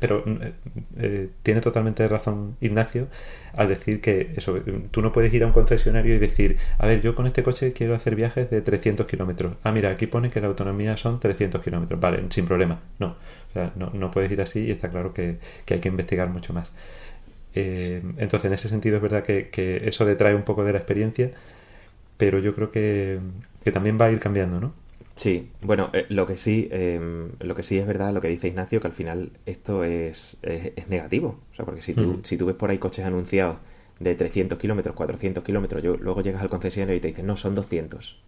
pero 0.01 0.25
eh, 0.27 0.53
eh, 0.97 1.29
tiene 1.43 1.61
totalmente 1.61 2.07
razón 2.09 2.57
Ignacio 2.61 3.07
al 3.55 3.69
decir 3.69 4.01
que 4.01 4.33
eso, 4.37 4.59
tú 4.91 5.03
no 5.03 5.13
puedes 5.13 5.33
ir 5.33 5.43
a 5.45 5.47
un 5.47 5.53
concesionario 5.53 6.15
y 6.15 6.19
decir, 6.19 6.59
a 6.79 6.87
ver, 6.87 7.01
yo 7.01 7.15
con 7.15 7.27
este 7.27 7.43
coche 7.43 7.73
quiero 7.73 7.95
hacer 7.95 8.15
viajes 8.15 8.51
de 8.51 8.61
300 8.61 9.07
kilómetros. 9.07 9.55
Ah, 9.63 9.73
mira, 9.73 9.91
aquí 9.91 10.07
pone 10.07 10.31
que 10.31 10.41
la 10.41 10.49
autonomía 10.49 10.97
son 10.97 11.21
300 11.21 11.63
kilómetros. 11.63 12.01
Vale, 12.01 12.25
sin 12.31 12.47
problema. 12.47 12.81
No, 12.99 13.09
o 13.09 13.53
sea, 13.53 13.73
no, 13.77 13.91
no 13.95 14.11
puedes 14.11 14.31
ir 14.31 14.41
así 14.41 14.61
y 14.65 14.71
está 14.71 14.89
claro 14.91 15.13
que, 15.15 15.39
hay 15.71 15.81
que 15.81 15.89
investigar 15.89 16.29
mucho 16.29 16.53
más. 16.53 16.71
Eh, 17.55 18.03
entonces, 18.19 18.45
en 18.47 18.53
ese 18.53 18.69
sentido 18.69 18.97
es 18.97 19.03
verdad 19.03 19.23
que, 19.25 19.49
que 19.49 19.89
eso 19.89 20.05
detrae 20.05 20.35
un 20.35 20.43
poco 20.43 20.65
de 20.65 20.73
la 20.73 20.79
experiencia 20.79 21.31
pero 22.19 22.41
yo 22.41 22.55
creo 22.55 22.71
que, 22.71 23.21
también 23.73 23.99
va 24.01 24.07
a 24.07 24.11
ir 24.11 24.21
cambiando, 24.21 24.61
¿no? 24.61 24.75
Sí, 25.15 25.51
bueno, 25.63 25.91
eh, 25.93 26.07
lo 26.11 26.27
que 26.27 26.37
sí, 26.37 26.69
em, 26.71 27.31
lo 27.41 27.55
que 27.55 27.63
sí 27.63 27.77
es 27.79 27.87
verdad, 27.87 28.13
lo 28.13 28.21
que 28.21 28.29
dice 28.29 28.49
Ignacio, 28.49 28.81
que 28.81 28.87
al 28.87 28.93
final 28.93 29.31
esto 29.47 29.83
es, 29.83 30.37
es, 30.43 30.89
negativo. 30.89 31.41
O 31.53 31.55
sea, 31.57 31.65
porque 31.65 31.83
si 31.83 31.93
tú, 31.93 32.21
si 32.23 32.37
tú 32.37 32.47
ves 32.47 32.55
por 32.55 32.71
ahí 32.71 32.79
coches 32.79 33.05
anunciados 33.05 33.57
de 33.99 34.15
300 34.15 34.59
kilómetros, 34.59 34.95
400 34.95 35.43
kilómetros, 35.43 35.83
luego 35.83 36.23
llegas 36.23 36.43
al 36.43 36.49
concesionario 36.49 36.97
y 36.97 37.01
te 37.01 37.09
dicen, 37.09 37.27
no, 37.27 37.37
son 37.37 37.55
200. 37.55 38.21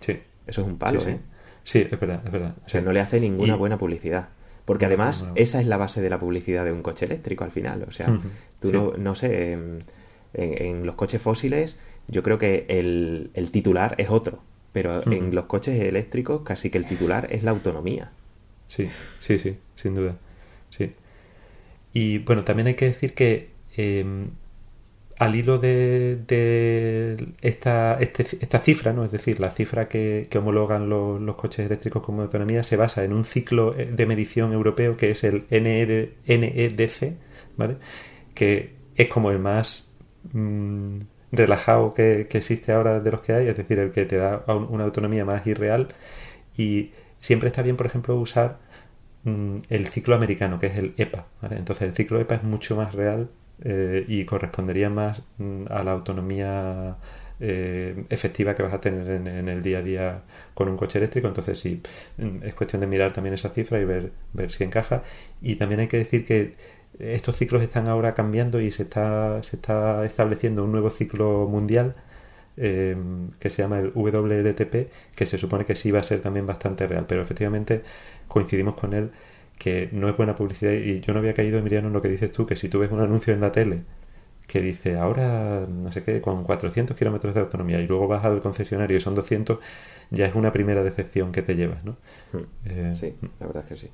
Sí. 0.00 0.20
Eso 0.46 0.60
es 0.62 0.66
un 0.66 0.78
palo, 0.78 1.00
sí, 1.00 1.10
¿eh? 1.10 1.20
Sí, 1.64 1.88
es 1.90 2.00
verdad, 2.00 2.22
es 2.24 2.32
verdad. 2.32 2.54
O 2.64 2.68
sea, 2.68 2.80
no 2.80 2.92
le 2.92 3.00
hace 3.00 3.20
ninguna 3.20 3.56
buena 3.56 3.78
publicidad. 3.78 4.28
Porque 4.64 4.86
además, 4.86 5.26
esa 5.34 5.60
es 5.60 5.66
la 5.66 5.78
base 5.78 6.00
de 6.00 6.10
la 6.10 6.18
publicidad 6.18 6.64
de 6.64 6.72
un 6.72 6.82
coche 6.82 7.06
eléctrico 7.06 7.44
al 7.44 7.50
final. 7.50 7.84
O 7.88 7.92
sea, 7.92 8.18
tú 8.60 8.72
no, 8.72 8.92
no 8.96 9.14
sé, 9.14 9.52
en, 9.52 9.84
en, 10.32 10.86
los 10.86 10.94
coches 10.94 11.20
fósiles 11.20 11.76
yo 12.10 12.22
creo 12.22 12.38
que 12.38 12.66
el, 12.68 13.50
titular 13.50 13.94
es 13.98 14.10
otro, 14.10 14.42
pero 14.72 15.02
en 15.10 15.34
los 15.34 15.44
coches 15.44 15.80
eléctricos 15.80 16.42
casi 16.42 16.70
que 16.70 16.78
el 16.78 16.86
titular 16.86 17.26
es 17.30 17.42
la 17.42 17.50
autonomía. 17.50 18.10
Sí, 18.66 18.88
sí, 19.18 19.38
sí, 19.38 19.56
sin 19.76 19.94
duda. 19.94 20.16
Sí. 20.70 20.92
Y 21.92 22.18
bueno, 22.18 22.44
también 22.44 22.68
hay 22.68 22.74
que 22.74 22.86
decir 22.86 23.14
que 23.14 23.50
em, 23.76 24.30
al 25.18 25.34
hilo 25.34 25.58
de, 25.58 26.18
de 26.26 27.28
esta, 27.42 27.98
este, 28.00 28.26
esta 28.40 28.60
cifra, 28.60 28.92
¿no? 28.92 29.04
es 29.04 29.12
decir, 29.12 29.40
la 29.40 29.50
cifra 29.50 29.88
que, 29.88 30.28
homologan 30.36 30.88
los, 30.88 31.20
los, 31.20 31.36
coches 31.36 31.66
eléctricos 31.66 32.02
como 32.02 32.22
autonomía, 32.22 32.62
se 32.62 32.76
basa 32.76 33.04
en 33.04 33.12
un 33.12 33.24
ciclo 33.24 33.76
eh, 33.76 33.90
de 33.90 34.06
medición 34.06 34.52
europeo 34.52 34.96
que 34.96 35.10
es 35.10 35.24
el 35.24 35.44
NED, 35.50 36.10
NEDC, 36.26 37.14
¿vale? 37.56 37.76
que 38.34 38.74
es 38.96 39.08
como 39.08 39.30
el 39.30 39.40
más 39.40 39.90
Mm, 40.32 41.00
relajado 41.32 41.94
que, 41.94 42.22
existe 42.30 42.72
ahora 42.72 43.00
de 43.00 43.10
los 43.10 43.20
que 43.20 43.32
hay, 43.32 43.48
es 43.48 43.56
decir, 43.56 43.78
el 43.78 43.92
que 43.92 44.04
te 44.04 44.16
da 44.16 44.44
una 44.46 44.84
autonomía 44.84 45.24
más 45.24 45.46
irreal. 45.46 45.88
Y 46.56 46.92
siempre 47.20 47.48
está 47.48 47.62
bien, 47.62 47.76
por 47.76 47.86
ejemplo, 47.86 48.16
usar 48.16 48.58
mm, 49.24 49.58
el 49.68 49.88
ciclo 49.88 50.14
americano, 50.14 50.58
que 50.60 50.66
es 50.68 50.76
el 50.76 50.94
EPA. 50.96 51.26
Entonces, 51.50 51.88
el 51.88 51.94
ciclo 51.94 52.20
EPA 52.20 52.36
es 52.36 52.42
mucho 52.44 52.76
más 52.76 52.94
real 52.94 53.30
eh, 53.62 54.04
y 54.08 54.24
correspondería 54.24 54.90
más 54.90 55.22
mm, 55.38 55.66
a 55.70 55.82
la 55.84 55.92
autonomía 55.92 56.96
eh, 57.40 58.04
efectiva 58.10 58.54
que 58.54 58.62
vas 58.62 58.74
a 58.74 58.80
tener 58.80 59.08
en, 59.08 59.26
en, 59.26 59.48
el 59.48 59.62
día 59.62 59.78
a 59.78 59.82
día 59.82 60.22
con 60.54 60.68
un 60.68 60.76
coche 60.76 60.98
eléctrico. 60.98 61.28
Entonces, 61.28 61.58
sí, 61.60 61.82
es 62.42 62.54
cuestión 62.54 62.80
de 62.80 62.86
mirar 62.86 63.12
también 63.12 63.34
esa 63.34 63.50
cifra 63.50 63.80
y 63.80 63.84
ver, 63.84 64.12
ver 64.32 64.50
si 64.50 64.64
encaja. 64.64 65.02
Y 65.40 65.56
también 65.56 65.80
hay 65.80 65.88
que 65.88 65.98
decir 65.98 66.26
que 66.26 66.54
estos 66.98 67.36
ciclos 67.36 67.62
están 67.62 67.88
ahora 67.88 68.14
cambiando 68.14 68.60
y 68.60 68.70
se 68.70 68.82
está, 68.84 69.42
se 69.42 69.56
está 69.56 70.04
estableciendo 70.04 70.64
un 70.64 70.72
nuevo 70.72 70.90
ciclo 70.90 71.46
mundial 71.48 71.94
eh, 72.56 72.96
que 73.38 73.50
se 73.50 73.62
llama 73.62 73.78
el 73.78 73.92
WLTP, 73.94 74.90
que 75.14 75.26
se 75.26 75.38
supone 75.38 75.64
que 75.64 75.76
sí 75.76 75.90
va 75.90 76.00
a 76.00 76.02
ser 76.02 76.20
también 76.20 76.46
bastante 76.46 76.86
real, 76.86 77.06
pero 77.08 77.22
efectivamente 77.22 77.82
coincidimos 78.28 78.74
con 78.74 78.92
él 78.92 79.10
que 79.58 79.88
no 79.92 80.08
es 80.08 80.16
buena 80.16 80.36
publicidad 80.36 80.72
y 80.72 81.00
yo 81.00 81.12
no 81.12 81.18
había 81.20 81.34
caído, 81.34 81.58
Emiliano, 81.58 81.88
en 81.88 81.92
lo 81.92 82.02
que 82.02 82.08
dices 82.08 82.32
tú, 82.32 82.46
que 82.46 82.56
si 82.56 82.68
tú 82.68 82.78
ves 82.80 82.90
un 82.90 83.00
anuncio 83.00 83.34
en 83.34 83.40
la 83.40 83.52
tele 83.52 83.82
que 84.46 84.60
dice 84.60 84.98
ahora, 84.98 85.66
no 85.68 85.92
sé 85.92 86.02
qué, 86.02 86.20
con 86.20 86.44
400 86.44 86.96
kilómetros 86.96 87.34
de 87.34 87.40
autonomía 87.40 87.78
y 87.80 87.86
luego 87.86 88.08
vas 88.08 88.24
al 88.24 88.40
concesionario 88.40 88.96
y 88.96 89.00
son 89.00 89.14
200, 89.14 89.60
ya 90.10 90.26
es 90.26 90.34
una 90.34 90.52
primera 90.52 90.82
decepción 90.82 91.30
que 91.30 91.42
te 91.42 91.54
llevas, 91.54 91.84
¿no? 91.84 91.92
Hmm. 92.32 92.44
Eh, 92.64 92.92
sí, 92.96 93.14
la 93.38 93.46
verdad 93.46 93.62
es 93.64 93.68
que 93.68 93.76
sí. 93.76 93.90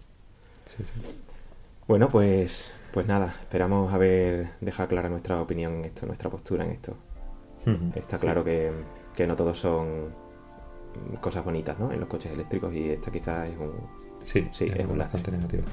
Bueno, 1.87 2.09
pues 2.09 2.73
pues 2.97 3.07
nada, 3.07 3.27
esperamos 3.27 3.93
haber 3.93 4.53
dejado 4.63 4.89
clara 4.89 5.11
nuestra 5.11 5.39
opinión 5.43 5.75
en 5.75 5.85
esto, 5.85 6.07
nuestra 6.07 6.31
postura 6.31 6.65
en 6.65 6.71
esto. 6.71 6.97
Está 7.95 8.19
claro 8.19 8.43
que, 8.43 8.73
no 9.29 9.37
todos 9.37 9.59
son 9.59 10.15
cosas 11.21 11.45
bonitas, 11.45 11.79
¿no? 11.79 11.93
En 11.93 12.01
los 12.01 12.09
coches 12.09 12.33
eléctricos 12.33 12.73
y 12.73 12.89
esta 12.89 13.11
quizás 13.13 13.51
es 13.51 13.59
un... 13.59 13.75
Sí, 14.23 14.49
sí, 14.51 14.73
es, 14.75 14.87
un 14.87 14.97
bastante 14.97 15.31
negativo. 15.31 15.65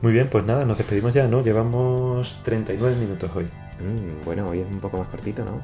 Muy 0.00 0.14
bien, 0.14 0.26
pues 0.30 0.42
nada, 0.46 0.64
nos 0.64 0.78
despedimos 0.78 1.12
ya, 1.12 1.28
¿no? 1.28 1.42
Llevamos 1.42 2.40
39 2.44 2.96
minutos 2.96 3.30
hoy. 3.36 3.44
Mm, 3.78 4.24
bueno, 4.24 4.48
hoy 4.48 4.60
es 4.60 4.70
un 4.70 4.80
poco 4.80 4.96
más 4.96 5.08
cortito, 5.08 5.44
¿no? 5.44 5.60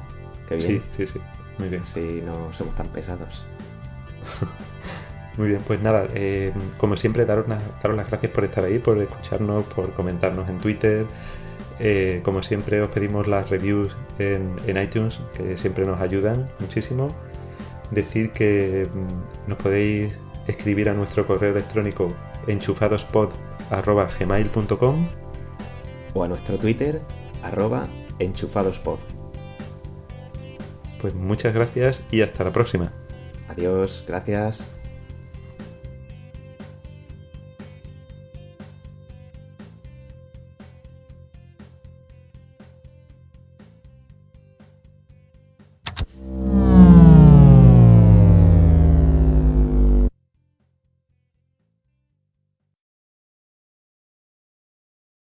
Qué 0.47 0.57
bien. 0.57 0.83
Sí, 0.95 1.07
sí, 1.07 1.13
sí. 1.13 1.19
Muy 1.57 1.67
bien. 1.67 1.83
Sí, 1.87 2.21
no 2.23 2.53
somos 2.53 2.75
tan 2.75 2.89
pesados. 2.89 3.47
Muy 5.37 5.49
bien, 5.49 5.61
pues 5.65 5.81
nada, 5.81 6.07
eh, 6.13 6.53
como 6.77 6.95
siempre, 6.97 7.25
daros, 7.25 7.47
daros, 7.47 7.95
las 7.95 8.09
gracias 8.09 8.31
por 8.31 8.43
estar 8.45 8.63
ahí, 8.63 8.79
por 8.79 8.97
escucharnos, 8.97 9.63
por 9.65 9.93
comentarnos 9.93 10.49
en 10.49 10.57
Twitter. 10.59 11.05
Eh, 11.79 12.21
como 12.23 12.41
siempre, 12.43 12.81
os 12.81 12.91
pedimos 12.91 13.27
las 13.27 13.49
reviews 13.49 13.95
en, 14.17 14.77
iTunes, 14.77 15.19
que 15.35 15.57
siempre 15.57 15.85
nos 15.85 15.99
ayudan 16.01 16.49
muchísimo. 16.59 17.13
Decir 17.91 18.31
que 18.31 18.87
mm, 18.93 19.49
nos 19.49 19.57
podéis 19.57 20.13
escribir 20.47 20.89
a 20.89 20.93
nuestro 20.93 21.25
correo 21.25 21.51
electrónico 21.51 22.13
enchufadospod.gmail.com 22.47 25.07
o 26.13 26.23
a 26.23 26.27
nuestro 26.27 26.57
Twitter 26.57 27.01
arroba 27.43 27.87
enchufadospod. 28.19 28.99
Pues 31.01 31.13
muchas 31.13 31.53
gracias 31.53 32.01
y 32.11 32.21
hasta 32.21 32.43
la 32.43 32.51
próxima. 32.51 32.91
Adiós, 33.47 34.03
gracias. 34.07 34.78